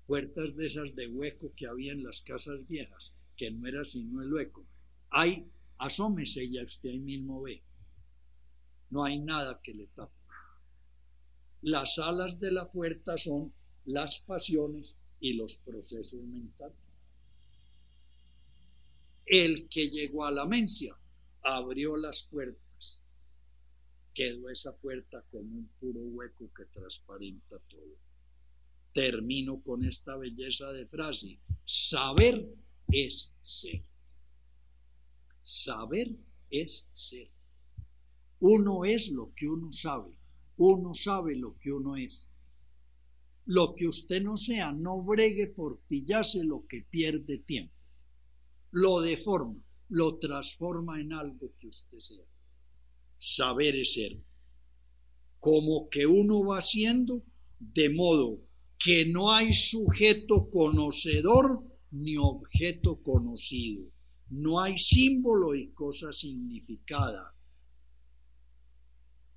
[0.06, 4.20] Puertas de esas de hueco que había en las casas viejas, que no era sino
[4.20, 4.66] el hueco.
[5.08, 7.62] Hay, asómese ya usted ahí mismo ve.
[8.90, 10.12] No hay nada que le tape.
[11.62, 13.50] Las alas de la puerta son
[13.86, 17.02] las pasiones y los procesos mentales.
[19.24, 20.94] El que llegó a la mencia
[21.42, 23.02] abrió las puertas.
[24.12, 27.96] Quedó esa puerta como un puro hueco que transparenta todo.
[28.92, 31.38] Termino con esta belleza de frase.
[31.64, 32.46] Saber
[32.92, 33.84] es ser.
[35.42, 36.16] Saber
[36.50, 37.30] es ser.
[38.40, 40.20] Uno es lo que uno sabe
[40.62, 42.30] uno sabe lo que uno es.
[43.46, 47.74] Lo que usted no sea, no bregue por pillarse lo que pierde tiempo.
[48.70, 49.58] Lo deforma,
[49.88, 52.24] lo transforma en algo que usted sea.
[53.16, 54.22] Saber es ser.
[55.38, 57.24] Como que uno va haciendo
[57.58, 58.46] de modo
[58.78, 63.90] que no hay sujeto conocedor ni objeto conocido.
[64.30, 67.34] No hay símbolo y cosa significada.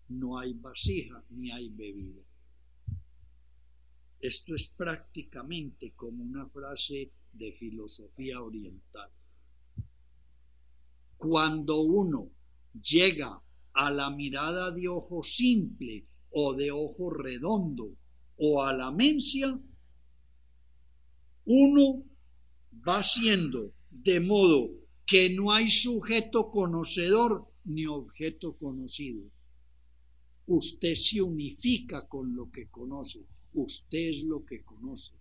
[0.10, 2.22] No hay vasija ni hay bebida.
[4.20, 9.10] Esto es prácticamente como una frase de filosofía oriental.
[11.18, 12.30] Cuando uno
[12.74, 13.42] llega
[13.74, 17.96] a la mirada de ojo simple o de ojo redondo
[18.38, 19.60] o a la mencia,
[21.46, 22.04] uno
[22.88, 24.72] va siendo de modo
[25.06, 29.30] que no hay sujeto conocedor ni objeto conocido.
[30.48, 35.14] Usted se unifica con lo que conoce, usted es lo que conoce.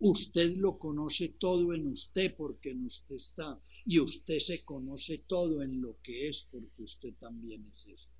[0.00, 5.62] Usted lo conoce todo en usted porque en usted está y usted se conoce todo
[5.62, 8.12] en lo que es porque usted también es eso.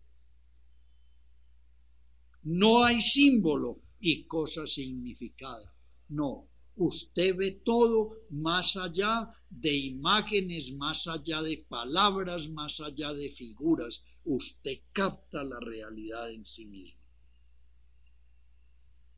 [2.42, 5.72] No hay símbolo y cosa significada.
[6.09, 6.48] No,
[6.78, 14.05] usted ve todo más allá de imágenes, más allá de palabras, más allá de figuras.
[14.24, 17.00] Usted capta la realidad en sí mismo.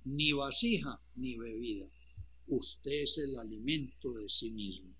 [0.04, 1.86] Ni vasija ni bebida.
[2.46, 4.94] Usted es el alimento de sí mismo.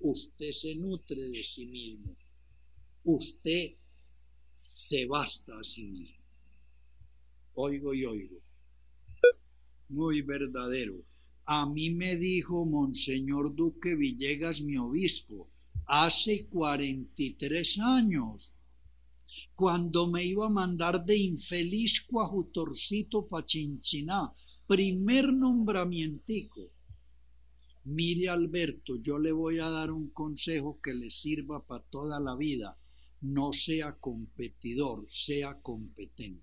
[0.00, 2.14] Usted se nutre de sí mismo.
[3.04, 3.74] Usted
[4.52, 6.24] se basta a sí mismo.
[7.54, 8.42] Oigo y oigo.
[9.88, 11.02] Muy verdadero
[11.48, 15.48] a mí me dijo Monseñor Duque Villegas, mi obispo,
[15.86, 18.52] hace 43 años,
[19.54, 24.32] cuando me iba a mandar de infeliz cuajutorcito pa' Chinchiná,
[24.66, 26.72] primer nombramientico.
[27.84, 32.34] Mire Alberto, yo le voy a dar un consejo que le sirva para toda la
[32.34, 32.76] vida.
[33.20, 36.42] No sea competidor, sea competente.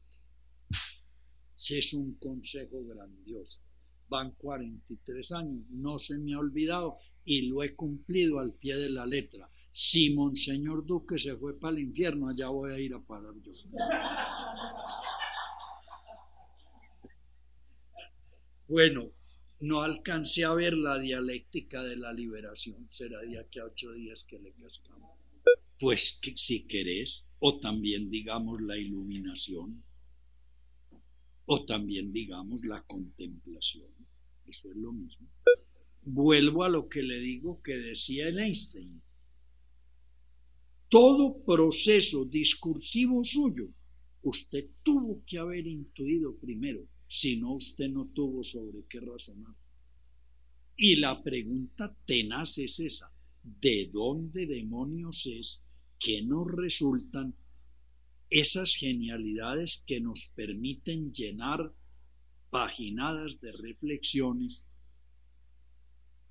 [1.54, 3.62] Ese es un consejo grandioso
[4.10, 8.90] van 43 años, no se me ha olvidado y lo he cumplido al pie de
[8.90, 9.50] la letra.
[9.72, 13.52] Si Monseñor Duque se fue para el infierno, allá voy a ir a parar yo.
[18.68, 19.12] Bueno,
[19.60, 24.24] no alcancé a ver la dialéctica de la liberación, será de aquí a ocho días
[24.24, 25.12] que le cascamos.
[25.80, 29.84] Pues si querés, o también digamos la iluminación,
[31.46, 33.90] o también digamos la contemplación.
[34.46, 35.28] Eso es lo mismo.
[36.04, 39.02] Vuelvo a lo que le digo que decía Einstein.
[40.90, 43.74] Todo proceso discursivo suyo,
[44.22, 49.56] usted tuvo que haber intuido primero, si no usted no tuvo sobre qué razonar.
[50.76, 53.12] Y la pregunta tenaz es esa,
[53.44, 55.64] ¿de dónde demonios es
[56.00, 57.36] que nos resultan
[58.34, 61.72] esas genialidades que nos permiten llenar
[62.50, 64.68] paginadas de reflexiones.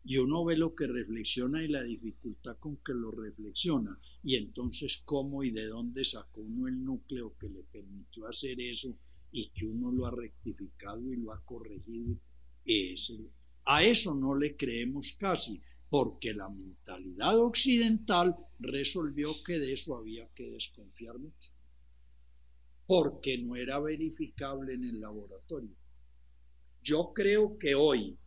[0.02, 3.96] Y uno ve lo que reflexiona y la dificultad con que lo reflexiona.
[4.24, 8.98] Y entonces cómo y de dónde sacó uno el núcleo que le permitió hacer eso
[9.30, 12.18] y que uno lo ha rectificado y lo ha corregido.
[13.64, 20.28] a eso no le creemos casi, porque la mentalidad occidental resolvió que de eso había
[20.34, 21.52] que desconfiar mucho,
[22.86, 25.74] porque no era verificable en el laboratorio.
[26.82, 28.18] Yo creo que hoy,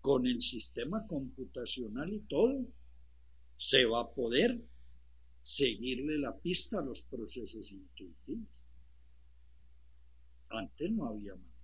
[0.00, 2.66] con el sistema computacional y todo,
[3.56, 4.62] se va a poder
[5.40, 8.64] seguirle la pista a los procesos intuitivos.
[10.48, 11.54] Antes no había más.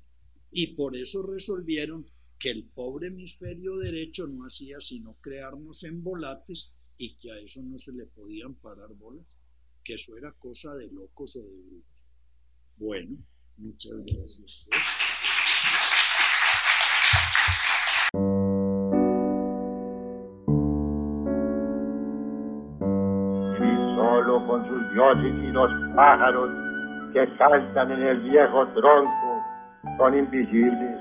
[0.51, 2.07] Y por eso resolvieron
[2.39, 7.63] que el pobre hemisferio derecho no hacía sino crearnos en volates y que a eso
[7.63, 9.39] no se le podían parar bolas,
[9.85, 12.10] que eso era cosa de locos o de brujos.
[12.81, 13.19] Bueno,
[13.59, 14.67] muchas gracias.
[24.47, 26.51] con sus dioses y los pájaros
[27.13, 29.45] que cantan en el viejo tronco
[29.99, 30.99] son invisibles.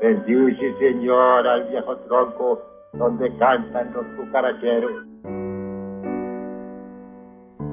[0.00, 2.62] Bendice, Señor, al viejo tronco
[2.94, 5.11] donde cantan los cucaracheros.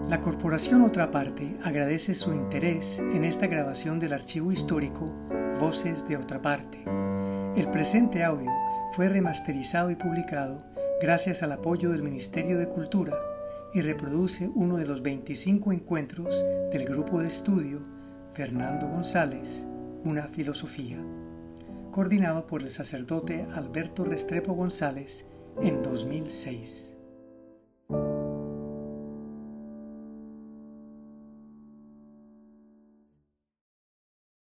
[0.10, 5.06] La Corporación Otra Parte agradece su interés en esta grabación del archivo histórico
[5.60, 6.80] Voces de Otra Parte.
[7.56, 8.50] El presente audio
[8.94, 10.66] fue remasterizado y publicado
[11.00, 13.16] gracias al apoyo del Ministerio de Cultura
[13.72, 17.80] y reproduce uno de los 25 encuentros del grupo de estudio
[18.34, 19.68] Fernando González,
[20.06, 20.98] Una Filosofía,
[21.92, 25.28] coordinado por el sacerdote Alberto Restrepo González
[25.62, 26.99] en 2006.